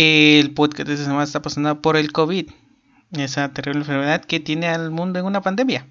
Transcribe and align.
El 0.00 0.54
podcast 0.54 0.86
de 0.86 0.94
esta 0.94 1.06
semana 1.06 1.24
está 1.24 1.42
pasando 1.42 1.82
por 1.82 1.96
el 1.96 2.12
COVID, 2.12 2.48
esa 3.14 3.52
terrible 3.52 3.80
enfermedad 3.80 4.24
que 4.24 4.38
tiene 4.38 4.68
al 4.68 4.92
mundo 4.92 5.18
en 5.18 5.24
una 5.24 5.40
pandemia. 5.40 5.88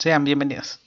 Sean 0.00 0.24
bienvenidos. 0.24 0.80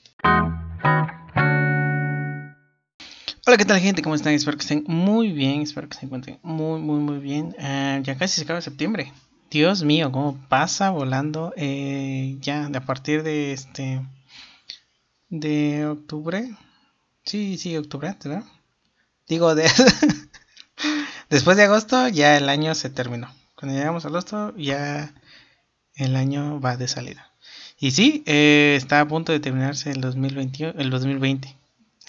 Hola, 3.46 3.56
¿qué 3.56 3.64
tal 3.64 3.80
gente? 3.80 4.02
¿Cómo 4.02 4.14
están? 4.14 4.34
Espero 4.34 4.58
que 4.58 4.62
estén 4.62 4.84
muy 4.86 5.32
bien, 5.32 5.62
espero 5.62 5.88
que 5.88 5.96
se 5.96 6.04
encuentren 6.04 6.38
muy, 6.42 6.82
muy, 6.82 7.00
muy 7.00 7.16
bien. 7.18 7.56
Ah, 7.58 7.98
ya 8.02 8.18
casi 8.18 8.34
se 8.36 8.42
acaba 8.42 8.60
septiembre. 8.60 9.10
Dios 9.50 9.82
mío, 9.82 10.12
cómo 10.12 10.38
pasa 10.50 10.90
volando 10.90 11.54
eh, 11.56 12.36
ya 12.42 12.66
a 12.66 12.80
partir 12.80 13.22
de 13.22 13.54
este 13.54 14.06
de 15.30 15.86
octubre. 15.86 16.54
Sí, 17.24 17.56
sí, 17.56 17.74
octubre, 17.78 18.14
¿verdad? 18.22 18.44
Digo, 19.26 19.54
de 19.54 19.64
después 21.30 21.56
de 21.56 21.64
agosto 21.64 22.08
ya 22.08 22.36
el 22.36 22.48
año 22.48 22.74
se 22.74 22.90
terminó. 22.90 23.32
Cuando 23.54 23.76
llegamos 23.76 24.04
a 24.04 24.08
agosto 24.08 24.54
ya 24.56 25.14
el 25.94 26.16
año 26.16 26.60
va 26.60 26.76
de 26.76 26.88
salida. 26.88 27.30
Y 27.78 27.92
sí, 27.92 28.22
eh, 28.26 28.74
está 28.76 29.00
a 29.00 29.08
punto 29.08 29.32
de 29.32 29.40
terminarse 29.40 29.90
el 29.90 30.00
2021, 30.00 30.74
el 30.78 30.90
2020. 30.90 31.54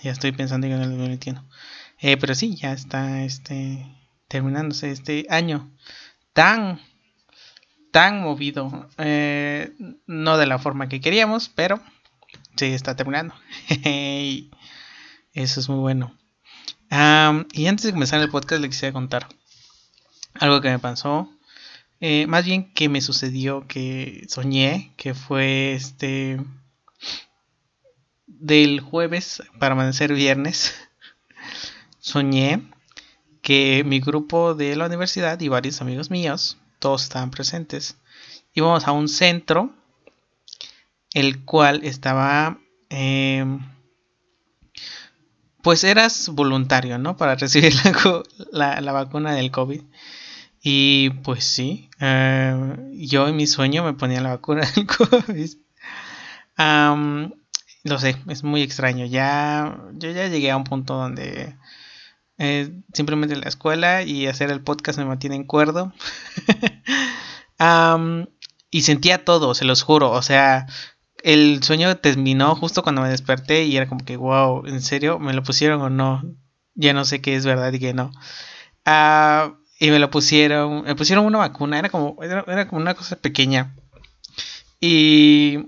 Ya 0.03 0.11
estoy 0.11 0.31
pensando 0.31 0.67
en 0.67 0.73
el 0.73 0.89
2021. 0.89 1.45
Eh, 1.99 2.17
pero 2.17 2.33
sí, 2.33 2.55
ya 2.55 2.71
está 2.71 3.23
este 3.23 3.85
terminándose 4.27 4.91
este 4.91 5.25
año 5.29 5.69
tan 6.33 6.79
tan 7.91 8.21
movido. 8.21 8.89
Eh, 8.97 9.73
no 10.07 10.37
de 10.37 10.47
la 10.47 10.59
forma 10.59 10.89
que 10.89 11.01
queríamos, 11.01 11.49
pero 11.49 11.79
sí 12.55 12.65
está 12.65 12.95
terminando. 12.95 13.33
Eso 15.33 15.59
es 15.59 15.69
muy 15.69 15.79
bueno. 15.79 16.18
Y 16.91 17.67
antes 17.67 17.83
de 17.83 17.91
comenzar 17.91 18.21
el 18.21 18.29
podcast, 18.29 18.61
le 18.61 18.69
quisiera 18.69 18.93
contar 18.93 19.27
algo 20.33 20.61
que 20.61 20.69
me 20.69 20.79
pasó. 20.79 21.29
Eh, 22.01 22.27
más 22.27 22.45
bien 22.45 22.73
que 22.73 22.89
me 22.89 23.01
sucedió, 23.01 23.67
que 23.67 24.25
soñé, 24.29 24.93
que 24.95 25.13
fue 25.13 25.73
este 25.73 26.39
del 28.25 28.79
jueves 28.79 29.43
para 29.59 29.73
amanecer 29.73 30.13
viernes. 30.13 30.73
Soñé 31.99 32.61
que 33.41 33.83
mi 33.85 33.99
grupo 33.99 34.55
de 34.55 34.75
la 34.75 34.85
universidad 34.85 35.39
y 35.39 35.49
varios 35.49 35.81
amigos 35.81 36.09
míos 36.09 36.57
todos 36.79 37.03
estaban 37.03 37.31
presentes. 37.31 37.97
Íbamos 38.53 38.87
a 38.87 38.93
un 38.93 39.09
centro, 39.09 39.73
el 41.13 41.43
cual 41.43 41.81
estaba, 41.83 42.59
em, 42.89 43.59
pues 45.61 45.83
eras 45.83 46.29
voluntario, 46.29 46.97
¿no? 46.97 47.17
Para 47.17 47.35
recibir 47.35 47.73
la, 48.51 48.81
la, 48.81 48.91
vacuna 48.91 49.33
del 49.33 49.51
COVID. 49.51 49.81
Y 50.61 51.11
pues 51.23 51.45
sí, 51.45 51.89
eh, 51.99 52.75
yo 52.93 53.27
en 53.27 53.35
mi 53.35 53.47
sueño 53.47 53.83
me 53.83 53.93
ponía 53.93 54.21
la 54.21 54.29
vacuna 54.29 54.61
del 54.75 54.87
COVID. 54.87 55.51
lo 57.83 57.99
sé, 57.99 58.17
es 58.27 58.43
muy 58.43 58.61
extraño. 58.61 59.05
Ya, 59.05 59.77
yo 59.93 60.11
ya 60.11 60.27
llegué 60.27 60.51
a 60.51 60.57
un 60.57 60.63
punto 60.63 60.95
donde 60.95 61.55
eh, 62.37 62.71
simplemente 62.93 63.35
la 63.35 63.49
escuela 63.49 64.03
y 64.03 64.27
hacer 64.27 64.51
el 64.51 64.61
podcast 64.61 64.99
me 64.99 65.05
mantienen 65.05 65.43
cuerdo. 65.43 65.93
y 68.71 68.81
sentía 68.81 69.25
todo, 69.25 69.53
se 69.53 69.65
los 69.65 69.81
juro. 69.83 70.11
O 70.11 70.21
sea, 70.21 70.67
el 71.23 71.63
sueño 71.63 71.97
terminó 71.97 72.55
justo 72.55 72.83
cuando 72.83 73.01
me 73.01 73.09
desperté 73.09 73.65
y 73.65 73.77
era 73.77 73.87
como 73.87 74.05
que, 74.05 74.17
wow, 74.17 74.65
¿en 74.65 74.81
serio? 74.81 75.19
¿Me 75.19 75.33
lo 75.33 75.43
pusieron 75.43 75.81
o 75.81 75.89
no? 75.89 76.23
Ya 76.75 76.93
no 76.93 77.05
sé 77.05 77.21
qué 77.21 77.35
es 77.35 77.45
verdad 77.45 77.73
y 77.73 77.79
qué 77.79 77.93
no. 77.93 78.11
Ah, 78.85 79.55
y 79.79 79.91
me 79.91 79.99
lo 79.99 80.09
pusieron, 80.09 80.83
me 80.83 80.95
pusieron 80.95 81.25
una 81.25 81.39
vacuna, 81.39 81.79
era 81.79 81.89
como, 81.89 82.17
era, 82.21 82.67
como 82.67 82.81
una 82.81 82.95
cosa 82.95 83.15
pequeña. 83.15 83.75
Y, 84.81 85.59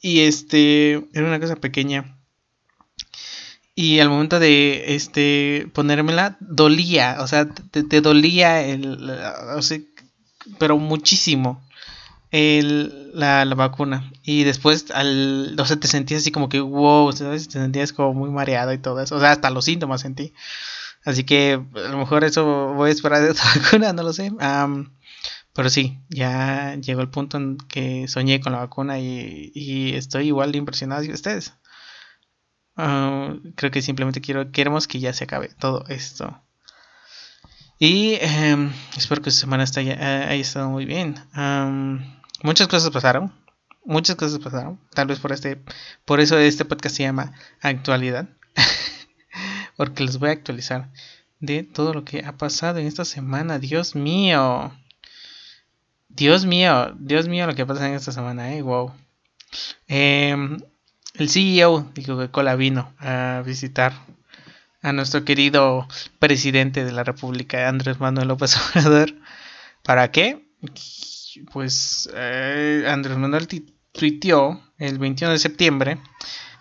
y 0.00 0.20
este, 0.20 0.92
era 1.12 1.26
una 1.26 1.40
cosa 1.40 1.56
pequeña. 1.56 2.16
Y 3.74 4.00
al 4.00 4.08
momento 4.08 4.40
de 4.40 4.96
este 4.96 5.68
ponérmela, 5.72 6.36
dolía, 6.40 7.18
o 7.20 7.26
sea, 7.28 7.48
te, 7.48 8.00
dolía 8.00 8.62
el, 8.62 9.08
o 9.54 9.62
sea, 9.62 9.78
pero 10.58 10.78
muchísimo 10.78 11.62
el, 12.30 13.10
la, 13.14 13.44
la, 13.44 13.54
vacuna. 13.54 14.10
Y 14.22 14.44
después, 14.44 14.90
al, 14.90 15.56
o 15.58 15.64
sea, 15.66 15.78
te 15.78 15.88
sentías 15.88 16.22
así 16.22 16.30
como 16.30 16.48
que, 16.48 16.60
wow, 16.60 17.12
Te 17.12 17.38
sentías 17.40 17.92
como 17.92 18.14
muy 18.14 18.30
mareado 18.30 18.72
y 18.72 18.78
todo 18.78 19.00
eso. 19.00 19.16
O 19.16 19.20
sea, 19.20 19.32
hasta 19.32 19.50
los 19.50 19.64
síntomas 19.64 20.00
sentí. 20.00 20.32
Así 21.04 21.24
que 21.24 21.60
a 21.74 21.88
lo 21.88 21.98
mejor 21.98 22.24
eso 22.24 22.74
voy 22.74 22.90
a 22.90 22.92
esperar 22.92 23.22
de 23.22 23.30
otra 23.30 23.44
vacuna, 23.56 23.92
no 23.92 24.02
lo 24.02 24.12
sé. 24.12 24.32
pero 25.54 25.70
sí, 25.70 25.98
ya 26.08 26.76
llegó 26.76 27.00
el 27.00 27.08
punto 27.10 27.36
en 27.36 27.56
que 27.56 28.08
soñé 28.08 28.40
con 28.40 28.52
la 28.52 28.58
vacuna 28.58 28.98
y, 28.98 29.50
y 29.54 29.94
estoy 29.94 30.26
igual 30.26 30.52
de 30.52 30.58
impresionado 30.58 31.02
que 31.02 31.12
ustedes. 31.12 31.54
Creo 32.76 33.70
que 33.72 33.82
simplemente 33.82 34.20
quiero, 34.20 34.52
queremos 34.52 34.86
que 34.86 35.00
ya 35.00 35.12
se 35.12 35.24
acabe 35.24 35.48
todo 35.48 35.84
esto. 35.88 36.40
Y 37.80 38.18
em, 38.20 38.72
espero 38.96 39.22
que 39.22 39.30
su 39.30 39.38
semana 39.40 39.64
haya, 39.64 39.94
eh, 39.94 40.26
haya 40.30 40.40
estado 40.40 40.68
muy 40.70 40.84
bien. 40.84 41.16
Muchas 42.42 42.68
cosas 42.68 42.90
pasaron. 42.90 43.32
Muchas 43.84 44.16
cosas 44.16 44.38
pasaron. 44.38 44.78
Tal 44.94 45.06
vez 45.06 45.18
por 45.18 45.32
este. 45.32 45.60
Por 46.04 46.20
eso 46.20 46.38
este 46.38 46.64
podcast 46.64 46.96
se 46.96 47.04
llama 47.04 47.32
Actualidad. 47.60 48.28
Porque 49.76 50.04
les 50.04 50.18
voy 50.18 50.30
a 50.30 50.32
actualizar 50.32 50.90
de 51.40 51.62
todo 51.62 51.94
lo 51.94 52.04
que 52.04 52.24
ha 52.24 52.36
pasado 52.36 52.78
en 52.78 52.86
esta 52.86 53.04
semana. 53.04 53.58
Dios 53.58 53.94
mío. 53.94 54.72
Dios 56.08 56.44
mío. 56.44 56.94
Dios 56.98 57.28
mío 57.28 57.46
lo 57.46 57.54
que 57.54 57.66
pasa 57.66 57.88
en 57.88 57.94
esta 57.94 58.12
semana, 58.12 58.54
eh. 58.54 58.62
Wow. 58.62 58.92
Eh, 59.86 60.36
el 61.14 61.28
CEO 61.30 61.90
de 61.94 62.04
Coca-Cola 62.04 62.56
vino 62.56 62.92
a 62.98 63.42
visitar 63.44 63.92
a 64.82 64.92
nuestro 64.92 65.24
querido 65.24 65.88
presidente 66.18 66.84
de 66.84 66.92
la 66.92 67.04
República, 67.04 67.68
Andrés 67.68 67.98
Manuel 68.00 68.28
López 68.28 68.56
Obrador. 68.56 69.14
¿Para 69.82 70.10
qué? 70.10 70.46
Pues 71.52 72.08
eh, 72.14 72.84
Andrés 72.88 73.16
Manuel 73.16 73.48
tuiteó 73.92 74.60
el 74.78 74.98
21 74.98 75.32
de 75.32 75.38
septiembre. 75.38 75.98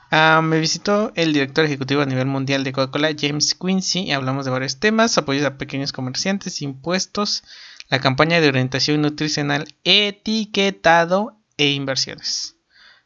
Ah, 0.09 0.41
me 0.41 0.59
visitó 0.59 1.11
el 1.15 1.33
director 1.33 1.65
ejecutivo 1.65 2.01
a 2.01 2.05
nivel 2.05 2.27
mundial 2.27 2.63
de 2.63 2.71
Coca-Cola, 2.71 3.09
James 3.17 3.55
Quincy, 3.55 4.03
y 4.03 4.11
hablamos 4.11 4.45
de 4.45 4.51
varios 4.51 4.79
temas, 4.79 5.17
apoyos 5.17 5.45
a 5.45 5.57
pequeños 5.57 5.91
comerciantes, 5.91 6.61
impuestos, 6.61 7.43
la 7.89 7.99
campaña 7.99 8.39
de 8.39 8.47
orientación 8.47 9.01
nutricional, 9.01 9.67
etiquetado 9.83 11.37
e 11.57 11.71
inversiones. 11.71 12.55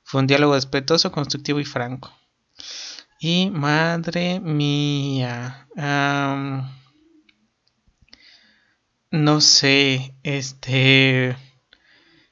Fue 0.03 0.22
un 0.22 0.28
diálogo 0.28 0.53
respetuoso, 0.53 1.12
constructivo 1.12 1.59
y 1.59 1.66
franco. 1.66 2.12
Y 3.20 3.50
madre 3.50 4.40
mía. 4.40 5.68
no 9.12 9.42
sé. 9.42 10.16
Este. 10.24 11.36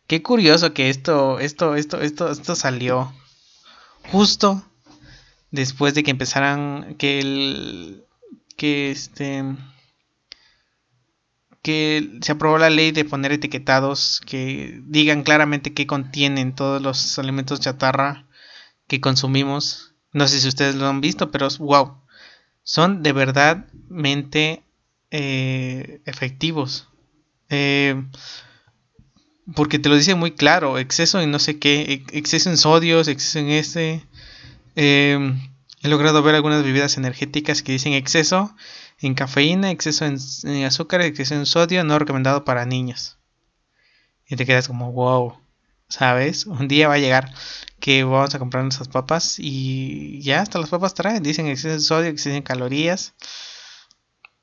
Qué 0.10 0.24
curioso 0.24 0.74
que 0.74 0.90
esto. 0.90 1.40
Esto. 1.40 1.76
Esto. 1.76 2.02
Esto. 2.02 2.32
Esto 2.32 2.56
salió. 2.56 3.14
Justo. 4.12 4.64
Después 5.52 5.94
de 5.94 6.02
que 6.04 6.12
empezaran. 6.12 6.96
Que 6.96 7.20
el. 7.20 8.04
Que 8.58 8.90
este 8.90 9.44
que 11.62 12.20
se 12.22 12.32
aprobó 12.32 12.58
la 12.58 12.70
ley 12.70 12.92
de 12.92 13.06
poner 13.06 13.34
etiquetados 13.34 14.22
que 14.26 14.82
digan 14.86 15.24
claramente 15.24 15.74
qué 15.74 15.86
contienen 15.86 16.56
todos 16.56 16.82
los 16.82 17.20
alimentos 17.20 17.60
chatarra 17.60 18.26
que 18.88 19.02
consumimos. 19.02 19.94
No 20.14 20.28
sé 20.28 20.40
si 20.40 20.48
ustedes 20.48 20.76
lo 20.76 20.88
han 20.88 21.02
visto, 21.02 21.32
pero 21.32 21.50
wow, 21.60 21.98
son 22.64 23.04
de 23.04 23.12
verdadmente 23.14 24.64
eh, 25.12 26.02
efectivos. 26.06 26.88
Eh, 27.50 28.02
porque 29.56 29.80
te 29.80 29.90
lo 29.90 29.96
dice 29.96 30.16
muy 30.16 30.32
claro, 30.32 30.78
exceso 30.78 31.20
en 31.22 31.32
no 31.32 31.40
sé 31.40 31.60
qué, 31.60 32.04
exceso 32.12 32.50
en 32.50 32.58
sodios, 32.58 33.08
exceso 33.08 33.40
en 33.40 33.50
este. 33.50 34.06
Eh, 34.76 35.34
he 35.82 35.88
logrado 35.88 36.22
ver 36.24 36.36
algunas 36.36 36.64
bebidas 36.64 36.98
energéticas 36.98 37.64
que 37.64 37.72
dicen 37.72 37.94
exceso 37.94 38.56
en 39.00 39.14
cafeína, 39.14 39.72
exceso 39.72 40.06
en, 40.06 40.64
azúcar, 40.66 41.02
exceso 41.02 41.36
en 41.36 41.46
sodio, 41.46 41.84
no 41.84 42.00
recomendado 42.00 42.44
para 42.46 42.66
niños. 42.66 43.18
Y 44.28 44.36
te 44.36 44.46
quedas 44.46 44.68
como, 44.68 44.92
wow, 44.92 45.38
¿sabes? 45.88 46.46
Un 46.46 46.68
día 46.68 46.88
va 46.88 46.96
a 46.96 47.00
llegar 47.00 47.34
que 47.80 48.04
vamos 48.04 48.36
a 48.36 48.40
comprar 48.40 48.64
nuestras 48.64 48.90
papas 48.90 49.36
y 49.40 50.22
ya 50.22 50.42
hasta 50.42 50.60
las 50.60 50.70
papas 50.70 50.94
traen, 50.94 51.24
dicen 51.24 51.48
exceso 51.48 51.74
en 51.76 51.82
sodio, 51.82 52.10
exceso 52.10 52.36
en 52.36 52.44
calorías. 52.44 53.14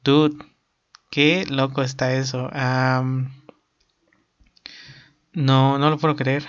Dude, 0.03 0.37
qué 1.11 1.45
loco 1.47 1.83
está 1.83 2.15
eso. 2.15 2.49
No, 5.37 5.79
no 5.79 5.91
lo 5.91 5.99
puedo 5.99 6.17
creer. 6.17 6.45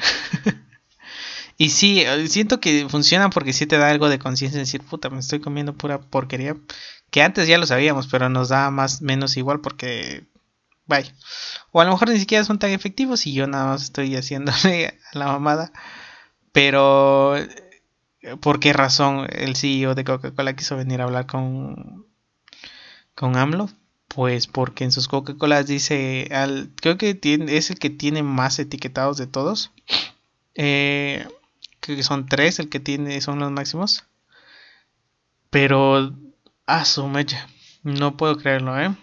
y 1.57 1.69
sí, 1.69 2.03
siento 2.27 2.59
que 2.59 2.87
funciona 2.89 3.29
porque 3.29 3.53
sí 3.53 3.67
te 3.67 3.77
da 3.77 3.89
algo 3.89 4.09
de 4.09 4.17
conciencia, 4.17 4.59
decir, 4.59 4.81
puta, 4.81 5.09
me 5.09 5.19
estoy 5.19 5.39
comiendo 5.39 5.73
pura 5.73 5.99
porquería 5.99 6.55
que 7.11 7.21
antes 7.21 7.47
ya 7.47 7.57
lo 7.57 7.65
sabíamos, 7.65 8.07
pero 8.07 8.29
nos 8.29 8.49
da 8.49 8.71
más 8.71 9.01
menos 9.01 9.37
igual 9.37 9.61
porque 9.61 10.25
bye. 10.87 11.13
O 11.71 11.81
a 11.81 11.85
lo 11.85 11.91
mejor 11.91 12.09
ni 12.09 12.19
siquiera 12.19 12.43
son 12.43 12.59
tan 12.59 12.71
efectivos 12.71 13.27
y 13.27 13.33
yo 13.33 13.47
nada 13.47 13.65
más 13.67 13.83
estoy 13.83 14.15
haciéndole 14.17 14.99
a 15.13 15.17
la 15.17 15.27
mamada. 15.27 15.71
Pero, 16.51 17.35
¿por 18.41 18.59
qué 18.59 18.73
razón 18.73 19.27
el 19.31 19.55
CEO 19.55 19.95
de 19.95 20.03
Coca-Cola 20.03 20.55
quiso 20.55 20.75
venir 20.77 21.01
a 21.01 21.05
hablar 21.05 21.27
con, 21.27 22.07
con 23.15 23.37
AMLO? 23.37 23.69
Pues 24.07 24.47
porque 24.47 24.83
en 24.83 24.91
sus 24.91 25.07
Coca-Colas 25.07 25.67
dice, 25.67 26.29
al, 26.31 26.71
creo 26.75 26.97
que 26.97 27.19
es 27.21 27.69
el 27.69 27.79
que 27.79 27.89
tiene 27.89 28.23
más 28.23 28.57
etiquetados 28.59 29.17
de 29.17 29.27
todos. 29.27 29.71
Eh, 30.55 31.27
creo 31.79 31.97
que 31.97 32.03
son 32.03 32.25
tres 32.27 32.59
el 32.59 32.69
que 32.69 32.79
tiene, 32.79 33.21
son 33.21 33.39
los 33.39 33.51
máximos. 33.51 34.05
Pero, 35.49 36.13
a 36.65 36.85
su 36.85 37.07
mecha, 37.07 37.47
no 37.83 38.17
puedo 38.17 38.37
creerlo, 38.37 38.79
¿eh? 38.79 38.95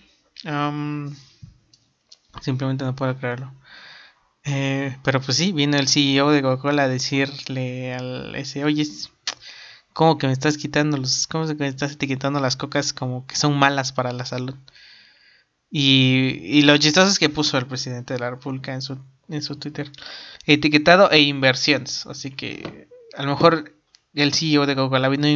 simplemente 2.43 2.85
no 2.85 2.95
puedo 2.95 3.17
creerlo. 3.17 3.53
Eh, 4.45 4.99
pero 5.03 5.21
pues 5.21 5.39
sí, 5.39 5.53
vino 5.53 5.77
el 5.79 5.89
CEO 5.89 6.31
de 6.31 6.43
Coca-Cola 6.43 6.85
a 6.85 6.89
decirle 6.89 7.95
al 7.95 8.35
ese, 8.35 8.65
oye, 8.65 8.87
¿cómo 9.95 10.19
que 10.19 10.27
me 10.27 10.35
estás 10.35 10.59
quitando 10.59 10.99
los, 10.99 11.27
cómo 11.27 11.47
que 11.47 11.55
me 11.55 11.69
estás 11.69 11.93
etiquetando 11.93 12.41
las 12.41 12.57
cocas 12.57 12.93
como 12.93 13.27
que 13.27 13.37
son 13.37 13.59
malas 13.59 13.93
para 13.93 14.13
la 14.13 14.27
salud? 14.27 14.55
Y, 15.77 16.39
y 16.41 16.63
lo 16.63 16.77
chistoso 16.77 17.19
que 17.19 17.29
puso 17.29 17.59
el 17.59 17.67
presidente 17.67 18.15
de 18.15 18.21
la 18.21 18.31
República 18.31 18.73
en 18.73 18.81
su, 18.81 18.97
en 19.29 19.43
su 19.43 19.57
Twitter, 19.57 19.91
etiquetado 20.47 21.11
e 21.11 21.19
inversiones. 21.23 22.07
Así 22.07 22.31
que 22.31 22.87
a 23.17 23.25
lo 23.25 23.31
mejor 23.31 23.75
el 24.15 24.33
CEO 24.33 24.67
de 24.67 24.77
Coca-Cola 24.77 25.09
vino 25.09 25.27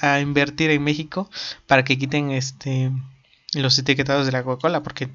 a 0.00 0.20
invertir 0.20 0.70
en 0.70 0.82
México 0.82 1.30
para 1.68 1.84
que 1.84 1.96
quiten 1.96 2.32
este 2.32 2.90
los 3.54 3.78
etiquetados 3.78 4.26
de 4.26 4.32
la 4.32 4.42
Coca-Cola 4.42 4.82
porque 4.82 5.08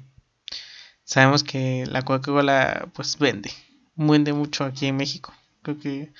sabemos 1.04 1.44
que 1.44 1.84
la 1.86 2.00
Coca-Cola 2.00 2.88
pues 2.94 3.18
vende, 3.18 3.50
vende 3.94 4.32
mucho 4.32 4.64
aquí 4.64 4.86
en 4.86 4.96
México. 4.96 5.34
Creo 5.60 5.78
que 5.78 6.14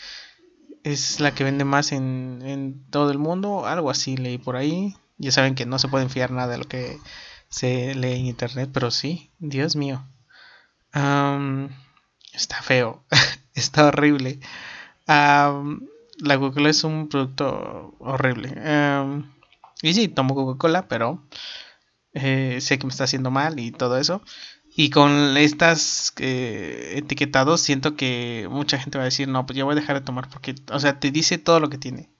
es 0.82 1.20
la 1.20 1.34
que 1.34 1.42
vende 1.42 1.64
más 1.64 1.92
en, 1.92 2.42
en 2.44 2.84
todo 2.90 3.10
el 3.12 3.18
mundo, 3.18 3.64
algo 3.64 3.88
así 3.88 4.18
leí 4.18 4.36
por 4.36 4.56
ahí. 4.56 4.94
Ya 5.16 5.32
saben 5.32 5.54
que 5.54 5.64
no 5.64 5.78
se 5.78 5.88
puede 5.88 6.10
fiar 6.10 6.32
nada 6.32 6.48
de 6.48 6.58
lo 6.58 6.64
que 6.64 6.98
se 7.48 7.94
lee 7.94 8.12
en 8.20 8.26
internet, 8.26 8.70
pero 8.72 8.90
sí, 8.90 9.30
Dios 9.38 9.76
mío. 9.76 10.04
está 12.32 12.62
feo, 12.62 13.04
está 13.54 13.86
horrible 13.86 14.40
la 16.18 16.38
Coca-Cola 16.38 16.70
es 16.70 16.84
un 16.84 17.08
producto 17.08 17.94
horrible. 17.98 18.54
Y 19.82 19.94
sí, 19.94 20.08
tomo 20.08 20.34
Coca-Cola, 20.34 20.88
pero 20.88 21.22
eh, 22.14 22.58
sé 22.60 22.78
que 22.78 22.86
me 22.86 22.90
está 22.90 23.04
haciendo 23.04 23.30
mal 23.30 23.58
y 23.60 23.70
todo 23.70 23.98
eso. 23.98 24.22
Y 24.78 24.90
con 24.90 25.36
estas 25.36 26.12
eh, 26.18 26.94
etiquetados 26.96 27.60
siento 27.62 27.96
que 27.96 28.46
mucha 28.50 28.78
gente 28.78 28.98
va 28.98 29.04
a 29.04 29.06
decir, 29.06 29.28
no, 29.28 29.46
pues 29.46 29.56
ya 29.56 29.64
voy 29.64 29.72
a 29.72 29.80
dejar 29.80 29.98
de 30.00 30.04
tomar 30.04 30.28
porque, 30.28 30.54
o 30.70 30.80
sea, 30.80 31.00
te 31.00 31.10
dice 31.10 31.38
todo 31.38 31.60
lo 31.60 31.70
que 31.70 31.78
tiene. 31.78 32.10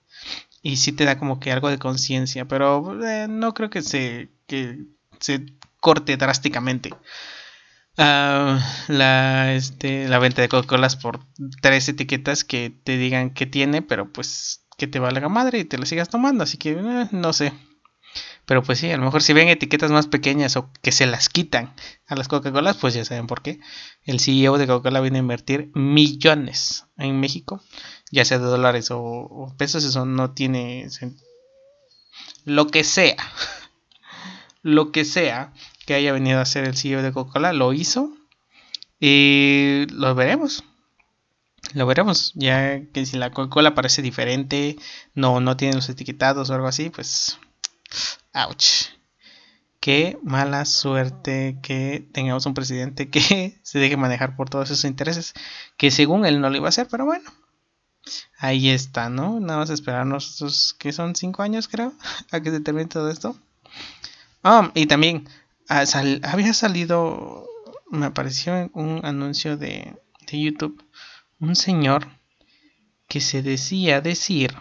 Y 0.63 0.77
sí 0.77 0.91
te 0.91 1.05
da 1.05 1.19
como 1.19 1.39
que 1.39 1.51
algo 1.51 1.69
de 1.69 1.77
conciencia, 1.77 2.45
pero 2.47 3.03
eh, 3.05 3.27
no 3.29 3.53
creo 3.53 3.69
que 3.69 3.81
se, 3.83 4.29
que 4.47 4.85
se 5.19 5.45
corte 5.79 6.17
drásticamente. 6.17 6.91
Ah, 7.97 8.59
la, 8.87 9.53
este, 9.53 10.07
la 10.07 10.19
venta 10.19 10.41
de 10.41 10.49
Coca-Colas 10.49 10.95
por 10.97 11.19
tres 11.61 11.89
etiquetas 11.89 12.43
que 12.43 12.69
te 12.69 12.97
digan 12.97 13.31
que 13.31 13.47
tiene, 13.47 13.81
pero 13.81 14.11
pues 14.11 14.65
que 14.77 14.85
te 14.87 14.99
valga 14.99 15.29
madre 15.29 15.59
y 15.59 15.65
te 15.65 15.77
la 15.77 15.85
sigas 15.85 16.09
tomando. 16.09 16.43
Así 16.43 16.57
que 16.57 16.71
eh, 16.71 17.07
no 17.11 17.33
sé. 17.33 17.53
Pero 18.45 18.63
pues 18.63 18.79
sí, 18.79 18.89
a 18.91 18.97
lo 18.97 19.03
mejor 19.03 19.21
si 19.23 19.33
ven 19.33 19.49
etiquetas 19.49 19.91
más 19.91 20.07
pequeñas 20.07 20.55
o 20.55 20.71
que 20.81 20.91
se 20.91 21.05
las 21.05 21.27
quitan 21.27 21.73
a 22.07 22.15
las 22.15 22.27
Coca-Colas, 22.27 22.77
pues 22.77 22.93
ya 22.93 23.03
saben 23.03 23.27
por 23.27 23.41
qué. 23.41 23.59
El 24.05 24.19
CEO 24.19 24.57
de 24.57 24.67
Coca-Cola 24.67 25.01
viene 25.01 25.17
a 25.17 25.21
invertir 25.21 25.71
millones 25.73 26.85
en 26.97 27.19
México, 27.19 27.61
ya 28.09 28.23
sea 28.23 28.39
de 28.39 28.45
dólares 28.45 28.89
o, 28.91 29.01
o 29.01 29.53
pesos, 29.57 29.83
eso 29.83 30.05
no 30.05 30.31
tiene... 30.31 30.87
Lo 32.45 32.67
que 32.67 32.85
sea. 32.85 33.17
Lo 34.61 34.91
que 34.91 35.05
sea 35.05 35.53
que 35.85 35.93
haya 35.93 36.11
venido 36.11 36.39
a 36.39 36.45
ser 36.45 36.65
el 36.65 36.75
CEO 36.75 37.01
de 37.01 37.11
Coca-Cola, 37.11 37.53
lo 37.53 37.73
hizo. 37.73 38.13
Y 38.99 39.85
lo 39.91 40.15
veremos. 40.15 40.63
Lo 41.73 41.85
veremos. 41.85 42.33
Ya 42.35 42.81
que 42.91 43.05
si 43.05 43.17
la 43.17 43.31
Coca-Cola 43.31 43.75
parece 43.75 44.01
diferente, 44.01 44.77
no, 45.13 45.39
no 45.39 45.57
tiene 45.57 45.75
los 45.75 45.89
etiquetados 45.89 46.49
o 46.49 46.53
algo 46.53 46.67
así, 46.67 46.89
pues. 46.89 47.37
Ouch. 48.33 48.89
Qué 49.79 50.17
mala 50.23 50.65
suerte 50.65 51.59
que 51.61 52.05
tengamos 52.11 52.45
un 52.45 52.53
presidente 52.53 53.09
que 53.09 53.57
se 53.63 53.79
deje 53.79 53.95
manejar 53.95 54.35
por 54.35 54.49
todos 54.49 54.69
esos 54.69 54.85
intereses. 54.85 55.33
Que 55.77 55.91
según 55.91 56.25
él 56.25 56.41
no 56.41 56.49
lo 56.49 56.57
iba 56.57 56.67
a 56.67 56.69
hacer, 56.69 56.87
pero 56.89 57.05
bueno. 57.05 57.31
Ahí 58.37 58.69
está, 58.69 59.09
¿no? 59.09 59.39
Nada 59.39 59.59
más 59.59 59.69
esperarnos 59.69 60.75
que 60.79 60.93
son 60.93 61.15
cinco 61.15 61.43
años, 61.43 61.67
creo, 61.67 61.93
a 62.31 62.39
que 62.39 62.51
se 62.51 62.59
termine 62.59 62.87
todo 62.87 63.09
esto. 63.09 63.37
Ah, 64.49 64.71
y 64.75 64.85
también 64.85 65.27
Ah, 65.69 65.83
había 66.23 66.53
salido, 66.53 67.45
me 67.91 68.05
apareció 68.05 68.69
un 68.73 69.01
anuncio 69.03 69.57
de, 69.57 69.97
de 70.31 70.39
YouTube, 70.39 70.81
un 71.39 71.57
señor 71.57 72.07
que 73.09 73.19
se 73.19 73.41
decía 73.41 73.99
decir 73.99 74.55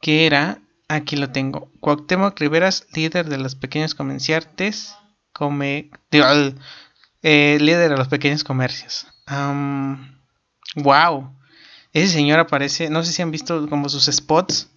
que 0.00 0.26
era, 0.26 0.60
aquí 0.88 1.14
lo 1.14 1.30
tengo, 1.30 1.70
Cuauhtémoc 1.78 2.38
Riveras, 2.40 2.88
líder 2.94 3.28
de 3.28 3.38
los 3.38 3.54
pequeños 3.54 3.94
comerciantes, 3.94 4.96
come, 5.32 5.90
eh, 7.22 7.58
líder 7.60 7.90
de 7.90 7.96
los 7.96 8.08
pequeños 8.08 8.42
comercios. 8.42 9.06
wow, 10.74 11.32
ese 11.92 12.12
señor 12.12 12.40
aparece, 12.40 12.90
no 12.90 13.04
sé 13.04 13.12
si 13.12 13.22
han 13.22 13.30
visto 13.30 13.68
como 13.68 13.88
sus 13.88 14.06
spots 14.06 14.68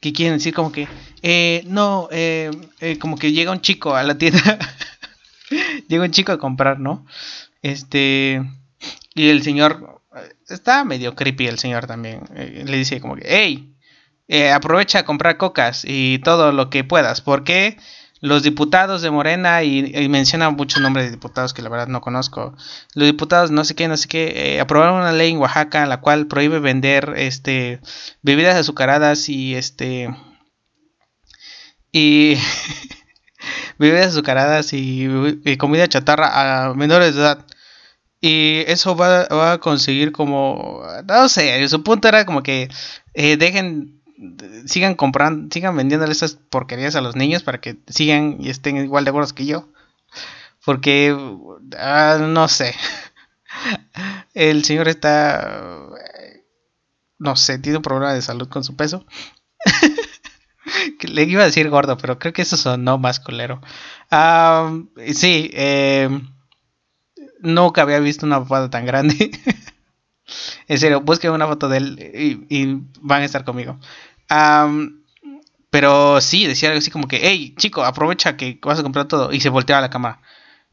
que 0.00 0.12
quieren 0.12 0.38
decir 0.38 0.54
como 0.54 0.72
que, 0.72 0.88
eh, 1.22 1.64
no, 1.66 2.08
eh, 2.10 2.50
eh, 2.80 2.98
como 2.98 3.16
que 3.16 3.32
llega 3.32 3.50
un 3.50 3.60
chico 3.60 3.94
a 3.94 4.02
la 4.02 4.18
tienda, 4.18 4.58
llega 5.88 6.04
un 6.04 6.10
chico 6.10 6.32
a 6.32 6.38
comprar, 6.38 6.80
¿no? 6.80 7.06
Este, 7.62 8.42
y 9.14 9.28
el 9.28 9.42
señor, 9.42 10.02
está 10.48 10.84
medio 10.84 11.14
creepy 11.14 11.46
el 11.46 11.58
señor 11.58 11.86
también, 11.86 12.22
le 12.34 12.76
dice 12.76 13.00
como 13.00 13.16
que, 13.16 13.24
hey, 13.26 13.74
aprovecha 14.52 15.00
a 15.00 15.04
comprar 15.04 15.36
cocas 15.36 15.84
y 15.86 16.18
todo 16.20 16.52
lo 16.52 16.70
que 16.70 16.84
puedas, 16.84 17.20
porque 17.20 17.76
los 18.20 18.42
diputados 18.42 19.02
de 19.02 19.10
Morena, 19.10 19.62
y, 19.62 20.08
menciona 20.08 20.50
muchos 20.50 20.80
nombres 20.80 21.06
de 21.06 21.12
diputados 21.12 21.52
que 21.52 21.62
la 21.62 21.68
verdad 21.68 21.88
no 21.88 22.00
conozco, 22.00 22.54
los 22.94 23.06
diputados 23.06 23.50
no 23.50 23.64
sé 23.64 23.74
qué, 23.74 23.88
no 23.88 23.96
sé 23.96 24.08
qué, 24.08 24.54
eh, 24.56 24.60
aprobaron 24.60 24.96
una 25.00 25.12
ley 25.12 25.32
en 25.32 25.38
Oaxaca 25.38 25.86
la 25.86 26.00
cual 26.00 26.26
prohíbe 26.26 26.58
vender 26.60 27.14
este 27.16 27.80
bebidas 28.22 28.56
azucaradas 28.56 29.28
y 29.28 29.54
este 29.54 30.08
y 31.92 32.36
bebidas 33.78 34.08
azucaradas 34.08 34.72
y, 34.72 35.56
comida 35.58 35.88
chatarra 35.88 36.68
a 36.68 36.74
menores 36.74 37.14
de 37.14 37.20
edad. 37.22 37.46
Y 38.20 38.64
eso 38.66 38.96
va, 38.96 39.26
va, 39.28 39.52
a 39.52 39.58
conseguir 39.58 40.10
como, 40.10 40.82
no 41.06 41.28
sé, 41.28 41.68
su 41.68 41.82
punto 41.82 42.08
era 42.08 42.24
como 42.24 42.42
que 42.42 42.68
eh, 43.14 43.36
dejen 43.36 43.95
sigan 44.66 44.94
comprando, 44.94 45.48
sigan 45.52 45.76
vendiéndole 45.76 46.12
esas 46.12 46.34
porquerías 46.34 46.96
a 46.96 47.00
los 47.00 47.16
niños 47.16 47.42
para 47.42 47.60
que 47.60 47.78
sigan 47.88 48.38
y 48.40 48.50
estén 48.50 48.76
igual 48.76 49.04
de 49.04 49.10
gordos 49.10 49.32
que 49.32 49.46
yo. 49.46 49.68
Porque, 50.64 51.16
ah, 51.78 52.18
no 52.20 52.48
sé. 52.48 52.74
El 54.34 54.64
señor 54.64 54.88
está, 54.88 55.88
no 57.18 57.36
sé, 57.36 57.58
tiene 57.58 57.78
un 57.78 57.82
problema 57.82 58.12
de 58.12 58.22
salud 58.22 58.48
con 58.48 58.64
su 58.64 58.76
peso. 58.76 59.06
Le 61.02 61.22
iba 61.22 61.42
a 61.42 61.46
decir 61.46 61.70
gordo, 61.70 61.96
pero 61.96 62.18
creo 62.18 62.32
que 62.32 62.42
eso 62.42 62.56
sonó 62.56 62.98
más 62.98 63.20
colero. 63.20 63.60
sí, 65.14 65.50
eh, 65.54 66.08
nunca 67.40 67.82
había 67.82 68.00
visto 68.00 68.26
una 68.26 68.40
papada 68.40 68.68
tan 68.68 68.84
grande. 68.84 69.30
en 70.68 70.78
serio, 70.78 71.00
busquen 71.00 71.30
una 71.30 71.46
foto 71.46 71.68
de 71.68 71.76
él 71.78 72.46
y 72.48 72.82
van 73.00 73.22
a 73.22 73.24
estar 73.24 73.44
conmigo 73.44 73.78
pero 75.70 76.20
sí, 76.20 76.46
decía 76.46 76.70
algo 76.70 76.78
así 76.78 76.90
como 76.90 77.08
que, 77.08 77.20
hey, 77.22 77.54
chico, 77.56 77.84
aprovecha 77.84 78.36
que 78.36 78.58
vas 78.62 78.78
a 78.78 78.82
comprar 78.82 79.06
todo. 79.08 79.32
Y 79.32 79.40
se 79.40 79.48
volteaba 79.50 79.80
la 79.82 79.90
cámara. 79.90 80.20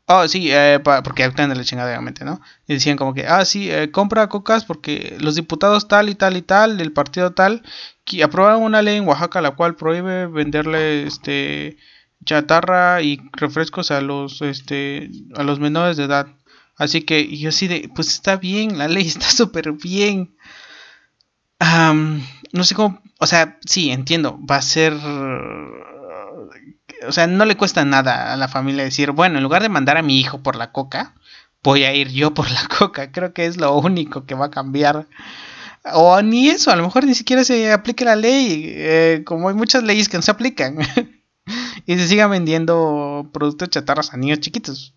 Oh, 0.05 0.27
sí, 0.27 0.49
eh, 0.51 0.79
porque 0.83 1.23
están 1.23 1.49
de 1.49 1.55
la 1.55 1.63
chingada, 1.63 1.89
obviamente, 1.89 2.25
¿no? 2.25 2.41
Y 2.67 2.73
decían 2.73 2.97
como 2.97 3.13
que, 3.13 3.25
ah, 3.25 3.45
sí, 3.45 3.71
eh, 3.71 3.89
compra 3.91 4.27
cocas 4.27 4.65
porque 4.65 5.15
los 5.19 5.35
diputados 5.35 5.87
tal 5.87 6.09
y 6.09 6.15
tal 6.15 6.35
y 6.35 6.41
tal 6.41 6.77
del 6.77 6.91
partido 6.91 7.31
tal 7.33 7.63
que 8.03 8.21
aprobaron 8.23 8.63
una 8.63 8.81
ley 8.81 8.97
en 8.97 9.07
Oaxaca 9.07 9.41
la 9.41 9.51
cual 9.51 9.75
prohíbe 9.75 10.27
venderle 10.27 11.03
este 11.07 11.77
chatarra 12.25 13.01
y 13.01 13.21
refrescos 13.33 13.91
a 13.91 14.01
los 14.01 14.41
este 14.41 15.09
a 15.35 15.43
los 15.43 15.59
menores 15.59 15.97
de 15.97 16.03
edad. 16.05 16.27
Así 16.75 17.03
que 17.03 17.37
yo 17.37 17.51
sí 17.51 17.67
de, 17.67 17.89
pues 17.95 18.09
está 18.09 18.35
bien, 18.37 18.77
la 18.77 18.87
ley 18.87 19.07
está 19.07 19.29
súper 19.31 19.71
bien. 19.73 20.32
No 22.51 22.63
sé 22.63 22.75
cómo 22.75 23.01
o 23.23 23.25
sea, 23.25 23.57
sí, 23.65 23.89
entiendo, 23.89 24.37
va 24.45 24.57
a 24.57 24.61
ser... 24.61 24.91
o 27.07 27.11
sea, 27.13 27.25
no 27.25 27.45
le 27.45 27.55
cuesta 27.55 27.85
nada 27.85 28.33
a 28.33 28.35
la 28.35 28.49
familia 28.49 28.83
decir, 28.83 29.11
bueno, 29.11 29.37
en 29.37 29.43
lugar 29.43 29.61
de 29.61 29.69
mandar 29.69 29.95
a 29.95 30.01
mi 30.01 30.19
hijo 30.19 30.43
por 30.43 30.57
la 30.57 30.73
coca, 30.73 31.15
voy 31.63 31.85
a 31.85 31.93
ir 31.93 32.09
yo 32.09 32.33
por 32.33 32.51
la 32.51 32.67
coca. 32.77 33.13
Creo 33.13 33.33
que 33.33 33.45
es 33.45 33.55
lo 33.55 33.77
único 33.77 34.25
que 34.25 34.35
va 34.35 34.47
a 34.47 34.51
cambiar. 34.51 35.07
O 35.93 36.21
ni 36.21 36.49
eso, 36.49 36.69
a 36.69 36.75
lo 36.75 36.83
mejor 36.83 37.05
ni 37.05 37.15
siquiera 37.15 37.45
se 37.45 37.71
aplique 37.71 38.03
la 38.03 38.17
ley, 38.17 38.65
eh, 38.67 39.23
como 39.25 39.47
hay 39.47 39.55
muchas 39.55 39.83
leyes 39.83 40.09
que 40.09 40.17
no 40.17 40.23
se 40.23 40.31
aplican. 40.31 40.79
y 41.85 41.97
se 41.97 42.07
siga 42.09 42.27
vendiendo 42.27 43.29
productos 43.31 43.69
chatarras 43.69 44.13
a 44.13 44.17
niños 44.17 44.41
chiquitos. 44.41 44.95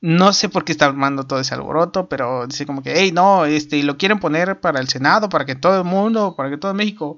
No 0.00 0.32
sé 0.32 0.48
por 0.48 0.64
qué 0.64 0.72
está 0.72 0.86
armando 0.86 1.26
todo 1.26 1.40
ese 1.40 1.54
alboroto, 1.54 2.08
pero 2.08 2.46
dice 2.46 2.66
como 2.66 2.82
que, 2.82 2.92
hey, 2.94 3.10
no, 3.12 3.46
este, 3.46 3.82
lo 3.82 3.96
quieren 3.98 4.20
poner 4.20 4.60
para 4.60 4.78
el 4.80 4.88
Senado, 4.88 5.28
para 5.28 5.44
que 5.44 5.56
todo 5.56 5.78
el 5.78 5.84
mundo, 5.84 6.34
para 6.36 6.50
que 6.50 6.56
todo 6.56 6.72
México 6.72 7.16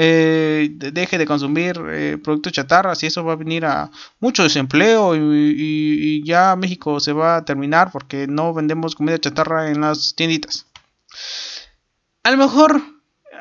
eh, 0.00 0.68
deje 0.70 1.18
de 1.18 1.26
consumir 1.26 1.76
eh, 1.88 2.18
productos 2.22 2.52
chatarras 2.52 3.02
y 3.02 3.06
eso 3.06 3.24
va 3.24 3.32
a 3.32 3.36
venir 3.36 3.64
a 3.64 3.90
mucho 4.20 4.44
desempleo 4.44 5.16
y, 5.16 6.22
ya 6.24 6.54
México 6.54 7.00
se 7.00 7.12
va 7.12 7.34
a 7.34 7.44
terminar 7.44 7.90
porque 7.90 8.28
no 8.28 8.54
vendemos 8.54 8.94
comida 8.94 9.18
chatarra 9.18 9.70
en 9.70 9.80
las 9.80 10.14
tienditas. 10.14 10.66
A 12.22 12.30
lo 12.30 12.36
mejor, 12.36 12.80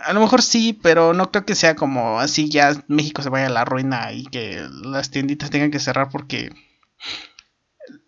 a 0.04 0.14
lo 0.14 0.20
mejor 0.20 0.42
sí, 0.42 0.74
pero 0.82 1.14
no 1.14 1.30
creo 1.30 1.46
que 1.46 1.54
sea 1.54 1.76
como 1.76 2.20
así 2.20 2.50
ya 2.50 2.84
México 2.88 3.22
se 3.22 3.30
vaya 3.30 3.46
a 3.46 3.50
la 3.50 3.64
ruina 3.64 4.12
y 4.14 4.24
que 4.24 4.68
las 4.82 5.12
tienditas 5.12 5.52
tengan 5.52 5.70
que 5.70 5.80
cerrar 5.80 6.10
porque 6.10 6.50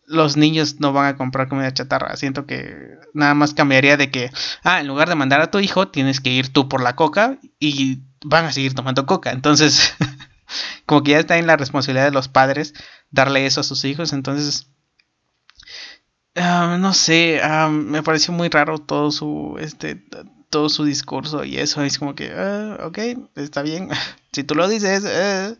los 0.10 0.38
niños 0.38 0.80
no 0.80 0.92
van 0.92 1.06
a 1.06 1.16
comprar 1.16 1.48
comida 1.48 1.74
chatarra. 1.74 2.18
Siento 2.18 2.46
que 2.48 2.98
nada 3.14 3.36
más 3.36 3.54
cambiaría 3.54 3.96
de 3.96 4.10
que, 4.10 4.32
ah, 4.64 4.82
en 4.82 4.88
lugar 4.88 5.08
de 5.08 5.16
mandar 5.16 5.40
a 5.40 5.52
tu 5.52 5.60
hijo, 5.60 5.88
tienes 5.88 6.20
que 6.20 6.32
ir 6.32 6.52
tú 6.52 6.68
por 6.68 6.82
la 6.82 6.96
coca 6.96 7.38
y 7.60 8.00
van 8.26 8.46
a 8.46 8.52
seguir 8.52 8.74
tomando 8.74 9.06
coca. 9.06 9.32
Entonces, 9.32 9.94
como 10.88 11.04
que 11.04 11.12
ya 11.12 11.20
está 11.20 11.38
en 11.38 11.46
la 11.46 11.58
responsabilidad 11.58 12.06
de 12.06 12.12
los 12.12 12.28
padres 12.28 12.74
darle 13.12 13.46
eso 13.46 13.62
a 13.62 13.64
sus 13.64 13.86
hijos. 13.86 14.12
Entonces, 14.12 14.68
ah, 16.36 16.78
no 16.80 16.94
sé, 16.96 17.40
ah, 17.44 17.70
me 17.70 18.02
pareció 18.02 18.34
muy 18.34 18.50
raro 18.50 18.80
todo 18.80 19.12
su, 19.12 19.58
este, 19.60 20.04
todo 20.50 20.70
su 20.70 20.84
discurso 20.86 21.44
y 21.46 21.58
eso 21.58 21.84
es 21.84 22.00
como 22.00 22.16
que, 22.16 22.32
uh, 22.34 22.88
ok, 22.88 22.98
está 23.36 23.62
bien, 23.62 23.90
si 24.34 24.44
tú 24.44 24.56
lo 24.56 24.68
dices, 24.68 25.04
eh, 25.06 25.56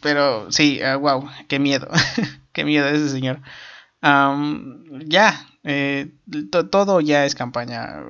pero 0.00 0.52
sí, 0.52 0.80
wow, 1.00 1.28
qué 1.48 1.58
miedo, 1.58 1.88
qué 2.56 2.64
miedo 2.64 2.88
ese 2.88 3.10
señor. 3.10 3.40
ya, 4.02 5.46
eh, 5.62 6.12
todo 6.50 7.00
ya 7.00 7.26
es 7.26 7.34
campaña. 7.34 8.02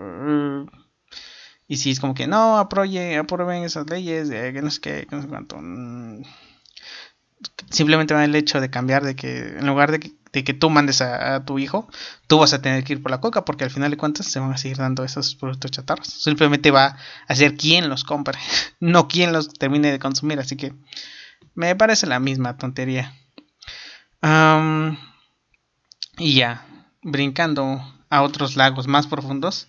y 1.67 1.77
si 1.77 1.91
es 1.91 2.01
como 2.01 2.15
que 2.15 2.29
no, 2.29 2.59
aprueben 2.59 3.65
esas 3.65 3.91
leyes, 3.91 4.31
que 4.31 4.63
no 4.63 4.71
sé 4.71 4.81
qué, 4.81 5.07
no 5.11 5.21
sé 5.21 5.29
cuánto. 5.29 5.57
Mm, 5.61 6.23
simplemente 7.71 8.15
el 8.15 8.35
hecho 8.37 8.61
de 8.61 8.71
cambiar 8.71 9.05
de 9.05 9.17
que 9.17 9.59
en 9.59 9.67
lugar 9.67 9.91
de 9.91 10.01
que 10.01 10.13
de 10.33 10.45
que 10.45 10.53
tú 10.53 10.69
mandes 10.69 11.01
a, 11.01 11.47
tu 11.47 11.59
hijo, 11.59 11.89
tú 12.27 12.39
vas 12.39 12.53
a 12.53 12.61
tener 12.61 12.85
que 12.85 12.93
ir 12.93 13.03
por 13.03 13.11
la 13.11 13.23
coca 13.23 13.47
porque 13.47 13.65
al 13.65 13.71
final 13.71 13.91
de 13.91 13.97
cuentas 13.97 14.27
se 14.27 14.39
van 14.39 14.53
a 14.53 14.59
seguir 14.59 14.77
dando 14.77 15.03
esos 15.03 15.35
productos 15.35 15.71
chatarras. 15.71 16.09
Simplemente 16.09 16.71
va 16.71 16.99
a 17.27 17.35
ser 17.35 17.57
quien 17.57 17.89
los 17.89 18.05
compre, 18.05 18.39
no 18.81 19.09
quien 19.09 19.33
los 19.33 19.49
termine 19.55 19.91
de 19.91 19.99
consumir. 19.99 20.39
Así 20.39 20.57
que 20.57 20.75
me 21.55 21.75
parece 21.75 22.07
la 22.07 22.21
misma 22.21 22.59
tontería. 22.59 23.15
Y 26.19 26.35
ya, 26.35 26.67
brincando 27.03 27.81
a 28.09 28.23
otros 28.23 28.57
lagos 28.57 28.87
más 28.87 29.07
profundos. 29.07 29.69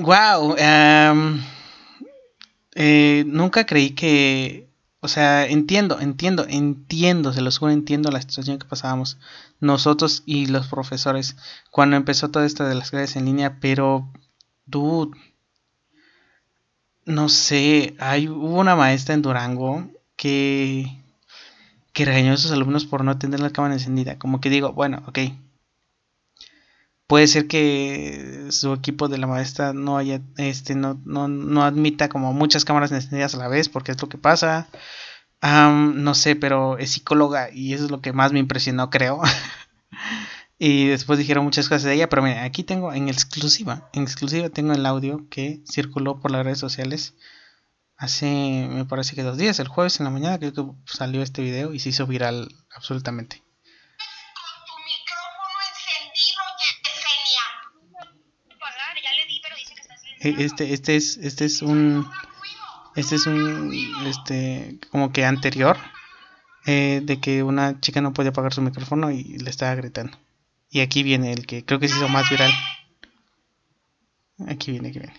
wow. 0.00 0.56
Eh, 2.78 3.24
nunca 3.26 3.64
creí 3.64 3.90
que 3.90 4.66
o 5.06 5.08
sea, 5.08 5.46
entiendo, 5.46 6.00
entiendo, 6.00 6.46
entiendo, 6.48 7.32
se 7.32 7.40
los 7.40 7.58
juro, 7.58 7.70
entiendo 7.70 8.10
la 8.10 8.20
situación 8.20 8.58
que 8.58 8.66
pasábamos 8.66 9.18
nosotros 9.60 10.24
y 10.26 10.46
los 10.46 10.66
profesores 10.66 11.36
cuando 11.70 11.94
empezó 11.94 12.30
todo 12.30 12.42
esto 12.42 12.64
de 12.64 12.74
las 12.74 12.90
clases 12.90 13.14
en 13.14 13.26
línea, 13.26 13.60
pero, 13.60 14.10
dude, 14.64 15.16
no 17.04 17.28
sé, 17.28 17.94
hay, 18.00 18.26
hubo 18.28 18.58
una 18.58 18.74
maestra 18.74 19.14
en 19.14 19.22
Durango 19.22 19.88
que, 20.16 21.04
que 21.96 22.04
regañó 22.04 22.34
a 22.34 22.36
sus 22.36 22.52
alumnos 22.52 22.84
por 22.84 23.02
no 23.04 23.18
tener 23.18 23.40
la 23.40 23.48
cámara 23.48 23.72
encendida. 23.72 24.18
Como 24.18 24.38
que 24.38 24.50
digo, 24.50 24.74
bueno, 24.74 25.02
ok. 25.06 25.18
Puede 27.06 27.26
ser 27.26 27.48
que 27.48 28.48
su 28.50 28.74
equipo 28.74 29.08
de 29.08 29.16
la 29.16 29.26
maestra 29.26 29.72
no 29.72 29.96
haya, 29.96 30.20
este, 30.36 30.74
no, 30.74 31.00
no, 31.06 31.26
no 31.26 31.64
admita 31.64 32.10
como 32.10 32.34
muchas 32.34 32.66
cámaras 32.66 32.92
encendidas 32.92 33.34
a 33.34 33.38
la 33.38 33.48
vez, 33.48 33.70
porque 33.70 33.92
es 33.92 34.02
lo 34.02 34.10
que 34.10 34.18
pasa 34.18 34.68
no 35.40 36.14
sé, 36.14 36.36
pero 36.36 36.78
es 36.78 36.90
psicóloga 36.90 37.50
y 37.50 37.72
eso 37.72 37.84
es 37.84 37.90
lo 37.90 38.00
que 38.02 38.12
más 38.12 38.32
me 38.32 38.40
impresionó, 38.40 38.90
creo. 38.90 39.22
y 40.58 40.86
después 40.88 41.18
dijeron 41.18 41.44
muchas 41.44 41.68
cosas 41.68 41.84
de 41.84 41.94
ella, 41.94 42.10
pero 42.10 42.22
mira, 42.22 42.44
aquí 42.44 42.62
tengo 42.62 42.92
en 42.92 43.08
exclusiva, 43.08 43.88
en 43.94 44.02
exclusiva 44.02 44.50
tengo 44.50 44.72
el 44.74 44.84
audio 44.84 45.26
que 45.30 45.62
circuló 45.70 46.20
por 46.20 46.30
las 46.30 46.44
redes 46.44 46.58
sociales 46.58 47.14
hace, 47.96 48.68
me 48.70 48.84
parece 48.84 49.14
que 49.14 49.22
dos 49.22 49.36
días, 49.36 49.58
el 49.58 49.68
jueves 49.68 50.00
en 50.00 50.04
la 50.04 50.10
mañana, 50.10 50.38
creo 50.38 50.52
que 50.52 50.62
salió 50.86 51.22
este 51.22 51.42
video 51.42 51.72
y 51.74 51.80
se 51.80 51.90
hizo 51.90 52.06
viral 52.06 52.48
absolutamente. 52.74 53.42
Este, 60.20 60.72
este 60.72 60.96
es, 60.96 61.18
este 61.18 61.44
es 61.44 61.62
un 61.62 62.10
este 62.96 63.16
es 63.16 63.26
un, 63.26 63.72
este, 64.06 64.78
como 64.90 65.12
que 65.12 65.26
anterior, 65.26 65.76
eh, 66.64 67.02
de 67.04 67.20
que 67.20 67.42
una 67.42 67.78
chica 67.78 68.00
no 68.00 68.14
puede 68.14 68.30
apagar 68.30 68.54
su 68.54 68.62
micrófono 68.62 69.10
y 69.10 69.22
le 69.22 69.50
estaba 69.50 69.74
gritando. 69.74 70.18
Y 70.70 70.80
aquí 70.80 71.02
viene 71.02 71.32
el 71.32 71.46
que 71.46 71.62
creo 71.64 71.78
que 71.78 71.88
se 71.88 71.96
hizo 71.96 72.08
más 72.08 72.28
viral. 72.30 72.50
Aquí 74.48 74.70
viene, 74.70 74.88
aquí 74.88 74.98
viene. 74.98 75.14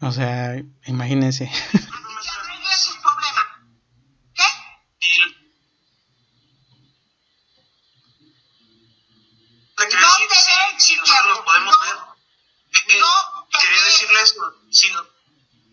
O 0.00 0.12
sea, 0.12 0.56
imagínense. 0.86 1.50
si 10.80 10.96
nosotros 10.96 11.28
nos 11.28 11.40
podemos 11.40 11.80
ver. 11.80 11.96
Eh, 12.72 12.78
eh, 12.88 13.02
quería 13.60 13.84
decirle 13.84 14.22
eso. 14.22 14.54
Si, 14.70 14.92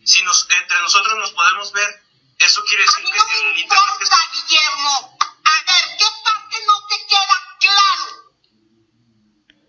si 0.05 0.23
nos, 0.23 0.47
entre 0.49 0.79
nosotros 0.81 1.17
nos 1.17 1.31
podemos 1.31 1.71
ver, 1.71 2.03
eso 2.39 2.61
quiere 2.67 2.83
decir 2.83 3.03
que 3.05 3.51
el 3.51 3.57
internet 3.57 4.01
está... 4.01 4.17
Guillermo. 4.33 5.17
A 5.19 5.71
ver, 5.71 5.97
¿qué 5.97 6.05
parte 6.23 6.57
no 6.67 6.87
te 6.87 7.07
queda 7.07 7.37
claro? 7.59 8.05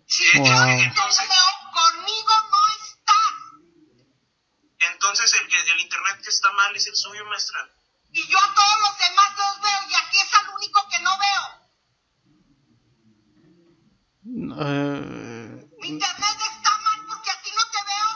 Sí, 0.06 0.38
wow. 0.38 0.68
entonces, 0.68 1.28
Entonces 4.80 5.32
el, 5.34 5.68
el 5.70 5.80
internet 5.80 6.20
que 6.22 6.30
está 6.30 6.52
mal 6.52 6.74
es 6.76 6.86
el 6.86 6.96
suyo, 6.96 7.24
maestra. 7.26 7.70
Y 8.12 8.26
yo 8.26 8.38
a 8.38 8.54
todos 8.54 8.80
los 8.80 8.98
demás 8.98 9.36
los 9.36 9.60
veo 9.62 9.90
y 9.90 9.94
aquí 9.94 10.18
es 10.18 10.30
el 10.40 10.48
único 10.54 10.88
que 10.90 10.98
no 11.00 11.18
veo. 11.18 11.58
Uh... 14.30 15.68
Mi 15.80 15.88
internet 15.88 16.38
está 16.38 16.70
mal 16.84 17.00
porque 17.08 17.30
aquí 17.30 17.50
no 17.56 17.62
te 17.72 17.80
veo. 17.90 18.10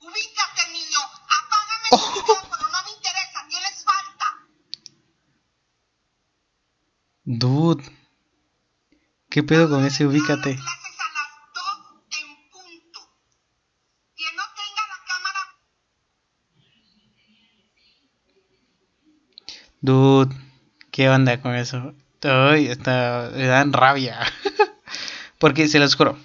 Ubícate, 0.00 0.62
niño. 0.72 0.98
Apágame 1.38 1.86
el 1.92 1.98
micrófono, 2.16 2.68
no 2.72 2.82
me 2.84 2.90
interesa. 2.90 3.46
Tienes 3.48 3.84
falta. 3.84 4.26
Dude. 7.22 7.84
¿Qué 9.30 9.42
ese 9.96 10.06
ubícate? 10.06 10.58
Dude, 19.80 20.36
¿qué 20.90 21.08
onda 21.08 21.40
con 21.40 21.54
eso? 21.54 21.94
Uy, 22.24 22.66
está, 22.66 23.30
me 23.34 23.46
dan 23.46 23.72
rabia. 23.72 24.20
Porque 25.38 25.66
se 25.66 25.78
los 25.78 25.94
juro, 25.94 26.18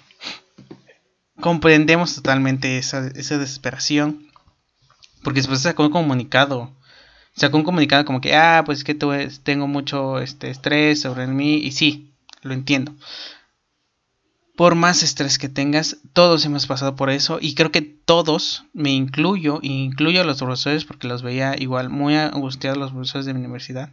comprendemos 1.40 2.14
totalmente 2.14 2.76
esa, 2.76 3.06
esa 3.14 3.38
desesperación. 3.38 4.30
Porque 5.22 5.40
después 5.40 5.62
sacó 5.62 5.84
un 5.84 5.92
comunicado 5.92 6.76
sacó 7.34 7.56
un 7.56 7.64
comunicado 7.64 8.04
como 8.04 8.20
que, 8.20 8.36
ah, 8.36 8.64
pues 8.66 8.78
es 8.78 8.84
que 8.84 8.94
tengo 9.42 9.66
mucho 9.66 10.18
este, 10.18 10.50
estrés 10.50 11.00
sobre 11.00 11.26
mí. 11.26 11.54
Y 11.54 11.72
sí, 11.72 12.12
lo 12.42 12.52
entiendo. 12.52 12.92
Por 14.56 14.74
más 14.74 15.02
estrés 15.02 15.38
que 15.38 15.48
tengas, 15.48 15.98
todos 16.12 16.44
hemos 16.44 16.66
pasado 16.66 16.94
por 16.94 17.10
eso. 17.10 17.38
Y 17.40 17.54
creo 17.54 17.72
que 17.72 17.80
todos, 17.82 18.64
me 18.74 18.90
incluyo, 18.90 19.60
incluyo 19.62 20.20
a 20.20 20.24
los 20.24 20.38
profesores 20.38 20.84
porque 20.84 21.08
los 21.08 21.22
veía 21.22 21.56
igual 21.58 21.88
muy 21.88 22.16
angustiados 22.16 22.78
los 22.78 22.92
profesores 22.92 23.26
de 23.26 23.34
mi 23.34 23.40
universidad 23.40 23.92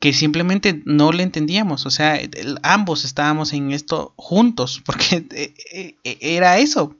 que 0.00 0.12
simplemente 0.12 0.82
no 0.84 1.12
le 1.12 1.22
entendíamos, 1.22 1.86
o 1.86 1.90
sea, 1.90 2.20
ambos 2.62 3.04
estábamos 3.04 3.52
en 3.52 3.72
esto 3.72 4.14
juntos, 4.16 4.82
porque 4.86 5.26
eh, 5.32 5.96
eh, 6.04 6.18
era 6.20 6.58
eso, 6.58 6.96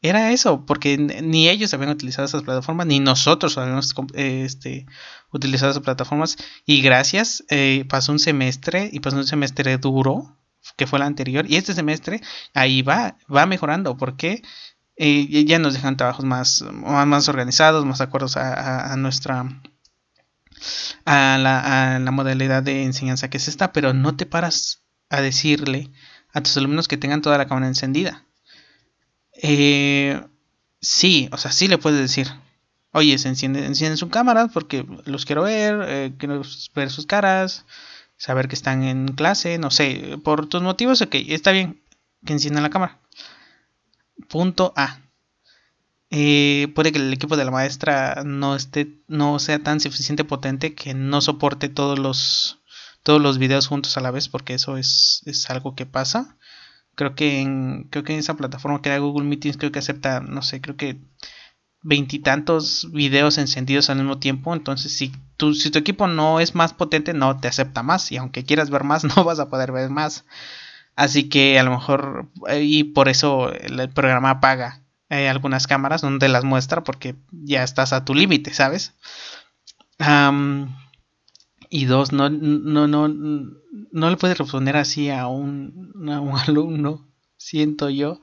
era 0.00 0.32
eso, 0.32 0.66
porque 0.66 0.98
ni 0.98 1.48
ellos 1.48 1.72
habían 1.74 1.90
utilizado 1.90 2.26
esas 2.26 2.42
plataformas, 2.42 2.86
ni 2.86 2.98
nosotros 2.98 3.56
habíamos 3.56 3.94
este, 4.14 4.86
utilizado 5.30 5.70
esas 5.70 5.82
plataformas, 5.82 6.36
y 6.66 6.82
gracias, 6.82 7.44
eh, 7.50 7.84
pasó 7.88 8.10
un 8.10 8.18
semestre, 8.18 8.90
y 8.92 8.98
pasó 9.00 9.16
un 9.16 9.26
semestre 9.26 9.78
duro, 9.78 10.36
que 10.76 10.86
fue 10.86 10.98
el 10.98 11.04
anterior, 11.04 11.44
y 11.48 11.56
este 11.56 11.74
semestre 11.74 12.20
ahí 12.54 12.82
va, 12.82 13.16
va 13.34 13.46
mejorando, 13.46 13.96
porque 13.96 14.42
ya 14.96 15.58
nos 15.58 15.74
dejan 15.74 15.96
trabajos 15.96 16.24
más, 16.24 16.62
más 16.62 17.28
organizados, 17.28 17.84
más 17.84 18.00
acuerdos 18.00 18.36
a 18.36 18.94
nuestra 18.96 19.48
a 21.04 21.38
la, 22.00 22.10
modalidad 22.12 22.62
de 22.62 22.84
enseñanza 22.84 23.28
que 23.30 23.38
es 23.38 23.48
esta, 23.48 23.72
pero 23.72 23.92
no 23.92 24.16
te 24.16 24.26
paras 24.26 24.82
a 25.08 25.20
decirle 25.20 25.90
a 26.32 26.42
tus 26.42 26.56
alumnos 26.56 26.88
que 26.88 26.96
tengan 26.96 27.22
toda 27.22 27.38
la 27.38 27.46
cámara 27.46 27.66
encendida. 27.68 28.24
Eh, 29.34 30.22
sí, 30.80 31.28
o 31.32 31.38
sea, 31.38 31.52
sí 31.52 31.68
le 31.68 31.78
puedes 31.78 32.00
decir, 32.00 32.28
oye, 32.92 33.18
se 33.18 33.28
enciende, 33.28 33.66
encienden 33.66 33.96
su 33.96 34.08
cámara 34.08 34.48
porque 34.48 34.86
los 35.04 35.26
quiero 35.26 35.42
ver, 35.42 35.84
eh, 35.86 36.12
quiero 36.18 36.42
ver 36.74 36.90
sus 36.90 37.06
caras, 37.06 37.64
saber 38.22 38.46
que 38.46 38.54
están 38.54 38.84
en 38.84 39.08
clase, 39.08 39.58
no 39.58 39.72
sé, 39.72 40.16
por 40.22 40.46
tus 40.46 40.62
motivos, 40.62 41.02
ok, 41.02 41.16
está 41.26 41.50
bien 41.50 41.82
que 42.24 42.32
enciendan 42.32 42.62
la 42.62 42.70
cámara. 42.70 43.00
Punto 44.28 44.72
A. 44.76 45.00
Eh, 46.08 46.68
puede 46.76 46.92
que 46.92 46.98
el 46.98 47.12
equipo 47.12 47.36
de 47.36 47.44
la 47.44 47.50
maestra 47.50 48.22
no 48.24 48.54
esté 48.54 49.00
no 49.08 49.40
sea 49.40 49.58
tan 49.58 49.80
suficiente 49.80 50.22
potente 50.22 50.72
que 50.74 50.94
no 50.94 51.20
soporte 51.20 51.68
todos 51.68 51.98
los 51.98 52.60
todos 53.02 53.20
los 53.20 53.38
videos 53.38 53.66
juntos 53.66 53.96
a 53.96 54.00
la 54.00 54.12
vez 54.12 54.28
porque 54.28 54.54
eso 54.54 54.76
es, 54.76 55.22
es 55.26 55.50
algo 55.50 55.74
que 55.74 55.86
pasa 55.86 56.36
creo 56.94 57.14
que 57.16 57.40
en 57.40 57.88
creo 57.90 58.04
que 58.04 58.12
en 58.12 58.20
esa 58.20 58.36
plataforma 58.36 58.82
que 58.82 58.90
era 58.90 58.98
Google 58.98 59.26
Meetings 59.26 59.56
creo 59.56 59.72
que 59.72 59.78
acepta 59.80 60.20
no 60.20 60.42
sé 60.42 60.60
creo 60.60 60.76
que 60.76 61.00
veintitantos 61.82 62.88
videos 62.92 63.38
encendidos 63.38 63.90
al 63.90 63.98
mismo 63.98 64.18
tiempo 64.18 64.54
entonces 64.54 64.92
si 64.92 65.12
tu 65.36 65.54
si 65.54 65.70
tu 65.70 65.78
equipo 65.78 66.06
no 66.06 66.40
es 66.40 66.54
más 66.54 66.72
potente 66.72 67.12
no 67.12 67.38
te 67.38 67.48
acepta 67.48 67.82
más 67.82 68.12
y 68.12 68.16
aunque 68.16 68.44
quieras 68.44 68.70
ver 68.70 68.84
más 68.84 69.04
no 69.16 69.24
vas 69.24 69.40
a 69.40 69.48
poder 69.48 69.72
ver 69.72 69.90
más 69.90 70.24
así 70.96 71.28
que 71.28 71.58
a 71.58 71.62
lo 71.62 71.72
mejor 71.72 72.28
y 72.60 72.84
por 72.84 73.08
eso 73.08 73.52
el 73.52 73.88
programa 73.90 74.30
apaga 74.30 74.82
hay 75.12 75.26
algunas 75.26 75.66
cámaras 75.66 76.00
donde 76.00 76.28
las 76.30 76.42
muestra 76.42 76.84
porque 76.84 77.16
ya 77.32 77.62
estás 77.62 77.92
a 77.92 78.04
tu 78.04 78.14
límite, 78.14 78.54
¿sabes? 78.54 78.94
y 81.68 81.84
dos, 81.84 82.12
no, 82.12 82.28
no, 82.28 82.88
no, 82.88 83.08
no 83.08 84.10
le 84.10 84.16
puedes 84.16 84.38
responder 84.38 84.76
así 84.76 85.10
a 85.10 85.26
un, 85.26 85.92
un 85.94 86.38
alumno, 86.46 87.06
siento 87.36 87.90
yo. 87.90 88.22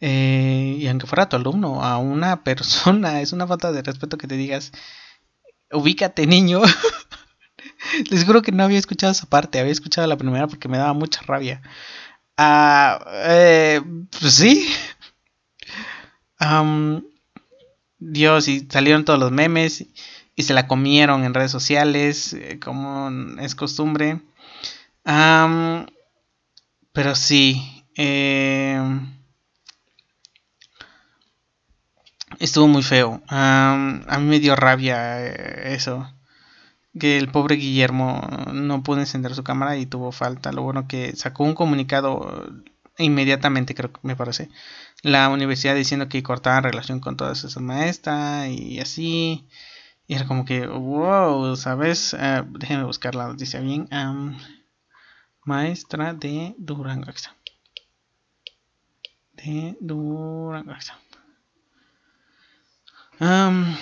Eh, 0.00 0.76
y 0.78 0.86
aunque 0.88 1.06
fuera 1.06 1.28
tu 1.28 1.36
alumno, 1.36 1.82
a 1.82 1.98
una 1.98 2.44
persona, 2.44 3.20
es 3.20 3.32
una 3.32 3.46
falta 3.46 3.72
de 3.72 3.82
respeto 3.82 4.18
que 4.18 4.28
te 4.28 4.36
digas, 4.36 4.72
ubícate 5.72 6.26
niño. 6.26 6.62
Les 8.10 8.24
juro 8.24 8.42
que 8.42 8.52
no 8.52 8.64
había 8.64 8.78
escuchado 8.78 9.12
esa 9.12 9.26
parte, 9.26 9.58
había 9.58 9.72
escuchado 9.72 10.06
la 10.06 10.16
primera 10.16 10.46
porque 10.46 10.68
me 10.68 10.78
daba 10.78 10.92
mucha 10.92 11.22
rabia. 11.22 11.62
Ah, 12.36 13.04
eh, 13.28 13.80
pues 14.10 14.34
sí, 14.34 14.68
Dios, 17.98 18.48
y 18.48 18.66
salieron 18.70 19.04
todos 19.04 19.18
los 19.18 19.32
memes 19.32 19.86
y 20.34 20.42
se 20.42 20.54
la 20.54 20.66
comieron 20.66 21.24
en 21.24 21.34
redes 21.34 21.50
sociales, 21.50 22.34
eh, 22.34 22.58
como 22.62 23.10
es 23.40 23.54
costumbre. 23.54 24.20
pero 26.92 27.14
sí, 27.14 27.84
em, 27.96 29.15
estuvo 32.38 32.68
muy 32.68 32.82
feo. 32.82 33.22
a 33.28 34.16
mí 34.18 34.24
me 34.24 34.40
dio 34.40 34.56
rabia 34.56 35.24
eh, 35.24 35.74
eso. 35.74 36.10
Que 36.98 37.18
el 37.18 37.28
pobre 37.28 37.56
Guillermo 37.56 38.26
no 38.52 38.82
pudo 38.82 39.00
encender 39.00 39.34
su 39.34 39.44
cámara 39.44 39.76
y 39.76 39.86
tuvo 39.86 40.12
falta. 40.12 40.52
Lo 40.52 40.62
bueno 40.62 40.88
que 40.88 41.14
sacó 41.14 41.44
un 41.44 41.54
comunicado 41.54 42.46
inmediatamente, 42.98 43.74
creo 43.74 43.92
que 43.92 44.00
me 44.02 44.16
parece 44.16 44.48
la 45.02 45.28
universidad 45.28 45.74
diciendo 45.74 46.08
que 46.08 46.22
cortaban 46.22 46.64
relación 46.64 47.00
con 47.00 47.16
todas 47.16 47.44
esas 47.44 47.62
maestras 47.62 48.48
y 48.48 48.80
así. 48.80 49.46
Y 50.08 50.14
era 50.14 50.26
como 50.26 50.44
que, 50.44 50.66
wow, 50.66 51.56
¿sabes? 51.56 52.14
Uh, 52.14 52.44
déjenme 52.58 52.84
buscar 52.84 53.14
la 53.14 53.26
noticia 53.26 53.60
bien. 53.60 53.88
maestra 55.44 56.14
de 56.14 56.54
Durango. 56.58 57.12
De 59.34 59.76
Durango. 59.80 60.74
Um, 63.20 63.74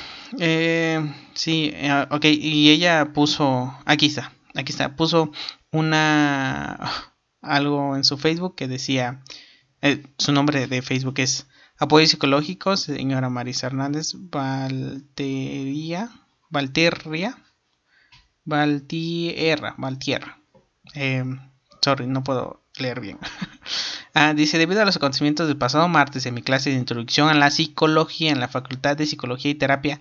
sí, 1.35 1.71
eh, 1.75 2.07
ok, 2.11 2.25
y 2.25 2.71
ella 2.71 3.13
puso, 3.13 3.77
aquí 3.85 4.07
está, 4.07 4.33
aquí 4.55 4.73
está, 4.73 4.97
puso 4.97 5.33
una, 5.73 6.79
algo 7.43 7.97
en 7.97 8.05
su 8.05 8.17
Facebook 8.17 8.55
que 8.55 8.69
decía, 8.69 9.23
eh, 9.83 10.03
su 10.19 10.33
nombre 10.33 10.67
de 10.67 10.83
Facebook 10.83 11.15
es 11.19 11.49
Apoyo 11.77 12.07
Psicológico, 12.07 12.77
señora 12.77 13.29
Marisa 13.29 13.67
Hernández 13.67 14.15
Valtería, 14.15 16.11
Valterria, 16.51 17.37
Valtierra, 18.45 19.75
Valtierra. 19.77 20.39
Em, 20.95 21.41
sorry, 21.83 22.07
no 22.07 22.23
puedo 22.23 22.65
leer 22.79 23.01
bien. 23.01 23.19
Ah, 24.17 24.33
dice, 24.33 24.59
debido 24.59 24.81
a 24.81 24.85
los 24.85 24.95
acontecimientos 24.95 25.49
del 25.49 25.57
pasado 25.57 25.89
martes 25.89 26.25
en 26.25 26.35
mi 26.35 26.43
clase 26.43 26.71
de 26.71 26.77
introducción 26.77 27.29
a 27.29 27.35
la 27.35 27.51
psicología 27.51 28.31
en 28.31 28.39
la 28.39 28.47
Facultad 28.47 28.97
de 28.97 29.07
Psicología 29.07 29.51
y 29.51 29.57
Terapia 29.57 30.01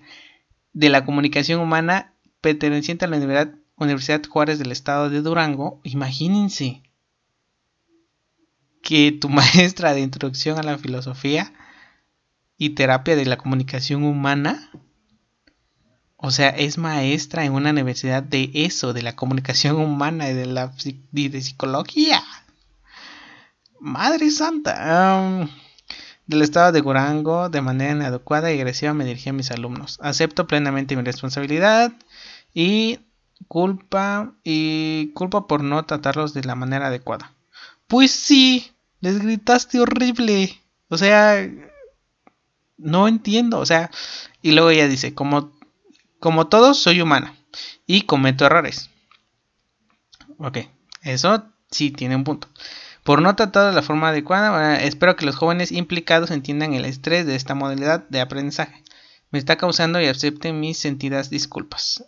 de 0.72 0.88
la 0.88 1.04
Comunicación 1.04 1.60
Humana 1.60 2.14
perteneciente 2.40 3.04
a 3.04 3.08
la 3.08 3.16
Universidad, 3.16 3.58
Universidad 3.76 4.22
Juárez 4.24 4.60
del 4.60 4.70
Estado 4.70 5.10
de 5.10 5.20
Durango, 5.20 5.80
imagínense, 5.82 6.84
que 8.84 9.10
tu 9.10 9.28
maestra 9.30 9.94
de 9.94 10.02
introducción 10.02 10.58
a 10.58 10.62
la 10.62 10.78
filosofía 10.78 11.52
y 12.56 12.70
terapia 12.70 13.16
de 13.16 13.26
la 13.26 13.36
comunicación 13.36 14.04
humana, 14.04 14.70
o 16.16 16.30
sea, 16.30 16.50
es 16.50 16.78
maestra 16.78 17.44
en 17.44 17.52
una 17.52 17.70
universidad 17.70 18.22
de 18.22 18.48
eso, 18.54 18.92
de 18.92 19.02
la 19.02 19.16
comunicación 19.16 19.74
humana 19.74 20.30
y 20.30 20.34
de 20.34 20.46
la 20.46 20.72
de 21.10 21.40
psicología. 21.42 22.22
Madre 23.84 24.30
Santa. 24.30 25.46
del 26.26 26.40
estado 26.40 26.72
de 26.72 26.80
Durango, 26.80 27.50
de 27.50 27.60
manera 27.60 27.92
inadecuada 27.92 28.50
y 28.50 28.58
agresiva 28.58 28.94
me 28.94 29.04
dirigí 29.04 29.28
a 29.28 29.34
mis 29.34 29.50
alumnos. 29.50 29.98
Acepto 30.00 30.46
plenamente 30.46 30.96
mi 30.96 31.02
responsabilidad 31.02 31.92
y 32.54 33.00
culpa 33.46 34.32
y 34.42 35.12
culpa 35.12 35.46
por 35.46 35.62
no 35.62 35.84
tratarlos 35.84 36.32
de 36.32 36.44
la 36.44 36.54
manera 36.54 36.86
adecuada. 36.86 37.34
Pues 37.86 38.10
sí, 38.10 38.72
les 39.00 39.18
gritaste 39.18 39.78
horrible. 39.78 40.58
O 40.88 40.96
sea, 40.96 41.46
no 42.78 43.06
entiendo. 43.06 43.58
O 43.58 43.66
sea, 43.66 43.90
y 44.40 44.52
luego 44.52 44.70
ella 44.70 44.88
dice, 44.88 45.14
como, 45.14 45.52
como 46.20 46.46
todos, 46.46 46.78
soy 46.78 47.02
humana 47.02 47.36
y 47.86 48.02
cometo 48.02 48.46
errores. 48.46 48.88
Ok, 50.38 50.60
eso 51.02 51.44
sí 51.70 51.90
tiene 51.90 52.16
un 52.16 52.24
punto. 52.24 52.48
Por 53.04 53.20
no 53.20 53.36
tratar 53.36 53.68
de 53.68 53.74
la 53.74 53.82
forma 53.82 54.08
adecuada, 54.08 54.82
espero 54.82 55.14
que 55.14 55.26
los 55.26 55.36
jóvenes 55.36 55.72
implicados 55.72 56.30
entiendan 56.30 56.72
el 56.72 56.86
estrés 56.86 57.26
de 57.26 57.36
esta 57.36 57.54
modalidad 57.54 58.08
de 58.08 58.22
aprendizaje. 58.22 58.82
Me 59.30 59.38
está 59.38 59.56
causando 59.56 60.00
y 60.00 60.06
acepten 60.06 60.58
mis 60.58 60.78
sentidas 60.78 61.28
disculpas. 61.28 62.02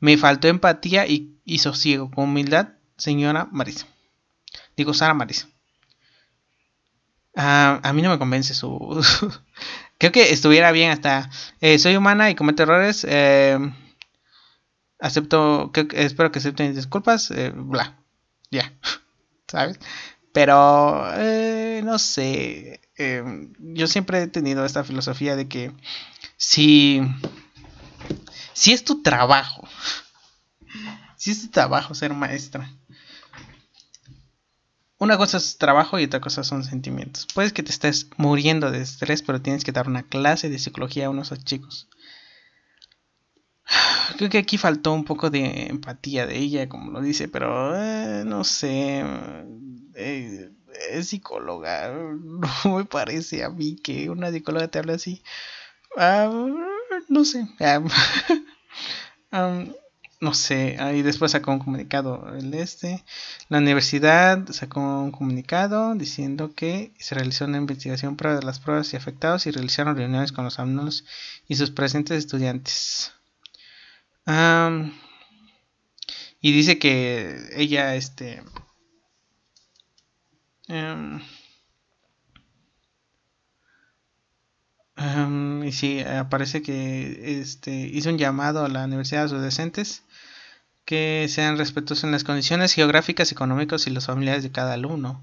Me 0.00 0.18
faltó 0.18 0.48
empatía 0.48 1.06
y, 1.06 1.38
y 1.44 1.58
sosiego. 1.58 2.10
Con 2.10 2.24
humildad, 2.24 2.70
señora 2.96 3.48
Marisa. 3.52 3.86
Digo, 4.76 4.92
Sara 4.92 5.14
Marisa. 5.14 5.46
Ah, 7.36 7.78
a 7.84 7.92
mí 7.92 8.02
no 8.02 8.10
me 8.10 8.18
convence 8.18 8.52
su... 8.52 9.00
Creo 9.98 10.10
que 10.10 10.32
estuviera 10.32 10.72
bien 10.72 10.90
hasta... 10.90 11.30
Eh, 11.60 11.78
soy 11.78 11.94
humana 11.94 12.28
y 12.28 12.34
cometo 12.34 12.64
errores. 12.64 13.06
Eh, 13.08 13.56
acepto... 14.98 15.70
espero 15.92 16.32
que 16.32 16.40
acepten 16.40 16.74
disculpas. 16.74 17.30
Eh, 17.30 17.52
bla. 17.54 18.02
Ya. 18.50 18.72
¿Sabes? 19.46 19.78
Pero... 20.32 21.06
no 21.82 21.98
sé. 21.98 22.80
yo 23.58 23.86
siempre 23.86 24.22
he 24.22 24.26
tenido 24.28 24.64
esta 24.64 24.84
filosofía 24.84 25.36
de 25.36 25.48
que 25.48 25.72
si... 26.36 27.02
si 28.52 28.72
es 28.72 28.84
tu 28.84 29.02
trabajo, 29.02 29.66
si 31.16 31.30
es 31.32 31.42
tu 31.42 31.48
trabajo 31.48 31.94
ser 31.94 32.14
maestra, 32.14 32.70
una 35.00 35.16
cosa 35.16 35.38
es 35.38 35.56
trabajo 35.56 35.98
y 35.98 36.04
otra 36.04 36.20
cosa 36.20 36.44
son 36.44 36.62
sentimientos. 36.62 37.26
Puedes 37.34 37.54
que 37.54 37.62
te 37.62 37.70
estés 37.70 38.08
muriendo 38.18 38.70
de 38.70 38.82
estrés, 38.82 39.22
pero 39.22 39.40
tienes 39.40 39.64
que 39.64 39.72
dar 39.72 39.88
una 39.88 40.02
clase 40.02 40.50
de 40.50 40.58
psicología 40.58 41.06
a 41.06 41.10
unos 41.10 41.32
chicos. 41.42 41.88
Creo 44.16 44.28
que 44.30 44.38
aquí 44.38 44.58
faltó 44.58 44.92
un 44.92 45.04
poco 45.04 45.30
de 45.30 45.66
empatía 45.68 46.26
de 46.26 46.36
ella, 46.38 46.68
como 46.68 46.90
lo 46.90 47.00
dice, 47.00 47.28
pero 47.28 47.72
eh, 47.76 48.24
no 48.26 48.44
sé. 48.44 49.04
Eh, 49.94 50.50
es 50.90 51.08
psicóloga. 51.08 51.92
No 52.64 52.76
me 52.76 52.84
parece 52.84 53.44
a 53.44 53.50
mí 53.50 53.76
que 53.76 54.10
una 54.10 54.30
psicóloga 54.30 54.68
te 54.68 54.78
hable 54.78 54.94
así. 54.94 55.22
Ah, 55.96 56.30
no 57.08 57.24
sé. 57.24 57.46
Ah, 59.32 59.64
no 60.20 60.34
sé, 60.34 60.76
ahí 60.80 61.02
después 61.02 61.30
sacó 61.32 61.52
un 61.52 61.60
comunicado 61.60 62.34
el 62.36 62.52
este. 62.54 63.04
La 63.48 63.58
universidad 63.58 64.44
sacó 64.50 64.80
un 64.80 65.12
comunicado 65.12 65.94
diciendo 65.94 66.52
que 66.54 66.92
se 66.98 67.14
realizó 67.14 67.44
una 67.44 67.58
investigación 67.58 68.16
para 68.16 68.40
las 68.42 68.58
pruebas 68.60 68.92
y 68.92 68.96
afectados 68.96 69.46
y 69.46 69.50
realizaron 69.52 69.96
reuniones 69.96 70.32
con 70.32 70.44
los 70.44 70.58
alumnos 70.58 71.04
y 71.48 71.56
sus 71.56 71.70
presentes 71.70 72.18
estudiantes. 72.18 73.12
Y 76.40 76.52
dice 76.52 76.78
que 76.78 77.50
ella, 77.56 77.94
este... 77.96 78.42
Em, 80.68 81.20
y 85.64 85.72
sí, 85.72 86.00
aparece 86.00 86.62
que 86.62 87.40
este, 87.40 87.72
hizo 87.72 88.10
un 88.10 88.18
llamado 88.18 88.64
a 88.64 88.68
la 88.68 88.84
universidad 88.84 89.24
a 89.24 89.28
sus 89.28 89.40
docentes 89.40 90.02
que 90.84 91.26
sean 91.28 91.56
respetuosos 91.56 92.04
en 92.04 92.12
las 92.12 92.24
condiciones 92.24 92.74
geográficas, 92.74 93.32
económicas 93.32 93.86
y 93.86 93.90
los 93.90 94.06
familiares 94.06 94.42
de 94.42 94.50
cada 94.52 94.74
alumno. 94.74 95.22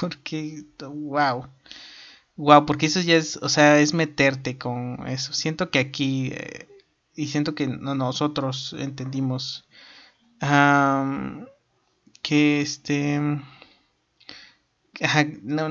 porque, 0.00 0.64
wow. 0.80 1.46
Wow, 2.36 2.66
porque 2.66 2.86
eso 2.86 3.00
ya 3.00 3.16
es, 3.16 3.36
o 3.38 3.48
sea, 3.48 3.80
es 3.80 3.94
meterte 3.94 4.58
con 4.58 5.06
eso. 5.08 5.32
Siento 5.32 5.70
que 5.70 5.80
aquí, 5.80 6.30
eh, 6.32 6.68
y 7.18 7.26
siento 7.26 7.56
que 7.56 7.66
nosotros 7.66 8.76
entendimos 8.78 9.66
que 12.22 12.60
este... 12.60 13.20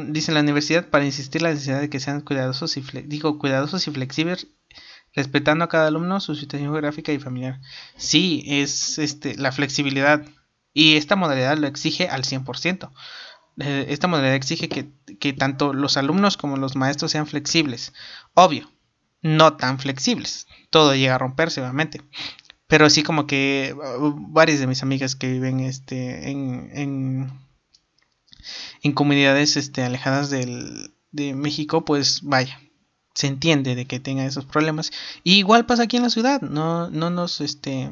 dice 0.07 0.31
la 0.33 0.41
universidad 0.41 0.89
para 0.89 1.05
insistir 1.05 1.41
la 1.41 1.51
necesidad 1.51 1.79
de 1.79 1.89
que 1.89 2.01
sean 2.01 2.19
cuidadosos 2.19 2.75
y 2.75 2.81
digo 3.05 3.39
cuidadosos 3.39 3.87
y 3.87 3.91
flexibles 3.91 4.47
respetando 5.15 5.63
a 5.63 5.69
cada 5.69 5.87
alumno 5.87 6.19
su 6.19 6.35
situación 6.35 6.69
geográfica 6.69 7.13
y 7.13 7.19
familiar. 7.19 7.61
Sí, 7.95 8.43
es 8.45 8.99
este, 8.99 9.35
la 9.37 9.53
flexibilidad 9.53 10.25
y 10.73 10.97
esta 10.97 11.15
modalidad 11.15 11.57
lo 11.57 11.67
exige 11.67 12.09
al 12.09 12.23
100%. 12.23 12.91
Eh, 13.59 13.85
esta 13.89 14.07
modalidad 14.07 14.35
exige 14.35 14.67
que, 14.67 14.91
que 15.17 15.31
tanto 15.31 15.73
los 15.73 15.95
alumnos 15.95 16.35
como 16.35 16.57
los 16.57 16.75
maestros 16.75 17.11
sean 17.11 17.25
flexibles. 17.25 17.93
Obvio, 18.33 18.69
no 19.21 19.57
tan 19.57 19.79
flexibles. 19.79 20.47
Todo 20.69 20.95
llega 20.95 21.15
a 21.15 21.19
romperse, 21.19 21.61
obviamente. 21.61 22.01
Pero 22.67 22.89
sí 22.89 23.03
como 23.03 23.27
que 23.27 23.75
uh, 23.75 24.13
varias 24.31 24.59
de 24.59 24.67
mis 24.67 24.83
amigas 24.83 25.15
que 25.15 25.31
viven 25.31 25.61
este, 25.61 26.29
en, 26.29 26.69
en, 26.73 27.31
en 28.83 28.91
comunidades 28.91 29.55
este, 29.55 29.83
alejadas 29.83 30.29
del, 30.29 30.93
de 31.11 31.33
México, 31.33 31.85
pues 31.85 32.21
vaya, 32.23 32.59
se 33.13 33.27
entiende 33.27 33.75
de 33.75 33.85
que 33.85 33.99
tenga 33.99 34.25
esos 34.25 34.45
problemas. 34.45 34.91
Y 35.23 35.35
igual 35.37 35.65
pasa 35.65 35.83
aquí 35.83 35.97
en 35.97 36.03
la 36.03 36.09
ciudad, 36.09 36.41
no, 36.41 36.89
no 36.89 37.09
nos 37.09 37.41
este 37.41 37.89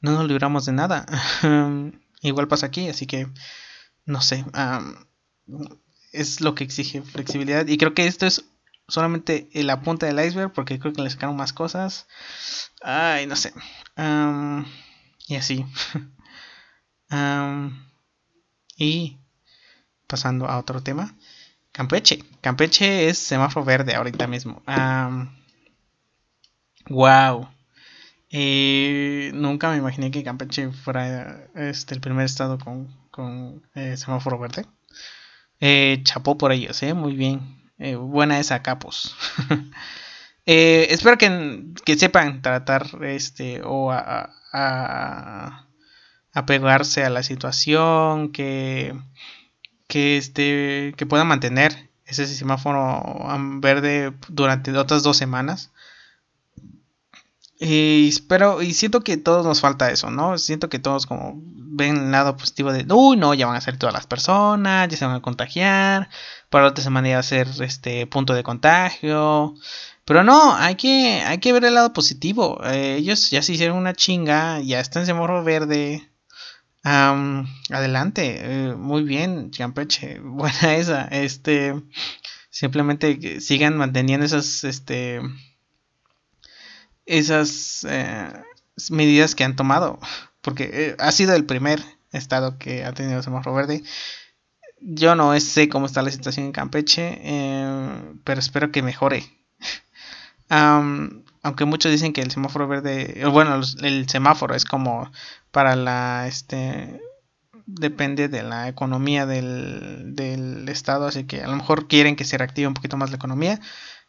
no 0.00 0.12
nos 0.12 0.26
libramos 0.26 0.66
de 0.66 0.72
nada. 0.72 1.06
igual 2.22 2.48
pasa 2.48 2.66
aquí, 2.66 2.88
así 2.88 3.06
que 3.06 3.28
no 4.04 4.20
sé, 4.20 4.44
es 6.12 6.40
lo 6.40 6.54
que 6.54 6.64
exige 6.64 7.02
flexibilidad 7.02 7.66
y 7.66 7.76
creo 7.76 7.94
que 7.94 8.06
esto 8.06 8.26
es 8.26 8.44
solamente 8.88 9.48
la 9.54 9.80
punta 9.82 10.06
del 10.06 10.24
iceberg 10.24 10.52
porque 10.52 10.78
creo 10.78 10.92
que 10.92 11.02
le 11.02 11.10
sacaron 11.10 11.36
más 11.36 11.52
cosas. 11.52 12.06
Ay, 12.82 13.26
no 13.26 13.36
sé. 13.36 13.52
y 15.28 15.36
así. 15.36 15.64
y 18.76 19.18
pasando 20.06 20.46
a 20.46 20.58
otro 20.58 20.82
tema. 20.82 21.16
Campeche. 21.72 22.24
Campeche 22.40 23.08
es 23.08 23.18
semáforo 23.18 23.64
verde 23.64 23.94
ahorita 23.94 24.26
mismo. 24.26 24.62
wow. 26.88 27.48
Eh, 28.30 29.30
nunca 29.34 29.70
me 29.70 29.76
imaginé 29.76 30.10
que 30.10 30.24
Campeche 30.24 30.70
fuera 30.72 31.48
este, 31.54 31.94
el 31.94 32.00
primer 32.00 32.24
estado 32.26 32.58
con, 32.58 32.88
con 33.10 33.62
eh, 33.74 33.96
semáforo 33.96 34.38
verde. 34.38 34.66
Eh, 35.60 36.00
chapó 36.02 36.36
por 36.36 36.52
ellos, 36.52 36.82
eh, 36.82 36.94
muy 36.94 37.14
bien. 37.14 37.65
Buena 37.78 38.38
esa 38.40 38.62
capos. 38.62 39.16
espero 40.46 41.18
que, 41.18 41.96
sepan 41.98 42.42
tratar 42.42 42.86
este 43.02 43.62
o 43.64 43.90
a, 43.92 44.30
a, 44.52 45.66
a 46.32 46.46
pegarse 46.46 47.04
a 47.04 47.10
la 47.10 47.22
situación, 47.22 48.32
que 48.32 48.94
que 49.88 50.16
este 50.16 50.94
que 50.96 51.06
pueda 51.06 51.24
mantener 51.24 51.90
ese 52.04 52.26
semáforo 52.26 53.02
verde 53.60 54.12
durante 54.28 54.72
otras 54.76 55.02
dos 55.02 55.16
semanas 55.16 55.72
y 57.58 58.08
espero 58.08 58.62
y 58.62 58.74
siento 58.74 59.00
que 59.00 59.16
todos 59.16 59.46
nos 59.46 59.60
falta 59.60 59.90
eso 59.90 60.10
no 60.10 60.38
siento 60.38 60.68
que 60.68 60.78
todos 60.78 61.06
como 61.06 61.42
ven 61.76 61.96
el 61.96 62.10
lado 62.12 62.36
positivo 62.36 62.72
de 62.72 62.86
uy 62.92 63.16
no 63.16 63.34
ya 63.34 63.46
van 63.46 63.56
a 63.56 63.60
ser 63.60 63.78
todas 63.78 63.94
las 63.94 64.06
personas 64.06 64.88
ya 64.88 64.96
se 64.96 65.06
van 65.06 65.16
a 65.16 65.22
contagiar 65.22 66.08
para 66.50 66.66
otra 66.66 66.82
semana 66.82 67.08
ya 67.08 67.16
va 67.16 67.20
a 67.20 67.22
ser 67.22 67.48
este 67.60 68.06
punto 68.06 68.34
de 68.34 68.42
contagio 68.42 69.54
pero 70.06 70.22
no, 70.22 70.54
hay 70.54 70.76
que, 70.76 71.22
hay 71.26 71.38
que 71.38 71.52
ver 71.52 71.64
el 71.64 71.74
lado 71.74 71.92
positivo. 71.92 72.60
Eh, 72.64 72.96
ellos 72.98 73.28
ya 73.30 73.42
se 73.42 73.54
hicieron 73.54 73.76
una 73.76 73.92
chinga, 73.92 74.60
ya 74.60 74.78
están 74.78 75.02
en 75.02 75.06
semáforo 75.06 75.42
verde 75.42 76.08
adelante, 76.84 78.38
eh, 78.40 78.74
muy 78.76 79.02
bien, 79.02 79.50
Campeche, 79.50 80.20
buena 80.22 80.76
esa. 80.76 81.06
Este, 81.08 81.74
simplemente 82.50 83.40
sigan 83.40 83.76
manteniendo 83.76 84.24
esas, 84.24 84.62
este, 84.62 85.20
esas 87.04 87.84
eh, 87.88 88.32
medidas 88.90 89.34
que 89.34 89.42
han 89.42 89.56
tomado, 89.56 89.98
porque 90.46 90.70
eh, 90.72 90.96
ha 91.00 91.10
sido 91.10 91.34
el 91.34 91.44
primer 91.44 91.82
estado 92.12 92.56
que 92.56 92.84
ha 92.84 92.92
tenido 92.92 93.20
semáforo 93.20 93.56
verde. 93.56 93.82
Yo 94.80 95.16
no 95.16 95.38
sé 95.40 95.68
cómo 95.68 95.86
está 95.86 96.02
la 96.02 96.12
situación 96.12 96.46
en 96.46 96.52
Campeche, 96.52 97.20
pero 98.22 98.38
espero 98.38 98.70
que 98.70 98.80
mejore. 98.80 99.24
aunque 100.48 101.64
muchos 101.64 101.90
dicen 101.90 102.12
que 102.12 102.20
el 102.20 102.30
semáforo 102.30 102.68
verde, 102.68 103.24
bueno, 103.26 103.60
el 103.82 104.08
semáforo 104.08 104.54
es 104.54 104.64
como 104.64 105.10
para 105.50 105.74
la, 105.74 106.28
este, 106.28 107.00
depende 107.66 108.28
de 108.28 108.44
la 108.44 108.68
economía 108.68 109.26
del, 109.26 110.14
del 110.14 110.68
estado, 110.68 111.08
así 111.08 111.24
que 111.24 111.42
a 111.42 111.48
lo 111.48 111.56
mejor 111.56 111.88
quieren 111.88 112.14
que 112.14 112.24
se 112.24 112.38
reactive 112.38 112.68
un 112.68 112.74
poquito 112.74 112.96
más 112.96 113.10
la 113.10 113.16
economía. 113.16 113.58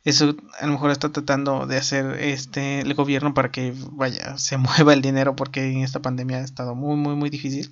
Eso 0.03 0.35
a 0.59 0.65
lo 0.65 0.73
mejor 0.73 0.91
está 0.91 1.11
tratando 1.11 1.65
de 1.65 1.77
hacer 1.77 2.17
este 2.21 2.81
el 2.81 2.93
gobierno 2.93 3.33
para 3.33 3.51
que 3.51 3.73
vaya, 3.91 4.37
se 4.37 4.57
mueva 4.57 4.93
el 4.93 5.01
dinero 5.01 5.35
porque 5.35 5.71
en 5.71 5.83
esta 5.83 6.01
pandemia 6.01 6.37
ha 6.37 6.41
estado 6.41 6.75
muy 6.75 6.95
muy 6.95 7.15
muy 7.15 7.29
difícil. 7.29 7.71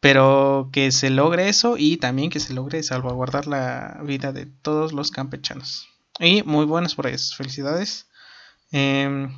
Pero 0.00 0.70
que 0.72 0.92
se 0.92 1.10
logre 1.10 1.48
eso 1.48 1.76
y 1.76 1.96
también 1.96 2.30
que 2.30 2.38
se 2.38 2.54
logre 2.54 2.82
salvaguardar 2.84 3.48
la 3.48 4.00
vida 4.04 4.32
de 4.32 4.46
todos 4.46 4.92
los 4.92 5.10
campechanos. 5.10 5.88
Y 6.20 6.42
muy 6.44 6.66
buenas 6.66 6.94
por 6.94 7.08
eso, 7.08 7.34
felicidades. 7.36 8.06
Eh, 8.70 9.28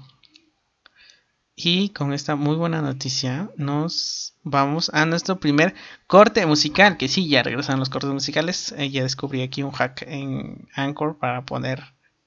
y 1.63 1.91
con 1.91 2.13
esta 2.13 2.37
muy 2.37 2.57
buena 2.57 2.81
noticia 2.81 3.51
nos 3.57 4.35
vamos 4.43 4.91
a 4.95 5.05
nuestro 5.05 5.39
primer 5.41 5.75
corte 6.07 6.47
musical. 6.47 6.97
Que 6.97 7.09
sí, 7.09 7.29
ya 7.29 7.43
regresan 7.43 7.79
los 7.79 7.91
cortes 7.91 8.11
musicales. 8.11 8.73
Eh, 8.79 8.91
ya 8.91 9.03
descubrí 9.03 9.43
aquí 9.43 9.63
un 9.63 9.73
hack 9.73 10.03
en 10.07 10.69
Anchor 10.75 11.19
para 11.19 11.45
poner, 11.45 11.83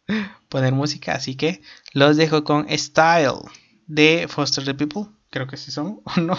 poner 0.49 0.73
música. 0.73 1.15
Así 1.15 1.35
que 1.35 1.61
los 1.93 2.17
dejo 2.17 2.43
con 2.43 2.67
Style 2.69 3.39
de 3.87 4.27
Foster 4.29 4.63
the 4.65 4.75
People. 4.75 5.05
Creo 5.29 5.47
que 5.47 5.57
sí 5.57 5.71
son. 5.71 6.01
¿O 6.15 6.19
no? 6.21 6.37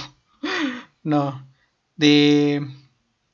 no. 1.03 1.47
De... 1.97 2.65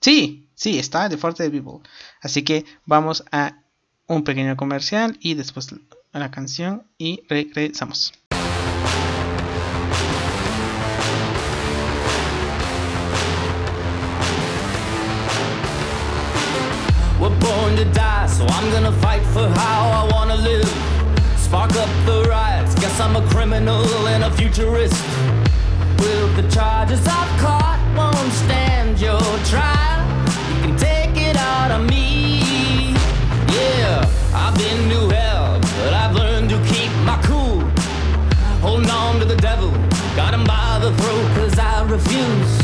Sí, 0.00 0.48
sí, 0.54 0.78
está 0.78 1.08
de 1.08 1.18
Foster 1.18 1.50
the 1.50 1.60
People. 1.60 1.86
Así 2.22 2.42
que 2.42 2.64
vamos 2.86 3.24
a 3.30 3.62
un 4.06 4.24
pequeño 4.24 4.56
comercial 4.56 5.18
y 5.20 5.34
después 5.34 5.68
la 6.12 6.30
canción 6.30 6.84
y 6.96 7.22
regresamos. 7.28 8.12
Born 17.70 17.87
to 17.87 17.92
die, 17.92 18.26
so 18.26 18.44
I'm 18.46 18.70
gonna 18.70 18.92
fight 18.92 19.22
for 19.22 19.48
how 19.48 20.06
I 20.06 20.12
wanna 20.12 20.37
live. 20.37 20.68
spark 21.37 21.72
up 21.72 21.88
the 22.06 22.26
riots. 22.28 22.74
Guess 22.76 23.00
I'm 23.00 23.16
a 23.16 23.26
criminal 23.30 23.85
and 24.06 24.22
a 24.24 24.30
futurist. 24.30 24.94
Will 25.98 26.28
the 26.37 26.48
charges 26.48 27.00
I've 27.06 27.33
caught 27.40 27.80
won't 27.96 28.33
stand 28.33 29.00
your 29.00 29.20
trial. 29.52 30.00
You 30.50 30.56
can 30.64 30.76
take 30.76 31.16
it 31.16 31.37
out 31.37 31.70
of 31.72 31.83
me. 31.90 32.94
Yeah, 33.56 34.09
I've 34.33 34.56
been 34.56 34.88
to 34.90 35.14
hell, 35.14 35.61
but 35.78 35.92
I've 35.92 36.14
learned 36.14 36.50
to 36.50 36.59
keep 36.72 36.92
my 37.04 37.20
cool. 37.24 37.61
Holding 38.62 38.90
on 38.90 39.18
to 39.18 39.24
the 39.24 39.37
devil, 39.37 39.70
got 40.14 40.35
him 40.35 40.44
by 40.44 40.78
the 40.80 40.92
throat, 40.98 41.26
cause 41.37 41.59
I 41.59 41.83
refuse. 41.85 42.59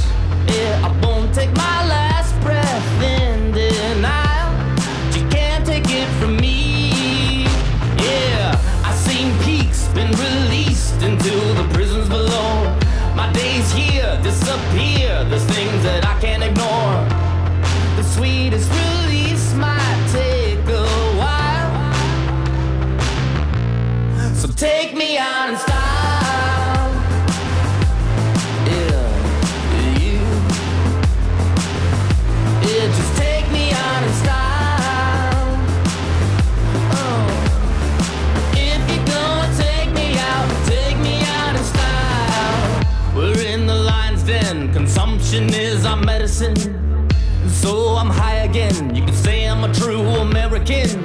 Medicine. 46.41 47.09
So 47.49 47.97
I'm 47.97 48.11
high 48.11 48.39
again. 48.39 48.95
You 48.95 49.05
can 49.05 49.15
say 49.15 49.47
I'm 49.47 49.65
a 49.65 49.73
true 49.73 50.01
American. 50.01 51.05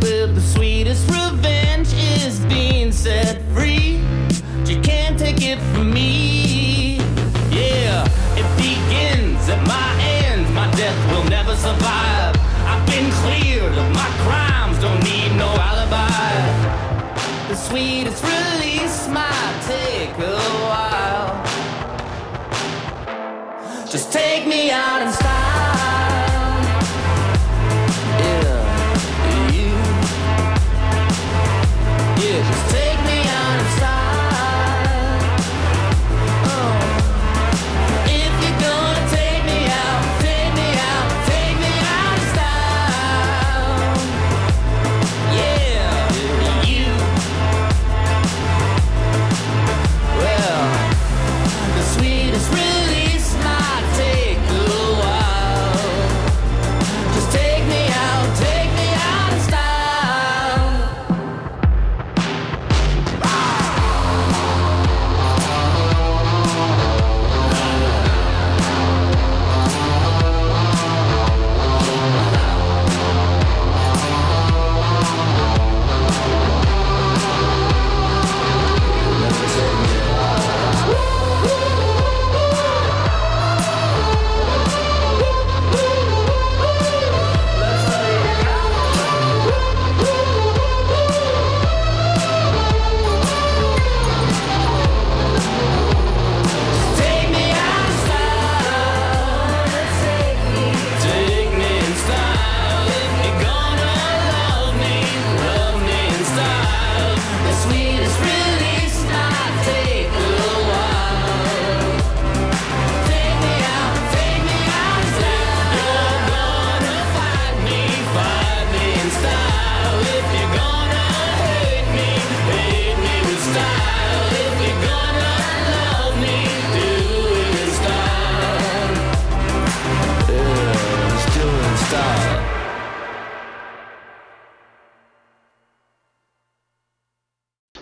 Well, 0.00 0.28
the 0.28 0.40
sweetest 0.40 1.08
revenge 1.10 1.92
is 1.92 2.40
being 2.46 2.92
set 2.92 3.42
free. 3.52 4.00
You 4.66 4.80
can't 4.80 5.18
take 5.18 5.42
it 5.42 5.58
from 5.72 5.92
me. 5.92 6.98
Yeah, 7.50 8.06
it 8.36 8.46
begins 8.56 9.48
at 9.48 9.66
my 9.66 10.02
end. 10.24 10.54
My 10.54 10.70
death 10.72 11.12
will 11.12 11.24
never 11.28 11.56
survive. 11.56 12.36
I've 12.66 12.86
been 12.86 13.10
cleared 13.22 13.72
of 13.72 13.92
my 13.92 14.10
crimes. 14.24 14.78
Don't 14.80 15.02
need 15.02 15.34
no 15.36 15.48
alibi. 15.48 17.48
The 17.48 17.56
sweetest 17.56 18.22
release 18.22 19.08
might 19.08 19.62
take 19.66 20.16
a 20.18 20.38
while. 20.68 21.05
Just 23.96 24.12
take 24.12 24.46
me 24.46 24.70
out 24.70 25.00
and 25.00 25.14
style. 25.14 25.45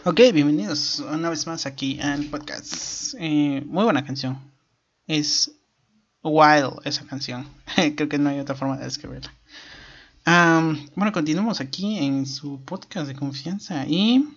Ok, 0.07 0.21
bienvenidos 0.35 0.99
una 0.99 1.31
vez 1.31 1.47
más 1.47 1.64
aquí 1.64 1.99
al 1.99 2.27
podcast. 2.27 3.14
Eh, 3.19 3.62
muy 3.64 3.85
buena 3.85 4.05
canción. 4.05 4.38
Es 5.07 5.51
wild 6.23 6.75
esa 6.85 7.07
canción. 7.07 7.49
Creo 7.97 8.07
que 8.11 8.19
no 8.19 8.29
hay 8.29 8.38
otra 8.38 8.55
forma 8.55 8.77
de 8.77 8.85
describirla. 8.85 9.33
Bueno, 10.95 11.11
continuamos 11.11 11.62
aquí 11.62 11.97
en 12.05 12.27
su 12.27 12.62
podcast 12.67 13.09
de 13.09 13.14
confianza. 13.14 13.87
Y 13.87 14.29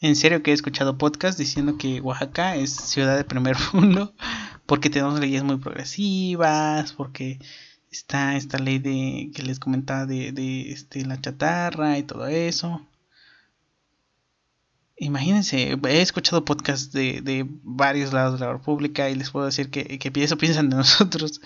en 0.00 0.14
serio 0.14 0.42
que 0.42 0.50
he 0.50 0.54
escuchado 0.54 0.98
podcast 0.98 1.38
diciendo 1.38 1.78
que 1.78 2.02
Oaxaca 2.02 2.56
es 2.56 2.70
ciudad 2.70 3.16
de 3.16 3.24
primer 3.24 3.56
mundo. 3.72 4.12
Porque 4.66 4.90
tenemos 4.90 5.20
leyes 5.20 5.42
muy 5.42 5.56
progresivas. 5.56 6.92
Porque 6.92 7.38
está 7.90 8.36
esta 8.36 8.58
ley 8.58 8.78
de 8.78 9.30
que 9.34 9.42
les 9.42 9.58
comentaba 9.58 10.04
de, 10.04 10.32
de 10.32 10.70
este, 10.70 11.02
la 11.06 11.18
chatarra 11.18 11.96
y 11.96 12.02
todo 12.02 12.26
eso. 12.26 12.86
Imagínense, 14.96 15.78
he 15.88 16.00
escuchado 16.02 16.44
podcasts 16.44 16.92
de, 16.92 17.20
de 17.22 17.46
varios 17.62 18.12
lados 18.12 18.38
de 18.38 18.46
la 18.46 18.52
República 18.52 19.10
y 19.10 19.14
les 19.14 19.30
puedo 19.30 19.46
decir 19.46 19.70
que, 19.70 19.98
que 19.98 20.12
eso 20.22 20.38
piensan 20.38 20.70
de 20.70 20.76
nosotros. 20.82 21.40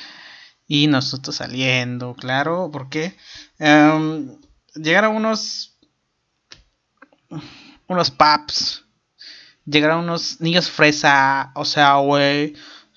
Y 0.68 0.88
nosotros 0.88 1.36
saliendo, 1.36 2.14
claro, 2.14 2.70
porque 2.72 3.14
em, 3.58 4.36
llegaron 4.74 5.14
unos 5.14 5.78
unos 7.88 8.10
paps, 8.10 8.84
llegaron 9.64 10.04
unos 10.04 10.40
niños 10.40 10.70
fresa, 10.70 11.52
o 11.54 11.64
sea, 11.64 11.96
güey, 11.96 12.54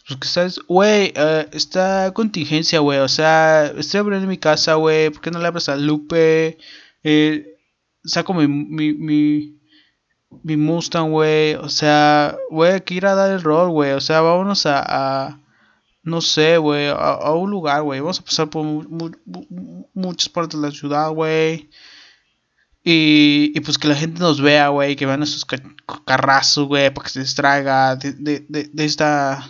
pues 0.08 0.20
que 0.20 0.28
sabes, 0.28 0.60
güey, 0.68 1.14
eh, 1.16 1.48
esta 1.52 2.12
contingencia, 2.14 2.80
güey, 2.80 3.00
o 3.00 3.08
sea, 3.08 3.68
estoy 3.78 4.00
abriendo 4.00 4.28
mi 4.28 4.38
casa, 4.38 4.76
güey, 4.76 5.10
¿por 5.12 5.22
qué 5.22 5.32
no 5.32 5.40
le 5.40 5.48
abres 5.48 5.70
a 5.70 5.76
Lupe? 5.76 6.58
Eh, 7.04 7.58
saco 8.04 8.34
mi, 8.34 8.48
mi, 8.48 8.94
mi, 8.94 9.59
mi 10.44 10.58
Mustang, 10.58 11.10
güey, 11.12 11.56
o 11.56 11.70
sea, 11.70 12.38
güey, 12.52 12.82
que 12.82 12.94
ir 12.96 13.06
a 13.06 13.16
dar 13.16 13.32
el 13.32 13.42
rol, 13.42 13.70
güey, 13.72 13.92
o 13.94 14.02
sea, 14.02 14.22
vámonos 14.22 14.66
a, 14.66 15.40
no 16.04 16.22
sé, 16.22 16.58
güey, 16.58 16.88
a, 16.88 17.32
un 17.34 17.50
lugar, 17.52 17.82
güey, 17.84 18.00
vamos 18.00 18.20
a 18.20 18.24
pasar 18.24 18.50
por 18.50 18.64
mu- 18.64 19.12
muchas 19.94 20.30
partes 20.30 20.60
de 20.60 20.68
la 20.68 20.74
ciudad, 20.74 21.10
güey. 21.12 21.70
Y, 22.84 23.52
y 23.54 23.60
pues 23.60 23.78
que 23.78 23.88
la 23.90 23.96
gente 23.96 24.20
nos 24.22 24.40
vea, 24.42 24.70
güey, 24.70 24.96
que 24.96 25.06
vean 25.06 25.22
esos 25.22 25.44
ca- 25.46 25.62
carrazos, 26.06 26.68
güey, 26.68 26.94
para 26.94 27.04
que 27.06 27.12
se 27.12 27.20
distraiga 27.20 27.96
de, 27.96 28.14
de, 28.14 28.46
de, 28.48 28.64
de 28.72 28.86
esta... 28.86 29.44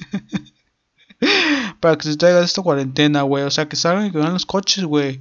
para 1.80 1.96
que 1.96 2.02
se 2.02 2.08
distraiga 2.10 2.40
de 2.40 2.44
esta 2.44 2.62
cuarentena, 2.62 3.22
güey. 3.22 3.44
O 3.44 3.50
sea, 3.50 3.68
que 3.68 3.76
salgan 3.76 4.06
y 4.06 4.10
que 4.12 4.18
vean 4.18 4.32
los 4.32 4.44
coches, 4.46 4.84
güey. 4.84 5.20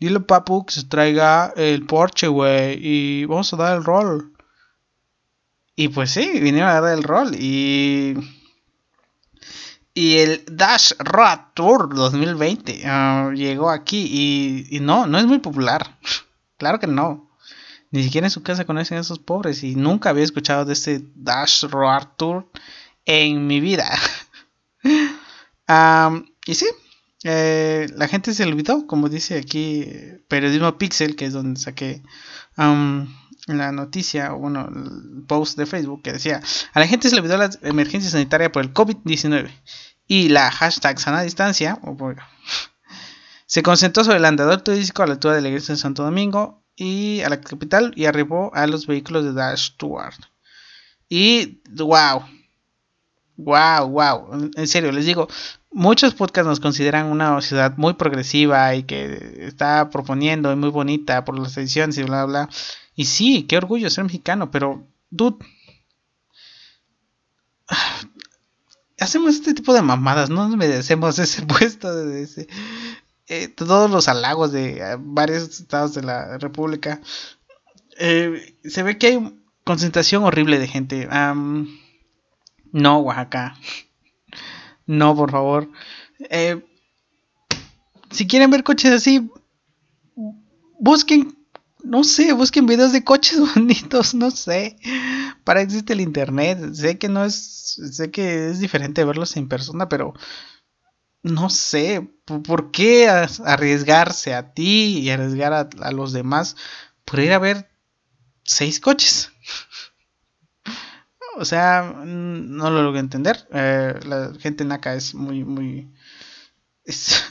Dile 0.00 0.20
Papu 0.20 0.64
que 0.64 0.72
se 0.72 0.84
traiga 0.84 1.52
el 1.56 1.86
Porsche, 1.86 2.28
güey. 2.28 2.78
Y 2.80 3.24
vamos 3.26 3.52
a 3.52 3.56
dar 3.56 3.76
el 3.76 3.84
rol. 3.84 4.32
Y 5.76 5.88
pues 5.88 6.10
sí, 6.10 6.40
vinieron 6.40 6.70
a 6.70 6.80
dar 6.80 6.96
el 6.96 7.04
rol. 7.04 7.34
Y. 7.38 8.14
Y 9.92 10.18
el 10.18 10.44
Dash 10.50 10.92
Road 10.98 11.52
Tour 11.54 11.94
2020 11.94 12.82
ah, 12.86 13.30
llegó 13.34 13.70
aquí. 13.70 14.06
Y, 14.10 14.76
y 14.76 14.80
no, 14.80 15.06
no 15.06 15.18
es 15.18 15.26
muy 15.26 15.38
popular. 15.40 15.98
claro 16.56 16.80
que 16.80 16.86
no. 16.86 17.30
Ni 17.90 18.04
siquiera 18.04 18.26
en 18.26 18.30
su 18.30 18.42
casa 18.42 18.64
conocen 18.64 18.98
a 18.98 19.02
esos 19.02 19.18
pobres. 19.18 19.62
Y 19.62 19.76
nunca 19.76 20.10
había 20.10 20.24
escuchado 20.24 20.64
de 20.64 20.72
este 20.72 21.02
Dash 21.14 21.64
Road 21.64 22.06
Tour 22.16 22.50
en 23.04 23.46
mi 23.46 23.60
vida. 23.60 23.86
Y 26.46 26.54
sí, 26.56 26.66
eh, 27.22 27.88
la 27.96 28.08
gente 28.08 28.32
se 28.32 28.44
olvidó, 28.44 28.86
como 28.86 29.08
dice 29.08 29.38
aquí 29.38 29.86
Periodismo 30.28 30.78
Pixel, 30.78 31.16
que 31.16 31.26
es 31.26 31.32
donde 31.34 31.60
saqué 31.60 32.02
am, 32.56 33.14
la 33.46 33.72
noticia, 33.72 34.32
o 34.32 34.38
bueno, 34.38 34.68
el 34.68 35.22
post 35.26 35.58
de 35.58 35.66
Facebook 35.66 36.02
que 36.02 36.12
decía, 36.12 36.40
a 36.72 36.80
la 36.80 36.86
gente 36.86 37.08
se 37.08 37.14
le 37.14 37.20
olvidó 37.20 37.36
la 37.36 37.50
emergencia 37.62 38.10
sanitaria 38.10 38.52
por 38.52 38.62
el 38.62 38.72
COVID-19 38.72 39.50
y 40.06 40.28
la 40.30 40.50
hashtag 40.50 40.98
sana 40.98 41.22
distancia, 41.22 41.78
se 43.46 43.62
concentró 43.62 44.04
sobre 44.04 44.18
el 44.18 44.24
andador 44.24 44.62
turístico 44.62 45.02
a 45.02 45.06
la 45.06 45.14
altura 45.14 45.34
de 45.34 45.42
la 45.42 45.48
iglesia 45.48 45.74
de 45.74 45.80
Santo 45.80 46.02
Domingo 46.02 46.64
y 46.74 47.20
a 47.20 47.28
la 47.28 47.40
capital 47.40 47.92
y 47.96 48.06
arribó 48.06 48.50
a 48.54 48.66
los 48.66 48.86
vehículos 48.86 49.24
de 49.24 49.34
Dash 49.34 49.76
Tour. 49.76 50.14
Y 51.08 51.60
wow, 51.74 52.24
wow, 53.36 53.88
wow, 53.88 54.50
en 54.54 54.68
serio, 54.68 54.90
les 54.92 55.04
digo, 55.04 55.28
muchos 55.70 56.14
podcasts 56.14 56.48
nos 56.48 56.60
consideran 56.60 57.06
una 57.06 57.40
ciudad 57.40 57.76
muy 57.76 57.94
progresiva 57.94 58.74
y 58.74 58.82
que 58.82 59.46
está 59.46 59.90
proponiendo 59.90 60.52
y 60.52 60.56
muy 60.56 60.70
bonita 60.70 61.24
por 61.24 61.38
las 61.38 61.54
tradiciones 61.54 61.96
y 61.98 62.02
bla, 62.02 62.24
bla. 62.24 62.48
Y 62.94 63.04
sí, 63.06 63.44
qué 63.44 63.56
orgullo 63.56 63.88
ser 63.90 64.04
mexicano, 64.04 64.50
pero, 64.50 64.86
dude, 65.10 65.38
hacemos 68.98 69.34
este 69.34 69.54
tipo 69.54 69.72
de 69.72 69.82
mamadas, 69.82 70.30
no 70.30 70.48
nos 70.48 70.56
merecemos 70.56 71.18
ese 71.18 71.42
puesto 71.46 71.94
de 71.94 72.22
ese, 72.22 72.48
eh, 73.28 73.48
todos 73.48 73.90
los 73.90 74.08
halagos 74.08 74.52
de 74.52 74.78
eh, 74.78 74.96
varios 74.98 75.60
estados 75.60 75.94
de 75.94 76.02
la 76.02 76.36
república. 76.38 77.00
Eh, 77.98 78.56
se 78.64 78.82
ve 78.82 78.98
que 78.98 79.06
hay 79.06 79.40
concentración 79.62 80.24
horrible 80.24 80.58
de 80.58 80.66
gente. 80.66 81.08
No, 82.72 82.98
Oaxaca. 82.98 83.56
No, 84.90 85.14
por 85.14 85.30
favor. 85.30 85.70
Eh, 86.18 86.64
si 88.10 88.26
quieren 88.26 88.50
ver 88.50 88.64
coches 88.64 88.90
así, 88.90 89.30
busquen, 90.80 91.38
no 91.84 92.02
sé, 92.02 92.32
busquen 92.32 92.66
videos 92.66 92.92
de 92.92 93.04
coches 93.04 93.38
bonitos, 93.54 94.14
no 94.14 94.32
sé. 94.32 94.76
Para 95.44 95.60
existe 95.62 95.92
el 95.92 96.00
internet. 96.00 96.74
Sé 96.74 96.98
que 96.98 97.08
no 97.08 97.24
es, 97.24 97.76
sé 97.92 98.10
que 98.10 98.50
es 98.50 98.58
diferente 98.58 99.04
verlos 99.04 99.36
en 99.36 99.48
persona, 99.48 99.88
pero 99.88 100.12
no 101.22 101.50
sé, 101.50 102.10
¿por 102.24 102.72
qué 102.72 103.08
arriesgarse 103.08 104.34
a 104.34 104.54
ti 104.54 104.98
y 104.98 105.10
arriesgar 105.10 105.52
a 105.52 105.92
los 105.92 106.12
demás 106.12 106.56
por 107.04 107.20
ir 107.20 107.32
a 107.32 107.38
ver 107.38 107.70
seis 108.42 108.80
coches? 108.80 109.30
O 111.40 111.46
sea, 111.46 111.94
no 112.04 112.68
lo 112.68 112.82
logro 112.82 113.00
entender. 113.00 113.48
Eh, 113.50 113.98
la 114.04 114.30
gente 114.38 114.62
naca 114.66 114.92
es 114.92 115.14
muy, 115.14 115.42
muy. 115.42 115.90
Es, 116.84 117.24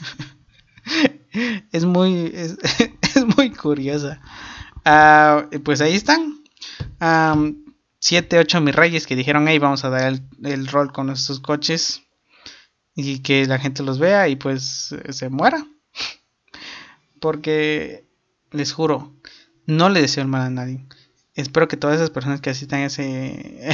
muy. 1.86 2.32
Es, 2.34 2.58
es 3.02 3.36
muy 3.36 3.52
curiosa. 3.52 4.20
Ah, 4.84 5.46
pues 5.64 5.80
ahí 5.80 5.94
están. 5.94 6.42
Am, 6.98 7.64
siete, 8.00 8.40
ocho 8.40 8.60
mis 8.60 8.74
reyes 8.74 9.06
que 9.06 9.14
dijeron, 9.14 9.46
hey, 9.46 9.60
vamos 9.60 9.84
a 9.84 9.90
dar 9.90 10.12
el, 10.12 10.22
el 10.42 10.66
rol 10.66 10.90
con 10.92 11.10
estos 11.10 11.38
coches. 11.38 12.02
Y 12.96 13.20
que 13.20 13.46
la 13.46 13.60
gente 13.60 13.84
los 13.84 14.00
vea 14.00 14.26
y 14.26 14.34
pues 14.34 14.90
eh, 14.90 15.12
se 15.12 15.28
muera. 15.28 15.64
Porque 17.20 18.08
les 18.50 18.72
juro, 18.72 19.14
no 19.66 19.88
le 19.88 20.00
deseo 20.00 20.24
el 20.24 20.28
mal 20.28 20.42
a 20.42 20.50
nadie. 20.50 20.84
Espero 21.40 21.68
que 21.68 21.76
todas 21.76 21.96
esas 21.96 22.10
personas 22.10 22.40
que 22.40 22.50
asistan 22.50 22.80
a 22.80 22.86
ese. 22.86 23.70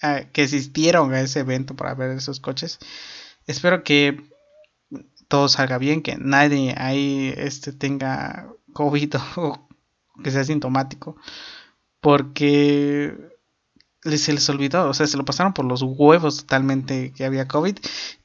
que 0.32 0.42
asistieron 0.42 1.12
a 1.14 1.20
ese 1.20 1.40
evento 1.40 1.74
para 1.74 1.94
ver 1.94 2.10
esos 2.10 2.40
coches. 2.40 2.78
Espero 3.46 3.82
que 3.84 4.22
todo 5.28 5.48
salga 5.48 5.78
bien, 5.78 6.02
que 6.02 6.16
nadie 6.16 6.74
ahí 6.76 7.32
este, 7.36 7.72
tenga 7.72 8.48
COVID 8.72 9.14
o 9.36 9.68
que 10.22 10.30
sea 10.30 10.44
sintomático. 10.44 11.16
Porque 12.00 13.16
se 14.02 14.32
les 14.32 14.48
olvidó, 14.48 14.88
o 14.88 14.94
sea, 14.94 15.06
se 15.06 15.16
lo 15.16 15.24
pasaron 15.24 15.52
por 15.52 15.64
los 15.64 15.82
huevos 15.82 16.38
totalmente 16.38 17.12
que 17.12 17.24
había 17.24 17.48
COVID. 17.48 17.78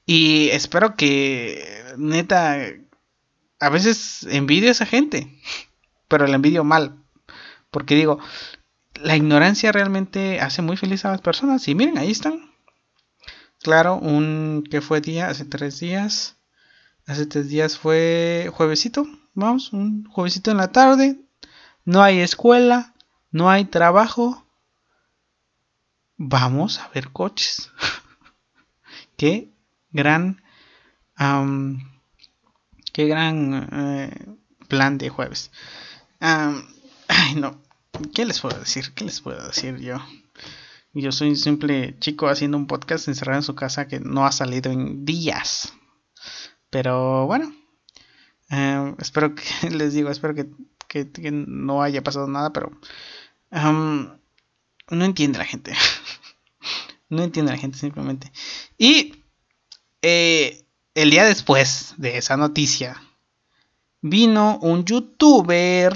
Y 0.05 0.49
espero 0.49 0.95
que, 0.95 1.83
neta, 1.97 2.57
a 3.59 3.69
veces 3.69 4.27
envidio 4.29 4.69
a 4.69 4.71
esa 4.71 4.85
gente, 4.85 5.39
pero 6.07 6.27
la 6.27 6.35
envidio 6.35 6.63
mal. 6.63 6.97
Porque 7.71 7.95
digo, 7.95 8.19
la 9.03 9.15
ignorancia 9.15 9.71
realmente 9.71 10.39
hace 10.39 10.61
muy 10.61 10.77
feliz 10.77 11.05
a 11.05 11.11
las 11.11 11.21
personas. 11.21 11.67
Y 11.67 11.75
miren, 11.75 11.97
ahí 11.97 12.11
están. 12.11 12.51
Claro, 13.61 13.95
un 13.95 14.63
que 14.69 14.81
fue 14.81 15.01
día, 15.01 15.29
hace 15.29 15.45
tres 15.45 15.79
días. 15.79 16.37
Hace 17.05 17.25
tres 17.25 17.49
días 17.49 17.77
fue 17.77 18.49
juevesito. 18.53 19.05
Vamos, 19.33 19.73
un 19.73 20.05
juevesito 20.05 20.51
en 20.51 20.57
la 20.57 20.71
tarde. 20.71 21.19
No 21.85 22.01
hay 22.01 22.19
escuela, 22.19 22.93
no 23.31 23.49
hay 23.49 23.65
trabajo. 23.65 24.45
Vamos 26.17 26.79
a 26.79 26.89
ver 26.89 27.09
coches. 27.09 27.71
qué 29.17 29.49
gran, 29.91 30.41
qué 32.93 33.07
gran 33.07 33.69
eh, 33.71 34.25
plan 34.67 34.97
de 34.97 35.09
jueves. 35.09 35.51
Ay, 36.19 37.35
no. 37.35 37.70
¿Qué 38.13 38.25
les 38.25 38.39
puedo 38.39 38.57
decir? 38.59 38.93
¿Qué 38.93 39.05
les 39.05 39.21
puedo 39.21 39.45
decir 39.45 39.77
yo? 39.79 39.97
Yo 40.93 41.11
soy 41.11 41.29
un 41.29 41.37
simple 41.37 41.97
chico 41.99 42.27
haciendo 42.27 42.57
un 42.57 42.67
podcast 42.67 43.07
encerrado 43.07 43.39
en 43.39 43.43
su 43.43 43.55
casa 43.55 43.87
que 43.87 43.99
no 43.99 44.25
ha 44.25 44.31
salido 44.31 44.71
en 44.71 45.05
días. 45.05 45.73
Pero 46.69 47.25
bueno, 47.27 47.53
eh, 48.49 48.95
espero 48.99 49.33
que 49.35 49.69
les 49.69 49.93
digo, 49.93 50.09
espero 50.09 50.35
que, 50.35 50.49
que- 50.87 51.31
no 51.31 51.81
haya 51.81 52.03
pasado 52.03 52.27
nada, 52.27 52.51
pero 52.51 52.71
am, 53.51 54.19
no 54.89 55.05
entiende 55.05 55.37
la 55.39 55.45
gente. 55.45 55.73
no 57.09 57.23
entiende 57.23 57.51
la 57.53 57.57
gente 57.57 57.77
simplemente. 57.77 58.31
Y 58.77 59.23
eh, 60.01 60.65
el 60.95 61.09
día 61.11 61.23
después 61.25 61.93
de 61.97 62.17
esa 62.17 62.35
noticia, 62.35 63.01
vino 64.01 64.57
un 64.61 64.83
youtuber 64.83 65.93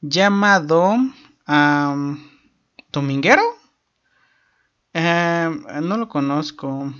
llamado 0.00 0.96
am, 1.46 2.30
Dominguero. 2.92 3.42
Em, 4.92 5.64
no 5.82 5.96
lo 5.96 6.08
conozco. 6.08 6.92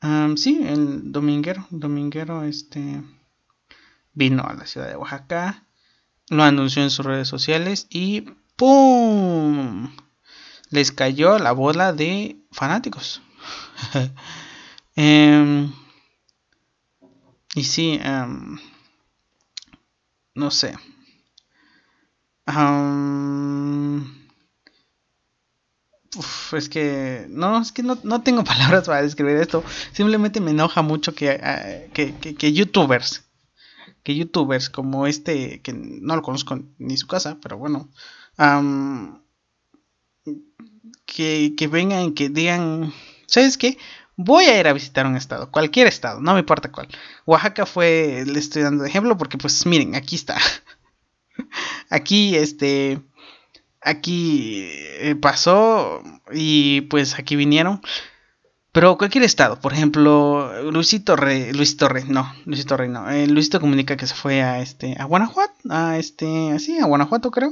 Am, 0.00 0.36
sí, 0.36 0.60
el 0.66 1.12
Dominguero. 1.12 1.66
Dominguero, 1.70 2.44
este. 2.44 3.02
Vino 4.12 4.44
a 4.44 4.54
la 4.54 4.66
ciudad 4.66 4.88
de 4.88 4.96
Oaxaca. 4.96 5.64
Lo 6.28 6.42
anunció 6.42 6.82
en 6.82 6.90
sus 6.90 7.06
redes 7.06 7.28
sociales. 7.28 7.86
Y 7.90 8.26
¡Pum! 8.60 9.90
Les 10.68 10.92
cayó 10.92 11.38
la 11.38 11.52
bola 11.52 11.92
de 11.92 12.36
fanáticos. 12.52 13.22
Em, 14.96 15.72
y 17.54 17.64
sí, 17.64 17.98
em, 18.02 18.58
no 20.34 20.50
sé. 20.50 20.76
Es 26.52 26.68
que 26.68 27.26
no, 27.28 27.60
es 27.60 27.70
que 27.72 27.82
no, 27.82 27.98
no 28.02 28.22
tengo 28.22 28.42
palabras 28.52 28.86
para 28.86 29.02
describir 29.02 29.36
esto. 29.36 29.62
Simplemente 29.92 30.40
me 30.40 30.50
enoja 30.50 30.82
mucho 30.82 31.14
que, 31.14 31.30
ah, 31.30 31.88
que, 31.92 32.14
que- 32.16 32.34
que 32.34 32.52
youtubers, 32.52 33.24
que 34.04 34.16
youtubers 34.16 34.70
como 34.70 35.06
este, 35.06 35.60
que 35.62 35.72
no 35.74 36.16
lo 36.16 36.22
conozco 36.22 36.60
ni 36.78 36.96
su 36.98 37.06
casa, 37.08 37.38
pero 37.42 37.58
bueno, 37.58 37.90
que, 41.06 41.54
que 41.56 41.66
vengan 41.68 42.04
y 42.06 42.14
que 42.14 42.28
digan, 42.28 42.92
¿sabes 43.26 43.56
qué? 43.58 43.78
Voy 44.16 44.44
a 44.46 44.60
ir 44.60 44.66
a 44.68 44.72
visitar 44.72 45.06
un 45.06 45.16
estado, 45.16 45.50
cualquier 45.50 45.86
estado, 45.86 46.20
no 46.20 46.34
me 46.34 46.40
importa 46.40 46.70
cuál. 46.70 46.88
Oaxaca 47.26 47.64
fue, 47.66 48.24
le 48.26 48.38
estoy 48.38 48.62
dando 48.62 48.82
de 48.84 48.90
ejemplo 48.90 49.16
porque 49.16 49.38
pues 49.38 49.64
miren, 49.66 49.94
aquí 49.94 50.16
está. 50.16 50.36
Aquí, 51.88 52.36
este, 52.36 53.00
aquí 53.80 54.62
eh, 55.00 55.16
pasó 55.20 56.02
y 56.32 56.82
pues 56.82 57.18
aquí 57.18 57.36
vinieron. 57.36 57.80
Pero 58.72 58.96
cualquier 58.96 59.24
estado, 59.24 59.58
por 59.60 59.72
ejemplo, 59.72 60.70
Luisito 60.70 61.16
Rey, 61.16 61.52
Luisito 61.52 61.88
Rey, 61.88 62.04
no, 62.06 62.32
Luisito 62.44 62.76
Rey 62.76 62.88
no, 62.88 63.10
eh, 63.10 63.26
Luisito 63.26 63.60
comunica 63.60 63.96
que 63.96 64.06
se 64.06 64.14
fue 64.14 64.42
a 64.42 64.60
este, 64.60 64.94
a 64.96 65.04
Guanajuato, 65.06 65.54
a 65.70 65.98
este, 65.98 66.52
así, 66.52 66.78
a 66.78 66.86
Guanajuato 66.86 67.32
creo. 67.32 67.50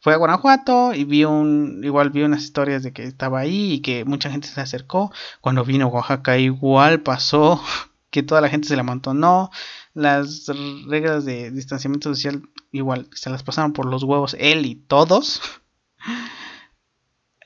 Fue 0.00 0.14
a 0.14 0.16
Guanajuato 0.16 0.94
y 0.94 1.04
vio 1.04 1.30
un, 1.30 1.82
igual 1.84 2.08
vio 2.08 2.24
unas 2.24 2.42
historias 2.42 2.82
de 2.82 2.92
que 2.94 3.04
estaba 3.04 3.40
ahí 3.40 3.74
y 3.74 3.80
que 3.82 4.06
mucha 4.06 4.30
gente 4.30 4.48
se 4.48 4.60
acercó. 4.60 5.12
Cuando 5.42 5.62
vino 5.62 5.86
a 5.86 5.88
Oaxaca 5.88 6.38
igual 6.38 7.02
pasó 7.02 7.62
que 8.10 8.22
toda 8.22 8.40
la 8.40 8.48
gente 8.48 8.66
se 8.68 8.76
la 8.76 8.80
amontonó. 8.80 9.50
Las 9.92 10.46
reglas 10.86 11.24
de 11.24 11.50
distanciamiento 11.50 12.08
social 12.14 12.42
igual 12.72 13.08
se 13.12 13.30
las 13.30 13.42
pasaron 13.42 13.72
por 13.72 13.86
los 13.86 14.04
huevos 14.04 14.36
él 14.38 14.66
y 14.66 14.76
todos. 14.76 15.40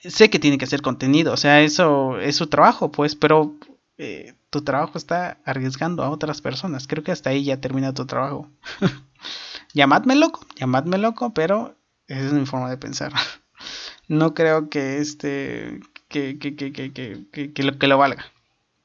sé 0.02 0.30
que 0.30 0.38
tiene 0.38 0.58
que 0.58 0.66
hacer 0.66 0.82
contenido, 0.82 1.32
o 1.32 1.36
sea, 1.36 1.62
eso 1.62 2.18
es 2.18 2.36
su 2.36 2.48
trabajo, 2.48 2.90
pues, 2.90 3.16
pero 3.16 3.54
eh, 3.96 4.34
tu 4.50 4.62
trabajo 4.62 4.98
está 4.98 5.38
arriesgando 5.44 6.02
a 6.02 6.10
otras 6.10 6.40
personas. 6.40 6.86
Creo 6.86 7.02
que 7.02 7.12
hasta 7.12 7.30
ahí 7.30 7.44
ya 7.44 7.60
termina 7.60 7.94
tu 7.94 8.06
trabajo. 8.06 8.48
llamadme 9.74 10.14
loco, 10.14 10.46
llamadme 10.56 10.98
loco, 10.98 11.32
pero 11.32 11.76
esa 12.06 12.26
es 12.26 12.32
mi 12.32 12.46
forma 12.46 12.70
de 12.70 12.76
pensar. 12.76 13.12
no 14.08 14.34
creo 14.34 14.68
que 14.68 14.98
este 14.98 15.80
que, 16.08 16.38
que, 16.38 16.54
que, 16.54 16.72
que, 17.52 17.62
lo, 17.62 17.78
que 17.78 17.86
lo 17.88 17.98
valga, 17.98 18.26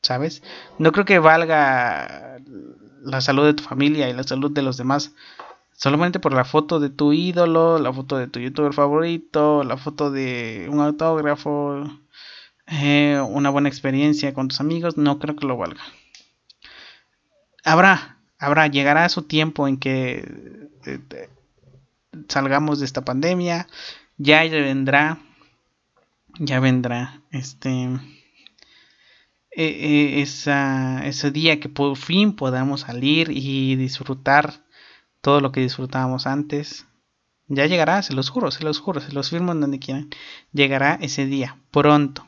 ¿sabes? 0.02 0.42
No 0.80 0.92
creo 0.92 1.06
que 1.06 1.20
valga 1.20 2.40
la 3.02 3.22
salud 3.22 3.46
de 3.46 3.54
tu 3.54 3.64
familia 3.64 4.10
y 4.10 4.14
la 4.14 4.24
salud 4.24 4.52
de 4.52 4.62
los 4.62 4.78
demás 4.78 5.14
solamente 5.80 6.20
por 6.20 6.34
la 6.34 6.44
foto 6.44 6.82
de 6.82 6.90
tu 6.90 7.14
ídolo, 7.14 7.80
la 7.80 7.94
foto 7.94 8.18
de 8.18 8.28
tu 8.28 8.42
youtuber 8.42 8.74
favorito, 8.74 9.64
la 9.64 9.78
foto 9.78 10.12
de 10.12 10.68
un 10.70 10.82
autógrafo, 10.82 11.84
eh, 12.68 13.18
una 13.30 13.50
buena 13.50 13.70
experiencia 13.70 14.34
con 14.34 14.50
tus 14.50 14.60
amigos, 14.60 14.98
no 14.98 15.20
creo 15.20 15.38
que 15.38 15.48
lo 15.48 15.56
valga. 15.56 15.82
Habrá, 17.64 18.18
habrá, 18.40 18.68
llegará 18.68 19.08
su 19.08 19.22
tiempo 19.22 19.70
en 19.70 19.78
que 19.78 20.70
eh, 20.86 21.30
salgamos 22.28 22.80
de 22.80 22.86
esta 22.86 23.06
pandemia, 23.06 23.68
ya 24.18 24.44
vendrá, 24.44 25.20
ya 26.40 26.60
vendrá, 26.60 27.22
este, 27.32 27.88
e, 29.52 30.22
esa, 30.22 31.06
ese 31.06 31.32
día 31.32 31.60
que 31.60 31.70
por 31.70 31.98
fin 31.98 32.36
podamos 32.36 32.82
salir 32.82 33.30
y 33.32 33.76
disfrutar 33.76 34.66
todo 35.22 35.42
lo 35.42 35.52
que 35.52 35.62
disfrutábamos 35.62 36.28
antes. 36.28 36.86
Ya 37.48 37.66
llegará, 37.66 38.04
se 38.04 38.14
los 38.14 38.30
juro, 38.30 38.52
se 38.52 38.64
los 38.64 38.80
juro, 38.80 39.02
se 39.02 39.12
los 39.12 39.30
firmo 39.30 39.52
en 39.52 39.62
donde 39.62 39.80
quieran. 39.80 40.10
Llegará 40.54 40.96
ese 41.02 41.26
día, 41.26 41.60
pronto. 41.72 42.26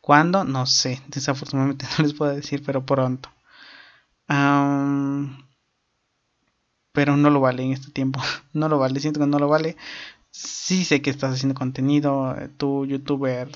¿Cuándo? 0.00 0.44
No 0.44 0.66
sé, 0.66 1.00
desafortunadamente 1.08 1.86
no 1.98 2.04
les 2.04 2.14
puedo 2.14 2.34
decir, 2.34 2.62
pero 2.64 2.84
pronto. 2.84 3.30
pero 6.92 7.16
no 7.16 7.30
lo 7.30 7.40
vale 7.40 7.62
en 7.64 7.72
este 7.72 7.90
tiempo. 7.92 8.20
No 8.54 8.68
lo 8.68 8.78
vale, 8.78 9.00
siento 9.00 9.20
que 9.20 9.26
no 9.26 9.38
lo 9.38 9.48
vale. 9.48 9.76
Sí 10.30 10.84
sé 10.84 11.02
que 11.02 11.10
estás 11.10 11.34
haciendo 11.34 11.54
contenido, 11.54 12.34
eh, 12.38 12.48
tu 12.48 12.86
youtuber, 12.86 13.50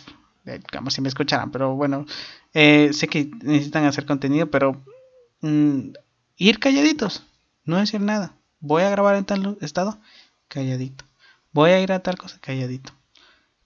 como 0.72 0.90
si 0.90 1.00
me 1.00 1.08
escucharan, 1.08 1.50
pero 1.50 1.74
bueno, 1.74 2.06
eh, 2.54 2.90
sé 2.92 3.08
que 3.08 3.30
necesitan 3.42 3.84
hacer 3.84 4.06
contenido, 4.06 4.50
pero 4.50 4.82
mm, 5.40 5.90
ir 6.36 6.58
calladitos, 6.58 7.22
no 7.64 7.78
decir 7.78 8.00
nada. 8.00 8.32
Voy 8.60 8.82
a 8.82 8.90
grabar 8.90 9.16
en 9.16 9.24
tal 9.24 9.58
estado, 9.60 9.98
calladito. 10.48 11.04
Voy 11.52 11.70
a 11.70 11.80
ir 11.80 11.92
a 11.92 12.00
tal 12.00 12.16
cosa, 12.16 12.38
calladito. 12.40 12.92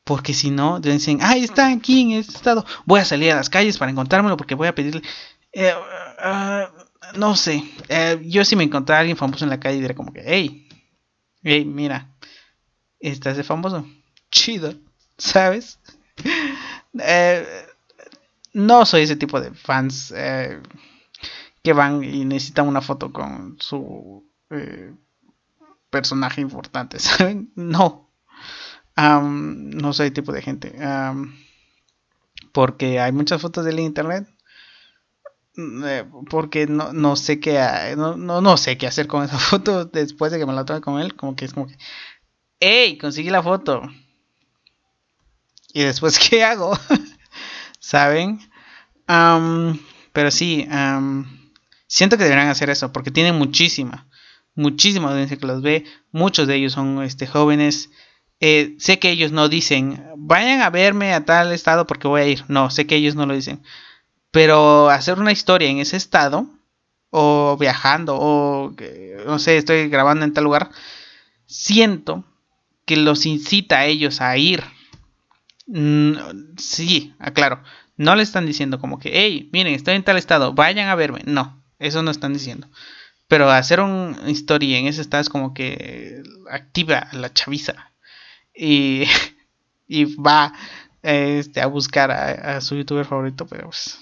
Porque 0.05 0.35
si 0.35 0.51
no, 0.51 0.81
dicen, 0.81 1.19
ah, 1.23 1.37
está 1.37 1.69
aquí 1.69 2.03
en 2.03 2.13
este 2.13 2.35
estado. 2.35 2.65
Voy 2.85 3.01
a 3.01 3.05
salir 3.05 3.33
a 3.33 3.37
las 3.37 3.51
calles 3.51 3.79
para 3.79 3.91
encontrármelo 3.91 4.37
porque 4.37 4.55
voy 4.55 4.69
a 4.69 4.75
pedirle. 4.75 5.03
Eh, 5.53 5.73
ah, 6.19 6.69
no 7.17 7.37
sé. 7.37 7.63
Eh, 7.89 8.21
yo 8.25 8.45
si 8.45 8.57
me 8.57 8.65
encontrara 8.65 8.99
a 8.99 9.01
alguien 9.01 9.17
famoso 9.17 9.45
en 9.45 9.51
la 9.51 9.61
calle, 9.61 9.81
diría 9.81 9.95
como 9.95 10.13
que, 10.13 10.23
hey, 10.25 10.69
hey, 11.43 11.65
mira, 11.65 12.09
estás 12.99 13.37
de 13.37 13.45
famoso. 13.45 13.87
Chido, 14.31 14.75
¿sabes? 15.19 15.79
Eh, 16.99 17.47
no 18.53 18.85
soy 18.85 19.03
ese 19.03 19.15
tipo 19.15 19.41
de 19.41 19.53
fans 19.55 20.13
que 21.63 21.73
van 21.73 22.03
y 22.03 22.25
necesitan 22.25 22.67
una 22.67 22.81
foto 22.81 23.13
con 23.13 23.57
su 23.61 24.29
eh, 24.51 24.93
personaje 25.89 26.41
importante, 26.41 26.99
¿saben? 27.01 27.53
No. 27.55 28.11
no 28.97 29.93
soy 29.93 30.11
tipo 30.11 30.33
de 30.33 30.43
gente. 30.43 30.75
porque 32.53 32.99
hay 32.99 33.13
muchas 33.13 33.41
fotos 33.41 33.65
del 33.65 33.79
internet. 33.79 34.27
Mm, 35.57 35.85
eh, 35.85 36.05
porque 36.31 36.67
no, 36.67 37.17
sé 37.17 37.41
qué 37.41 37.95
no, 37.97 38.17
no, 38.17 38.57
sé 38.57 38.79
qué 38.79 38.87
hacer 38.87 39.07
con 39.07 39.25
esa 39.25 39.39
foto 39.51 39.85
después 39.85 40.33
de 40.33 40.39
que 40.39 40.47
me 40.47 40.53
la 40.53 40.65
tome 40.65 40.81
con 40.81 41.01
él. 41.01 41.17
Como 41.17 41.37
que 41.37 41.45
es 41.45 41.55
como 41.55 41.67
que. 41.67 41.77
¡Ey! 42.61 42.99
Conseguí 42.99 43.31
la 43.31 43.43
foto. 43.43 43.83
Y 45.73 45.83
después, 45.83 46.19
¿qué 46.31 46.45
hago? 46.45 46.79
¿Saben? 47.79 48.41
pero 50.13 50.31
sí, 50.31 50.69
siento 51.89 52.17
que 52.17 52.23
deberían 52.23 52.49
hacer 52.49 52.71
eso 52.71 52.93
porque 52.93 53.11
tienen 53.11 53.37
muchísima 53.37 54.09
muchísima 54.55 55.11
audiencia 55.11 55.37
que 55.37 55.47
los 55.47 55.63
ve, 55.63 55.85
muchos 56.13 56.47
de 56.47 56.57
ellos 56.57 56.73
son 56.73 57.03
este, 57.03 57.27
jóvenes. 57.27 57.91
Eh, 58.41 58.77
sé 58.79 58.99
que 58.99 59.11
ellos 59.11 59.33
no 59.33 59.49
dicen, 59.49 60.03
vayan 60.17 60.63
a 60.63 60.71
verme 60.71 61.13
a 61.15 61.25
tal 61.25 61.53
estado 61.53 61.87
porque 61.87 62.09
voy 62.09 62.21
a 62.23 62.27
ir. 62.27 62.45
No, 62.49 62.71
sé 62.71 62.87
que 62.87 62.97
ellos 62.97 63.15
no 63.15 63.27
lo 63.27 63.35
dicen. 63.35 63.63
Pero 64.31 64.91
hacer 64.91 65.19
una 65.19 65.33
historia 65.33 65.69
en 65.69 65.79
ese 65.79 65.97
estado, 65.97 66.47
o 67.11 67.57
viajando, 67.59 68.17
o 68.19 68.73
no 69.27 69.39
sé, 69.39 69.57
estoy 69.57 69.89
grabando 69.89 70.25
en 70.25 70.33
tal 70.33 70.45
lugar, 70.45 70.71
siento 71.47 72.25
que 72.87 72.97
los 72.97 73.27
incita 73.27 73.79
a 73.81 73.87
ellos 73.87 74.21
a 74.21 74.37
ir. 74.37 74.63
Mm, 75.71 76.57
sí, 76.59 77.15
aclaro. 77.19 77.63
No 77.97 78.17
le 78.17 78.23
están 78.23 78.47
diciendo 78.47 78.81
como 78.81 78.99
que, 78.99 79.11
hey, 79.13 79.49
miren, 79.53 79.75
estoy 79.75 79.95
en 79.95 80.03
tal 80.03 80.17
estado, 80.17 80.53
vayan 80.53 80.89
a 80.89 80.95
verme. 80.97 81.21
No, 81.27 81.63
eso 81.79 82.03
no 82.03 82.11
están 82.11 82.33
diciendo. 82.33 82.69
Pero 83.29 83.51
hacer 83.51 83.81
una 83.81 84.31
historia 84.31 84.79
en 84.79 84.87
ese 84.87 85.01
estado 85.01 85.21
es 85.21 85.29
como 85.29 85.55
que 85.55 86.23
activa 86.51 87.09
la 87.13 87.33
chaviza. 87.33 87.93
Y, 88.55 89.05
y 89.87 90.17
va 90.17 90.53
este, 91.03 91.61
a 91.61 91.67
buscar 91.67 92.11
a, 92.11 92.61
su 92.61 92.77
youtuber 92.77 93.07
favorito, 93.07 93.47
pero 93.47 93.65
pues 93.65 94.01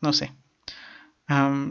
no 0.00 0.12
sé. 0.12 0.32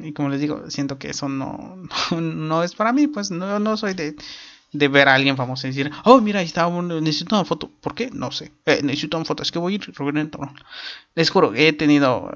y 0.04 0.14
como 0.14 0.30
les 0.30 0.42
digo, 0.42 0.70
siento 0.70 1.00
que 1.00 1.10
eso 1.10 1.30
no, 1.30 1.78
no, 2.12 2.64
es 2.64 2.76
para 2.76 2.94
mí, 2.94 3.08
pues 3.08 3.32
no, 3.32 3.60
no 3.60 3.78
soy 3.78 3.94
de, 3.96 4.16
de, 4.74 4.88
ver 4.88 5.08
a 5.08 5.16
alguien 5.16 5.38
famoso 5.38 5.68
y 5.68 5.72
decir, 5.72 5.92
oh, 6.04 6.20
mira, 6.22 6.40
ahí 6.40 6.52
necesito 7.02 7.36
una 7.36 7.46
foto. 7.46 7.72
¿Por 7.82 7.96
qué? 7.96 8.10
No 8.12 8.32
sé. 8.32 8.52
Eh, 8.66 8.82
necesito 8.84 9.18
una 9.18 9.26
foto, 9.26 9.44
es 9.44 9.52
que 9.52 9.60
voy 9.60 9.74
a 9.74 9.76
ir, 9.76 9.94
Les 11.16 11.30
juro, 11.30 11.54
he 11.56 11.74
tenido 11.74 12.30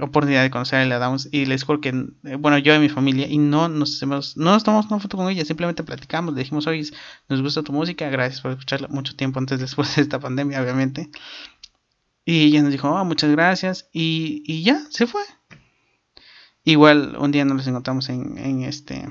oportunidad 0.00 0.42
de 0.42 0.50
conocer 0.50 0.78
a 0.78 0.84
Ella 0.84 0.98
Downs 0.98 1.28
y 1.32 1.46
les 1.46 1.64
juro 1.64 1.80
que, 1.80 1.88
eh, 1.88 2.36
bueno, 2.38 2.58
yo 2.58 2.74
y 2.74 2.78
mi 2.78 2.88
familia, 2.88 3.26
y 3.28 3.38
no 3.38 3.68
nos 3.68 4.00
hemos, 4.02 4.36
no 4.36 4.52
nos 4.52 4.64
tomamos 4.64 4.86
una 4.86 5.00
foto 5.00 5.16
con 5.16 5.28
ella, 5.28 5.44
simplemente 5.44 5.82
platicamos, 5.82 6.34
le 6.34 6.40
dijimos, 6.40 6.66
oye, 6.66 6.88
nos 7.28 7.42
gusta 7.42 7.62
tu 7.62 7.72
música, 7.72 8.08
gracias 8.10 8.40
por 8.40 8.52
escucharla 8.52 8.88
mucho 8.88 9.16
tiempo 9.16 9.38
antes, 9.38 9.60
después 9.60 9.94
de 9.96 10.02
esta 10.02 10.18
pandemia, 10.20 10.62
obviamente. 10.62 11.10
Y 12.24 12.46
ella 12.46 12.62
nos 12.62 12.72
dijo, 12.72 12.90
oh, 12.90 13.04
muchas 13.04 13.30
gracias, 13.30 13.88
y, 13.92 14.42
y 14.46 14.62
ya, 14.62 14.80
se 14.90 15.06
fue. 15.06 15.22
Igual 16.64 17.16
un 17.18 17.30
día 17.32 17.44
nos 17.44 17.66
encontramos 17.66 18.08
en, 18.10 18.36
en 18.36 18.62
este, 18.64 19.08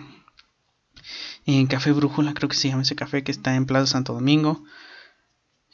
en 1.48 1.66
Café 1.68 1.94
Brújula, 1.94 2.34
creo 2.34 2.50
que 2.50 2.56
se 2.56 2.68
llama 2.68 2.82
ese 2.82 2.96
café 2.96 3.24
que 3.24 3.32
está 3.32 3.56
en 3.56 3.66
Plaza 3.66 3.88
Santo 3.88 4.14
Domingo. 4.14 4.64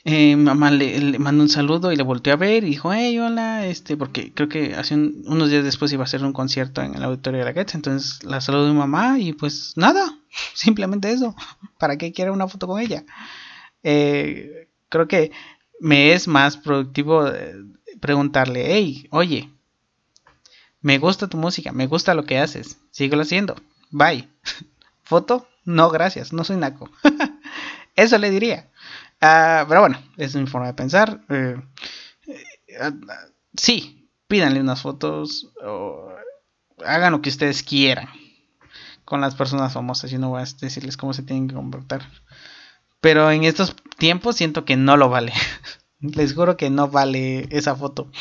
Eh, 0.05 0.35
mamá 0.35 0.69
le, 0.69 1.17
mandó 1.17 1.43
un 1.43 1.49
saludo 1.49 1.91
y 1.91 1.95
le 1.95 2.03
volteó 2.03 2.33
a 2.33 2.35
ver 2.35 2.63
y 2.63 2.71
dijo, 2.71 2.93
hey, 2.93 3.17
hola, 3.19 3.65
este, 3.65 3.97
porque 3.97 4.33
creo 4.33 4.49
que 4.49 4.75
hace 4.75 4.95
unos 4.95 5.49
días 5.49 5.63
después 5.63 5.91
iba 5.91 6.03
a 6.03 6.05
hacer 6.05 6.23
un 6.23 6.33
concierto 6.33 6.81
en 6.81 6.93
el 6.93 7.03
auditorio 7.03 7.39
de 7.39 7.45
la 7.45 7.53
Getz, 7.53 7.73
entonces 7.73 8.23
la 8.23 8.39
saludó 8.41 8.67
mi 8.71 8.77
mamá 8.77 9.17
y 9.17 9.33
pues 9.33 9.73
nada, 9.75 10.19
simplemente 10.53 11.11
eso, 11.11 11.35
¿para 11.79 11.97
qué 11.97 12.11
quiere 12.11 12.31
una 12.31 12.47
foto 12.47 12.67
con 12.67 12.79
ella? 12.79 13.03
Eh, 13.81 14.69
creo 14.89 15.07
que 15.07 15.31
me 15.79 16.13
es 16.13 16.27
más 16.27 16.57
productivo 16.57 17.27
eh, 17.27 17.55
preguntarle, 17.99 18.75
hey, 18.75 19.07
oye, 19.09 19.49
me 20.81 20.99
gusta 20.99 21.29
tu 21.29 21.37
música, 21.37 21.71
me 21.71 21.87
gusta 21.87 22.13
lo 22.13 22.25
que 22.25 22.37
haces, 22.37 22.77
síguelo 22.91 23.23
haciendo, 23.23 23.55
bye. 23.89 24.27
¿Foto? 25.03 25.47
No, 25.65 25.89
gracias, 25.89 26.33
no 26.33 26.43
soy 26.43 26.57
naco. 26.57 26.89
eso 27.95 28.17
le 28.17 28.29
diría. 28.29 28.69
Ah, 29.21 29.65
pero 29.67 29.81
bueno, 29.81 29.99
es 30.17 30.35
mi 30.35 30.47
forma 30.47 30.67
de 30.67 30.73
pensar. 30.73 31.21
Eh, 31.29 31.55
eh, 32.67 32.91
sí, 33.55 34.09
pídanle 34.27 34.61
unas 34.61 34.81
fotos 34.81 35.51
o 35.63 36.09
hagan 36.85 37.13
lo 37.13 37.21
que 37.21 37.29
ustedes 37.29 37.63
quieran 37.63 38.09
con 39.05 39.21
las 39.21 39.35
personas 39.35 39.73
famosas. 39.73 40.11
Yo 40.11 40.19
no 40.19 40.29
voy 40.29 40.41
a 40.41 40.45
decirles 40.61 40.97
cómo 40.97 41.13
se 41.13 41.23
tienen 41.23 41.47
que 41.47 41.55
comportar. 41.55 42.03
Pero 43.01 43.31
en 43.31 43.43
estos 43.43 43.75
tiempos 43.97 44.37
siento 44.37 44.65
que 44.65 44.77
no 44.77 44.97
lo 44.97 45.09
vale. 45.09 45.33
Les 46.01 46.33
juro 46.33 46.57
que 46.57 46.69
no 46.69 46.89
vale 46.89 47.47
esa 47.51 47.75
foto. 47.75 48.11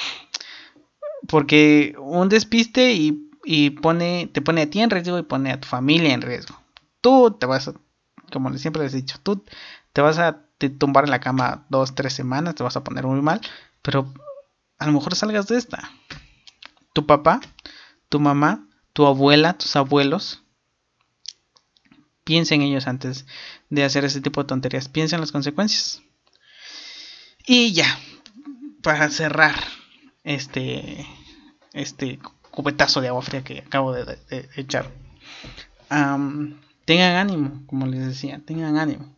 porque 1.28 1.95
un 1.99 2.28
despiste 2.28 2.93
y, 2.93 3.30
y 3.45 3.70
pone, 3.70 4.28
te 4.32 4.43
pone 4.43 4.62
a 4.62 4.70
ti 4.70 4.80
en 4.80 4.90
riesgo 4.90 5.18
y 5.18 5.22
pone 5.22 5.53
a 5.53 5.61
tu 5.61 5.68
familia 5.68 6.14
en 6.14 6.22
riesgo. 6.22 6.61
Tú 7.03 7.33
te 7.33 7.45
vas 7.45 7.69
a, 7.69 7.75
como 8.33 8.57
siempre 8.57 8.83
les 8.83 8.95
he 8.95 8.99
dicho, 8.99 9.19
tú 9.23 9.45
te 9.93 10.01
vas 10.01 10.19
a 10.19 10.47
te 10.57 10.71
tumbar 10.71 11.05
en 11.05 11.11
la 11.11 11.21
cama 11.21 11.67
dos, 11.69 11.95
tres 11.95 12.15
semanas, 12.15 12.55
te 12.55 12.63
vas 12.63 12.77
a 12.77 12.85
poner 12.85 13.07
muy 13.07 13.21
mal, 13.21 13.41
pero 13.83 14.13
a 14.79 14.87
lo 14.87 14.93
mejor 14.93 15.15
salgas 15.15 15.49
de 15.49 15.59
esta. 15.59 15.91
Tu 16.95 17.05
papá, 17.05 17.41
tu 18.09 18.21
mamá, 18.21 18.67
tu 18.93 19.07
abuela, 19.07 19.55
tus 19.55 19.77
abuelos, 19.77 20.43
piensen 22.25 22.63
ellos 22.63 22.87
antes 22.87 23.27
de 23.71 23.85
hacer 23.85 24.05
ese 24.05 24.21
tipo 24.21 24.43
de 24.43 24.49
tonterías, 24.49 24.89
piensen 24.89 25.21
las 25.21 25.33
consecuencias. 25.33 26.03
Y 27.47 27.73
ya, 27.73 27.99
para 28.83 29.11
cerrar 29.11 29.57
este, 30.25 31.07
este 31.73 32.21
cubetazo 32.51 33.01
de 33.01 33.09
agua 33.09 33.23
fría 33.23 33.43
que 33.43 33.61
acabo 33.61 33.93
de, 33.93 34.19
echar. 34.57 34.91
Tengan 36.85 37.16
ánimo, 37.16 37.62
como 37.66 37.87
les 37.87 38.07
decía, 38.07 38.41
tengan 38.45 38.76
ánimo. 38.76 39.14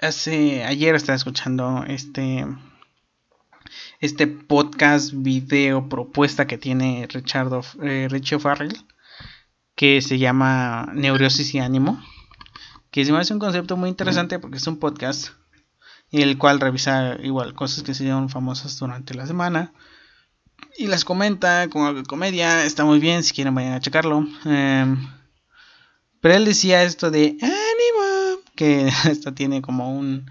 Hace, 0.00 0.64
ayer 0.64 0.94
estaba 0.94 1.16
escuchando 1.16 1.84
este, 1.86 2.46
este 4.00 4.26
podcast, 4.26 5.12
video, 5.14 5.88
propuesta 5.88 6.46
que 6.46 6.58
tiene 6.58 7.06
Richardo, 7.08 7.62
eh, 7.82 8.08
Farrell, 8.40 8.76
que 9.76 10.02
se 10.02 10.18
llama 10.18 10.90
Neurosis 10.92 11.54
y 11.54 11.60
Ánimo, 11.60 12.02
que 12.90 13.04
se 13.04 13.12
me 13.12 13.18
hace 13.18 13.32
un 13.32 13.38
concepto 13.38 13.76
muy 13.76 13.88
interesante 13.88 14.38
porque 14.40 14.56
es 14.56 14.66
un 14.66 14.78
podcast 14.78 15.30
el 16.10 16.36
cual 16.36 16.60
revisa 16.60 17.16
igual 17.22 17.54
cosas 17.54 17.82
que 17.82 17.94
se 17.94 18.04
dieron 18.04 18.28
famosas 18.28 18.78
durante 18.78 19.14
la 19.14 19.26
semana 19.26 19.72
y 20.76 20.86
las 20.86 21.04
comenta 21.04 21.68
con 21.68 21.86
algo 21.86 22.00
de 22.00 22.06
comedia, 22.06 22.64
está 22.64 22.84
muy 22.84 22.98
bien, 22.98 23.22
si 23.22 23.32
quieren 23.32 23.54
vayan 23.54 23.72
a 23.74 23.80
checarlo. 23.80 24.26
Em, 24.44 25.08
pero 26.22 26.36
él 26.36 26.44
decía 26.46 26.84
esto 26.84 27.10
de 27.10 27.36
ánimo, 27.42 28.42
que 28.54 28.88
esto 29.10 29.34
tiene 29.34 29.60
como 29.60 29.94
un 29.94 30.30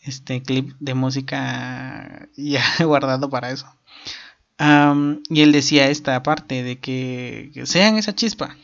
este 0.00 0.42
clip 0.42 0.72
de 0.80 0.94
música 0.94 2.28
ya 2.36 2.64
guardado 2.84 3.28
para 3.30 3.50
eso. 3.50 3.66
Y 5.28 5.42
él 5.42 5.52
decía 5.52 5.90
esta 5.90 6.22
parte 6.22 6.62
de 6.62 6.80
que, 6.80 7.52
sean 7.66 7.98
esa 7.98 8.14
chispa. 8.14 8.56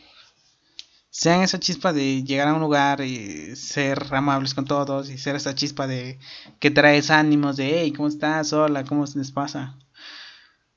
Sean 1.11 1.41
esa 1.43 1.59
chispa 1.59 1.93
de 1.93 2.23
llegar 2.23 2.47
a 2.47 2.55
un 2.55 2.61
lugar 2.61 3.01
y 3.01 3.55
ser 3.55 4.03
amables 4.11 4.55
con 4.55 4.65
todos 4.65 5.11
y 5.11 5.19
ser 5.19 5.35
esa 5.35 5.53
chispa 5.53 5.85
de 5.85 6.17
que 6.59 6.71
traes 6.71 7.11
ánimos 7.11 7.57
de 7.57 7.81
hey, 7.81 7.93
¿cómo 7.93 8.07
estás? 8.07 8.51
Hola, 8.51 8.83
¿cómo 8.83 9.05
se 9.05 9.19
les 9.19 9.31
pasa? 9.31 9.77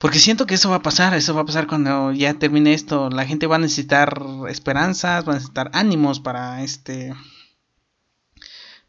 Porque 0.07 0.21
siento 0.21 0.47
que 0.47 0.55
eso 0.55 0.71
va 0.71 0.77
a 0.77 0.83
pasar, 0.83 1.15
eso 1.15 1.35
va 1.35 1.41
a 1.41 1.47
pasar 1.47 1.67
cuando 1.67 2.13
ya 2.13 2.33
termine 2.35 2.73
esto. 2.75 3.11
La 3.11 3.27
gente 3.27 3.49
va 3.49 3.57
a 3.57 3.59
necesitar 3.59 4.23
esperanzas, 4.49 5.27
va 5.27 5.33
a 5.33 5.35
necesitar 5.35 5.69
ánimos 5.73 6.21
para 6.21 6.63
este 6.63 7.13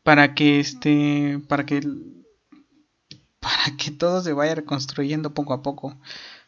para 0.03 0.35
que 0.35 0.59
este 0.59 1.41
para 1.47 1.65
que 1.65 1.81
para 3.39 3.75
que 3.79 3.89
todo 3.89 4.21
se 4.21 4.31
vaya 4.31 4.53
reconstruyendo 4.53 5.33
poco 5.33 5.53
a 5.53 5.63
poco. 5.63 5.97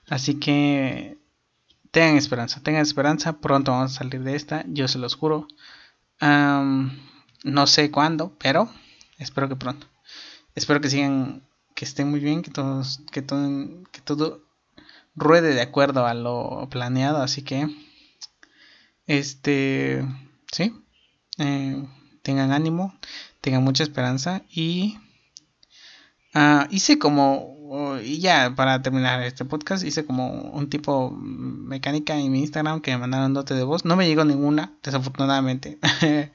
Así 0.07 0.35
que 0.35 1.17
tengan 1.89 2.17
esperanza, 2.17 2.61
tengan 2.61 2.83
esperanza, 2.83 3.39
pronto 3.39 3.71
vamos 3.71 3.93
a 3.93 3.97
salir 3.97 4.21
de 4.21 4.35
esta, 4.35 4.65
yo 4.67 4.87
se 4.87 4.99
los 4.99 5.15
juro. 5.15 5.47
No 6.21 7.65
sé 7.65 7.89
cuándo, 7.89 8.35
pero 8.37 8.69
espero 9.17 9.49
que 9.49 9.55
pronto. 9.55 9.87
Espero 10.53 10.79
que 10.79 10.91
sigan, 10.91 11.41
que 11.73 11.85
estén 11.85 12.11
muy 12.11 12.19
bien, 12.19 12.43
que 12.43 12.51
todos, 12.51 13.01
que 13.11 13.23
todo, 13.23 13.81
que 13.91 14.01
todo 14.01 14.47
ruede 15.19 15.53
de 15.53 15.61
acuerdo 15.61 16.05
a 16.05 16.13
lo 16.13 16.67
planeado, 16.69 17.21
así 17.21 17.43
que 17.43 17.67
este 19.07 20.05
sí, 20.51 20.73
eh, 21.37 21.83
tengan 22.21 22.51
ánimo, 22.51 22.93
tengan 23.41 23.63
mucha 23.63 23.83
esperanza 23.83 24.43
y 24.49 24.97
ah, 26.33 26.67
hice 26.69 26.99
como 26.99 27.57
oh, 27.69 27.99
y 27.99 28.19
ya 28.19 28.53
para 28.55 28.81
terminar 28.81 29.21
este 29.23 29.45
podcast 29.45 29.83
hice 29.83 30.05
como 30.05 30.29
un 30.31 30.69
tipo 30.69 31.11
mecánica 31.11 32.17
en 32.17 32.31
mi 32.31 32.39
Instagram 32.39 32.81
que 32.81 32.91
me 32.91 32.99
mandaron 32.99 33.33
dote 33.33 33.53
de 33.53 33.63
voz, 33.63 33.85
no 33.85 33.95
me 33.95 34.07
llegó 34.07 34.25
ninguna 34.25 34.73
desafortunadamente, 34.83 35.79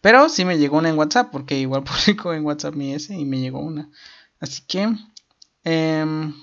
pero 0.00 0.28
sí 0.28 0.44
me 0.44 0.58
llegó 0.58 0.78
una 0.78 0.88
en 0.88 0.98
WhatsApp 0.98 1.30
porque 1.30 1.58
igual 1.58 1.84
publico 1.84 2.32
en 2.34 2.44
WhatsApp 2.44 2.74
mi 2.74 2.94
S 2.94 3.14
y 3.14 3.24
me 3.24 3.40
llegó 3.40 3.60
una, 3.60 3.90
así 4.40 4.62
que 4.66 4.88
em, 5.64 6.34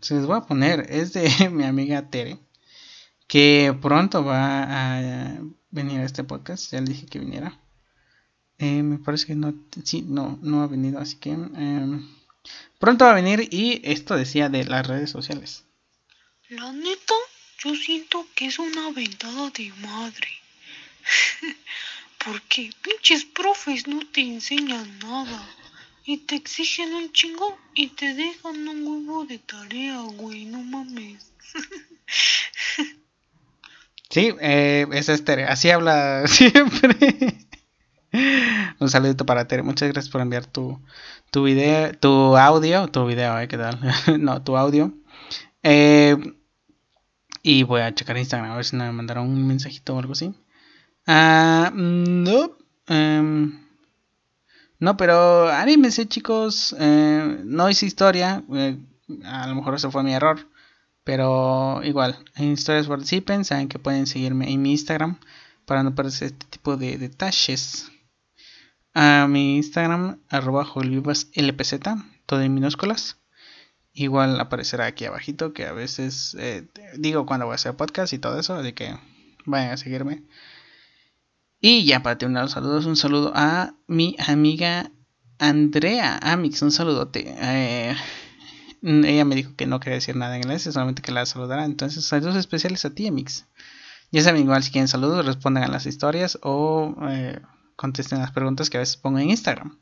se 0.00 0.14
les 0.14 0.26
voy 0.26 0.36
a 0.36 0.42
poner, 0.42 0.86
es 0.90 1.12
de 1.12 1.28
mi 1.50 1.64
amiga 1.64 2.08
Tere, 2.10 2.38
que 3.26 3.76
pronto 3.80 4.24
va 4.24 4.62
a 4.62 5.38
venir 5.70 6.00
a 6.00 6.04
este 6.04 6.24
podcast, 6.24 6.72
ya 6.72 6.80
le 6.80 6.92
dije 6.92 7.06
que 7.06 7.18
viniera. 7.18 7.58
Eh, 8.58 8.82
me 8.82 8.98
parece 8.98 9.26
que 9.26 9.34
no, 9.34 9.54
sí, 9.84 10.02
no, 10.02 10.38
no 10.42 10.62
ha 10.62 10.66
venido, 10.66 10.98
así 10.98 11.16
que 11.16 11.30
em, 11.30 12.08
pronto 12.78 13.04
va 13.04 13.12
a 13.12 13.14
venir 13.14 13.48
y 13.50 13.82
esto 13.84 14.16
decía 14.16 14.48
de 14.48 14.64
las 14.64 14.86
redes 14.86 15.10
sociales. 15.10 15.64
La 16.48 16.72
neta, 16.72 17.14
yo 17.58 17.74
siento 17.74 18.26
que 18.34 18.46
es 18.46 18.58
una 18.58 18.92
ventada 18.92 19.50
de 19.50 19.72
madre. 19.80 20.28
Porque 22.24 22.72
pinches 22.82 23.24
profes 23.24 23.86
no 23.86 24.00
te 24.06 24.20
enseñan 24.20 24.98
nada. 25.00 25.48
Y 26.08 26.18
te 26.18 26.36
exigen 26.36 26.94
un 26.94 27.12
chingo 27.12 27.58
y 27.74 27.88
te 27.88 28.14
dejan 28.14 28.68
un 28.68 28.86
huevo 28.86 29.24
de 29.24 29.38
tarea, 29.38 30.00
güey, 30.02 30.44
no 30.46 30.62
mames. 30.62 31.32
Sí, 34.08 34.32
eh, 34.40 34.86
es 34.92 35.24
Tere, 35.24 35.44
así 35.44 35.68
habla 35.68 36.26
siempre. 36.28 36.96
Un 38.78 38.88
saludito 38.88 39.26
para 39.26 39.48
Tere, 39.48 39.64
muchas 39.64 39.92
gracias 39.92 40.10
por 40.10 40.20
enviar 40.20 40.46
tu, 40.46 40.80
tu 41.30 41.42
video, 41.42 41.92
tu 41.98 42.36
audio, 42.36 42.86
tu 42.88 43.04
video, 43.04 43.38
eh, 43.40 43.48
¿qué 43.48 43.58
tal? 43.58 43.78
no, 44.20 44.42
tu 44.42 44.56
audio. 44.56 44.94
Eh, 45.62 46.16
y 47.42 47.64
voy 47.64 47.80
a 47.80 47.94
checar 47.94 48.16
Instagram 48.16 48.52
a 48.52 48.56
ver 48.56 48.64
si 48.64 48.76
me 48.76 48.90
mandaron 48.92 49.28
un 49.28 49.46
mensajito 49.46 49.96
o 49.96 49.98
algo 49.98 50.12
así. 50.12 50.32
Ah, 51.06 51.72
no. 51.74 52.56
em, 52.86 53.65
no, 54.78 54.96
pero 54.96 55.48
anímense, 55.48 56.06
chicos. 56.06 56.74
eh, 56.78 57.40
no 57.44 57.68
hice 57.70 57.86
historia. 57.86 58.42
eh, 58.54 58.78
a 59.24 59.46
lo 59.46 59.54
mejor 59.54 59.74
eso 59.74 59.90
fue 59.90 60.02
mi 60.02 60.14
error. 60.14 60.48
Pero 61.04 61.82
igual, 61.84 62.18
en 62.34 62.52
historias 62.52 62.88
participen. 62.88 63.44
Saben 63.44 63.68
que 63.68 63.78
pueden 63.78 64.06
seguirme 64.06 64.50
en 64.52 64.60
mi 64.62 64.72
Instagram 64.72 65.20
para 65.64 65.82
no 65.82 65.94
perderse 65.94 66.26
este 66.26 66.46
tipo 66.46 66.76
de 66.76 66.98
detalles. 66.98 67.90
A 68.94 69.26
mi 69.28 69.56
Instagram, 69.56 70.20
arroba 70.30 70.64
lpz, 70.64 71.80
todo 72.26 72.40
en 72.40 72.54
minúsculas. 72.54 73.18
Igual 73.92 74.40
aparecerá 74.40 74.86
aquí 74.86 75.04
abajito 75.04 75.52
que 75.52 75.66
a 75.66 75.72
veces 75.72 76.36
eh, 76.38 76.66
digo 76.98 77.24
cuando 77.24 77.46
voy 77.46 77.52
a 77.52 77.56
hacer 77.56 77.76
podcast 77.76 78.12
y 78.12 78.18
todo 78.18 78.38
eso. 78.40 78.54
Así 78.54 78.72
que 78.72 78.96
vayan 79.44 79.72
a 79.72 79.76
seguirme. 79.76 80.22
Y 81.60 81.84
ya 81.84 82.02
para 82.02 82.18
terminar 82.18 82.44
los 82.44 82.52
saludos, 82.52 82.86
un 82.86 82.96
saludo 82.96 83.32
a 83.34 83.74
mi 83.86 84.14
amiga 84.26 84.90
Andrea 85.38 86.18
Amix, 86.22 86.62
un 86.62 86.70
saludote. 86.72 87.34
Eh, 87.38 87.94
ella 88.82 89.24
me 89.24 89.34
dijo 89.34 89.54
que 89.56 89.66
no 89.66 89.80
quería 89.80 89.96
decir 89.96 90.16
nada 90.16 90.36
en 90.36 90.42
inglés, 90.42 90.62
solamente 90.62 91.02
que 91.02 91.12
la 91.12 91.26
saludara. 91.26 91.64
Entonces, 91.64 92.04
saludos 92.04 92.36
especiales 92.36 92.84
a 92.84 92.90
ti, 92.94 93.06
Amix. 93.06 93.46
Ya 94.12 94.22
saben, 94.22 94.42
igual 94.42 94.62
si 94.62 94.70
quieren 94.70 94.88
saludos, 94.88 95.26
respondan 95.26 95.64
a 95.64 95.68
las 95.68 95.86
historias 95.86 96.38
o 96.42 96.94
eh, 97.08 97.40
contesten 97.74 98.20
las 98.20 98.30
preguntas 98.32 98.70
que 98.70 98.76
a 98.76 98.80
veces 98.80 98.96
pongo 98.96 99.18
en 99.18 99.30
Instagram. 99.30 99.78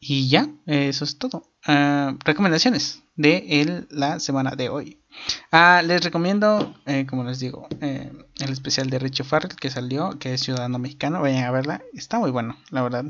Y 0.00 0.28
ya, 0.28 0.48
eso 0.66 1.04
es 1.04 1.18
todo. 1.18 1.54
Ah, 1.64 2.16
recomendaciones 2.24 3.02
de 3.14 3.62
el- 3.62 3.86
la 3.90 4.18
semana 4.20 4.52
de 4.56 4.68
hoy. 4.68 5.01
Ah, 5.50 5.82
les 5.84 6.02
recomiendo, 6.02 6.74
eh, 6.86 7.06
como 7.06 7.24
les 7.24 7.38
digo, 7.38 7.68
eh, 7.80 8.12
el 8.40 8.52
especial 8.52 8.90
de 8.90 8.98
Richie 8.98 9.24
Farrell 9.24 9.54
que 9.56 9.70
salió, 9.70 10.18
que 10.18 10.34
es 10.34 10.42
Ciudadano 10.42 10.78
Mexicano. 10.78 11.20
Vayan 11.20 11.44
a 11.44 11.50
verla, 11.50 11.82
está 11.92 12.18
muy 12.18 12.30
bueno, 12.30 12.56
la 12.70 12.82
verdad. 12.82 13.04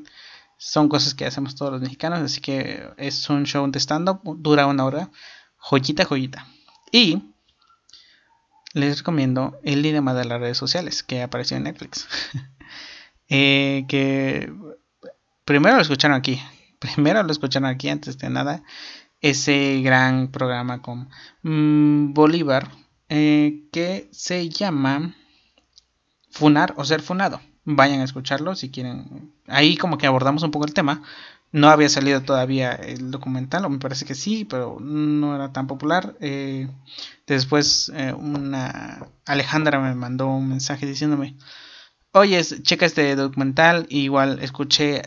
Son 0.59 0.89
cosas 0.89 1.15
que 1.15 1.25
hacemos 1.25 1.57
todos 1.57 1.73
los 1.73 1.81
mexicanos, 1.81 2.21
así 2.21 2.41
que 2.41 2.89
es 2.97 3.29
un 3.31 3.45
show 3.45 3.69
de 3.71 3.79
stand-up, 3.81 4.21
dura 4.39 4.67
una 4.67 4.85
hora. 4.85 5.11
Joyita, 5.57 6.05
joyita. 6.05 6.47
Y 6.91 7.33
les 8.75 8.99
recomiendo 8.99 9.59
el 9.63 9.83
dilema 9.83 10.15
de 10.15 10.25
las 10.25 10.41
redes 10.41 10.57
sociales 10.57 11.03
que 11.03 11.23
apareció 11.23 11.57
en 11.57 11.65
Netflix. 11.65 12.07
Eh, 13.35 13.87
que 13.89 14.53
primero 15.47 15.77
lo 15.77 15.81
escucharon 15.81 16.15
aquí. 16.15 16.43
Primero 16.79 17.23
lo 17.23 17.33
escucharon 17.33 17.67
aquí 17.67 17.89
antes 17.89 18.19
de 18.19 18.29
nada. 18.29 18.63
Ese 19.23 19.81
gran 19.83 20.29
programa 20.29 20.83
con 20.83 21.09
mm, 21.43 22.13
Bolívar 22.13 22.71
eh, 23.09 23.69
que 23.73 24.09
se 24.11 24.49
llama 24.49 25.15
Funar 26.31 26.75
o 26.77 26.85
Ser 26.85 27.03
Funado. 27.03 27.41
Vayan 27.65 28.01
a 28.01 28.05
escucharlo 28.05 28.57
si 28.57 28.71
quieren. 28.71 29.33
Ahí 29.47 29.77
como 29.77 29.97
que 29.97 30.07
abordamos 30.07 30.43
un 30.43 30.51
poco 30.51 30.65
el 30.65 30.75
tema. 30.75 31.03
No 31.53 31.69
había 31.69 31.89
salido 31.89 32.23
todavía 32.23 32.73
el 32.73 33.11
documental, 33.11 33.65
o 33.65 33.71
me 33.71 33.79
parece 33.79 34.07
que 34.07 34.15
sí, 34.15 34.45
pero 34.45 34.79
no 34.81 35.35
era 35.35 35.53
tan 35.53 35.67
popular. 35.67 36.17
Eh, 36.21 36.69
después 37.27 37.93
eh, 37.95 38.15
una 38.15 39.07
Alejandra 39.27 39.79
me 39.79 39.95
mandó 39.95 40.29
un 40.29 40.49
mensaje 40.49 40.87
diciéndome, 40.87 41.37
oye, 42.13 42.43
checa 42.43 42.87
este 42.87 43.15
documental, 43.15 43.87
igual 43.91 44.39
escuché 44.41 45.03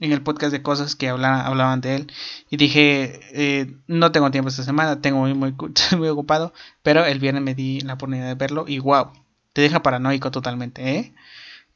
en 0.00 0.12
el 0.12 0.22
podcast 0.22 0.52
de 0.52 0.62
cosas 0.62 0.96
que 0.96 1.08
hablaban, 1.08 1.46
hablaban 1.46 1.80
de 1.80 1.96
él 1.96 2.12
y 2.50 2.56
dije, 2.56 3.20
eh, 3.32 3.74
no 3.86 4.12
tengo 4.12 4.30
tiempo 4.30 4.48
esta 4.48 4.62
semana, 4.62 5.00
tengo 5.00 5.20
muy, 5.20 5.34
muy, 5.34 5.54
muy 5.98 6.08
ocupado, 6.08 6.52
pero 6.82 7.04
el 7.04 7.18
viernes 7.18 7.42
me 7.42 7.54
di 7.54 7.80
la 7.80 7.94
oportunidad 7.94 8.28
de 8.28 8.34
verlo 8.34 8.64
y 8.68 8.78
wow, 8.78 9.12
te 9.52 9.62
deja 9.62 9.82
paranoico 9.82 10.30
totalmente, 10.30 10.96
¿eh? 10.96 11.14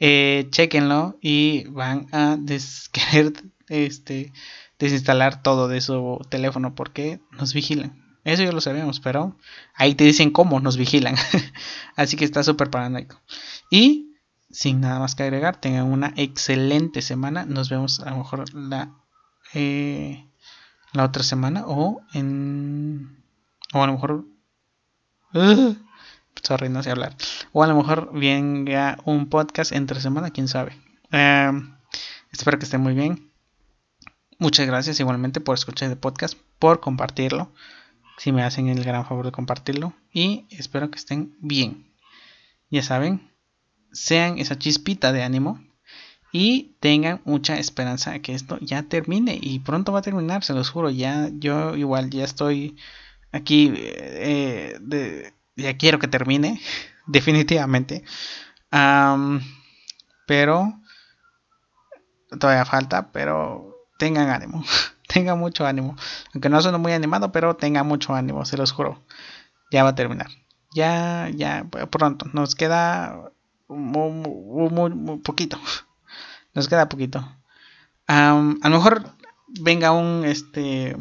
Eh, 0.00 0.46
chequenlo 0.50 1.18
y 1.20 1.64
van 1.68 2.06
a 2.12 2.38
querer 2.92 3.32
este, 3.68 4.32
desinstalar 4.78 5.42
todo 5.42 5.68
de 5.68 5.80
su 5.80 6.20
teléfono 6.28 6.74
porque 6.74 7.20
nos 7.32 7.52
vigilan. 7.52 8.04
Eso 8.24 8.42
ya 8.42 8.52
lo 8.52 8.60
sabemos, 8.60 9.00
pero 9.00 9.36
ahí 9.74 9.94
te 9.94 10.04
dicen 10.04 10.30
cómo 10.30 10.60
nos 10.60 10.76
vigilan. 10.76 11.16
Así 11.96 12.16
que 12.16 12.24
está 12.24 12.42
súper 12.42 12.68
paranoico. 12.68 13.20
Y 13.70 14.07
sin 14.50 14.80
nada 14.80 14.98
más 14.98 15.14
que 15.14 15.22
agregar, 15.24 15.60
tengan 15.60 15.86
una 15.86 16.12
excelente 16.16 17.02
semana. 17.02 17.44
Nos 17.44 17.68
vemos 17.68 18.00
a 18.00 18.10
lo 18.10 18.18
mejor 18.18 18.52
la, 18.54 18.94
eh, 19.54 20.26
la 20.92 21.04
otra 21.04 21.22
semana 21.22 21.64
o 21.66 22.00
en... 22.14 23.22
O 23.74 23.82
a 23.82 23.86
lo 23.86 23.92
mejor... 23.94 24.24
Uh, 25.34 25.74
sorry, 26.42 26.68
no 26.68 26.80
hablar. 26.80 27.16
O 27.52 27.62
a 27.62 27.66
lo 27.66 27.76
mejor 27.76 28.10
venga 28.12 28.98
un 29.04 29.28
podcast 29.28 29.72
entre 29.72 30.00
semana, 30.00 30.30
quién 30.30 30.48
sabe. 30.48 30.76
Eh, 31.12 31.52
espero 32.32 32.58
que 32.58 32.64
esté 32.64 32.78
muy 32.78 32.94
bien. 32.94 33.30
Muchas 34.38 34.66
gracias 34.66 35.00
igualmente 35.00 35.40
por 35.40 35.54
escuchar 35.54 35.90
el 35.90 35.98
podcast, 35.98 36.38
por 36.58 36.80
compartirlo. 36.80 37.52
Si 38.18 38.32
me 38.32 38.42
hacen 38.42 38.68
el 38.68 38.82
gran 38.84 39.04
favor 39.04 39.26
de 39.26 39.32
compartirlo. 39.32 39.94
Y 40.12 40.46
espero 40.50 40.90
que 40.90 40.98
estén 40.98 41.36
bien. 41.40 41.92
Ya 42.70 42.82
saben, 42.82 43.27
sean 43.92 44.38
esa 44.38 44.58
chispita 44.58 45.12
de 45.12 45.22
ánimo. 45.22 45.60
Y 46.30 46.76
tengan 46.80 47.22
mucha 47.24 47.58
esperanza 47.58 48.18
que 48.18 48.34
esto 48.34 48.58
ya 48.60 48.82
termine. 48.82 49.38
Y 49.40 49.60
pronto 49.60 49.92
va 49.92 50.00
a 50.00 50.02
terminar, 50.02 50.44
se 50.44 50.52
los 50.52 50.70
juro. 50.70 50.90
Ya, 50.90 51.30
yo 51.32 51.74
igual 51.76 52.10
ya 52.10 52.24
estoy 52.24 52.76
aquí. 53.32 53.72
Eh, 53.76 55.32
ya 55.56 55.76
quiero 55.76 55.98
que 55.98 56.08
termine. 56.08 56.60
Definitivamente. 57.06 58.04
Pero 60.26 60.80
todavía 62.38 62.64
falta. 62.66 63.10
Pero 63.12 63.74
tengan 63.98 64.28
ánimo. 64.28 64.64
tengan 65.08 65.38
mucho 65.38 65.66
ánimo. 65.66 65.96
Aunque 66.32 66.48
no 66.48 66.62
suene 66.62 66.78
muy 66.78 66.92
animado, 66.92 67.32
pero 67.32 67.56
tengan 67.56 67.86
mucho 67.86 68.14
ánimo, 68.14 68.44
se 68.44 68.56
los 68.56 68.72
juro. 68.72 69.02
Ya 69.72 69.82
va 69.82 69.90
a 69.90 69.94
terminar. 69.94 70.28
Ya, 70.72 71.28
ya, 71.34 71.66
pronto. 71.90 72.26
Nos 72.32 72.54
queda 72.54 73.32
muy, 73.68 75.18
poquito. 75.22 75.58
Nos 76.54 76.68
queda 76.68 76.88
poquito. 76.88 77.24
A 78.06 78.32
lo 78.32 78.70
mejor 78.70 79.14
venga 79.48 79.92
un 79.92 80.24
este 80.24 80.96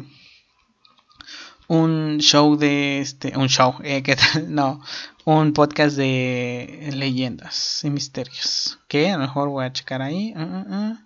un 1.68 2.18
show 2.18 2.56
de 2.56 3.00
este 3.00 3.36
un 3.36 3.48
show 3.48 3.74
eh, 3.82 4.02
¿qué 4.02 4.16
tal? 4.16 4.54
no 4.54 4.80
un 5.24 5.52
podcast 5.52 5.96
de 5.96 6.90
leyendas 6.94 7.84
y 7.84 7.90
misterios 7.90 8.78
que 8.88 9.10
a 9.10 9.18
lo 9.18 9.20
mejor 9.20 9.50
voy 9.50 9.66
a 9.66 9.72
checar 9.72 10.00
ahí 10.00 10.32
uh, 10.34 10.40
uh, 10.40 10.74
uh, 10.76 10.98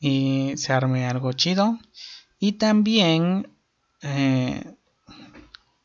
y 0.00 0.54
se 0.56 0.72
arme 0.72 1.06
algo 1.06 1.32
chido 1.34 1.78
y 2.38 2.52
también 2.52 3.52
eh, 4.00 4.74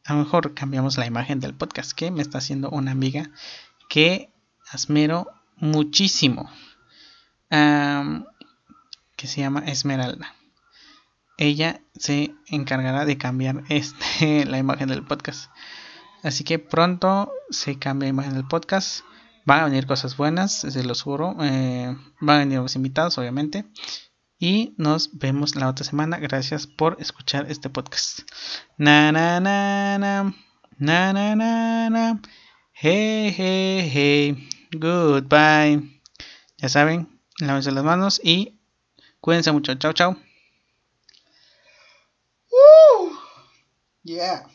a 0.06 0.14
lo 0.14 0.20
mejor 0.20 0.54
cambiamos 0.54 0.98
la 0.98 1.06
imagen 1.06 1.42
del 1.42 1.54
podcast 1.54 1.92
que 1.92 2.12
me 2.12 2.22
está 2.22 2.38
haciendo 2.38 2.70
una 2.70 2.92
amiga 2.92 3.30
que 3.90 4.33
admiro 4.74 5.28
muchísimo 5.58 6.50
que 7.50 9.28
se 9.28 9.42
llama 9.42 9.64
Esmeralda 9.68 10.34
ella 11.38 11.82
se 11.98 12.36
encargará 12.48 13.06
de 13.06 13.18
cambiar 13.18 13.64
este, 13.70 14.46
la 14.50 14.58
imagen 14.58 14.90
del 14.90 15.06
podcast. 15.06 15.52
Así 16.24 16.44
que 16.44 16.60
pronto 16.60 17.32
se 17.50 17.78
cambia 17.78 18.08
la 18.08 18.12
imagen 18.12 18.34
del 18.34 18.48
podcast. 18.48 19.04
Van 19.46 19.60
a 19.60 19.66
venir 19.66 19.88
cosas 19.88 20.16
buenas, 20.16 20.54
se 20.54 20.84
los 20.84 21.02
juro. 21.02 21.36
Eh, 21.42 21.96
van 22.22 22.36
a 22.36 22.40
venir 22.40 22.60
los 22.60 22.76
invitados, 22.76 23.18
obviamente. 23.18 23.66
Y 24.40 24.74
nos 24.78 25.18
vemos 25.18 25.56
la 25.56 25.68
otra 25.68 25.86
semana. 25.86 26.18
Gracias 26.18 26.66
por 26.66 26.98
escuchar 27.00 27.52
este 27.52 27.70
podcast. 27.70 28.22
Na 28.78 29.12
na 29.12 29.40
na 29.42 29.98
na. 29.98 30.34
Na 30.78 31.14
na 31.14 31.36
na. 31.36 32.22
Goodbye. 34.74 36.02
Ya 36.58 36.70
saben, 36.70 37.20
lávense 37.40 37.72
las 37.72 37.84
manos 37.84 38.20
y 38.24 38.60
cuídense 39.22 39.52
mucho. 39.52 39.76
Chao, 39.76 39.94
chao. 39.94 40.18
Yeah. 44.04 44.46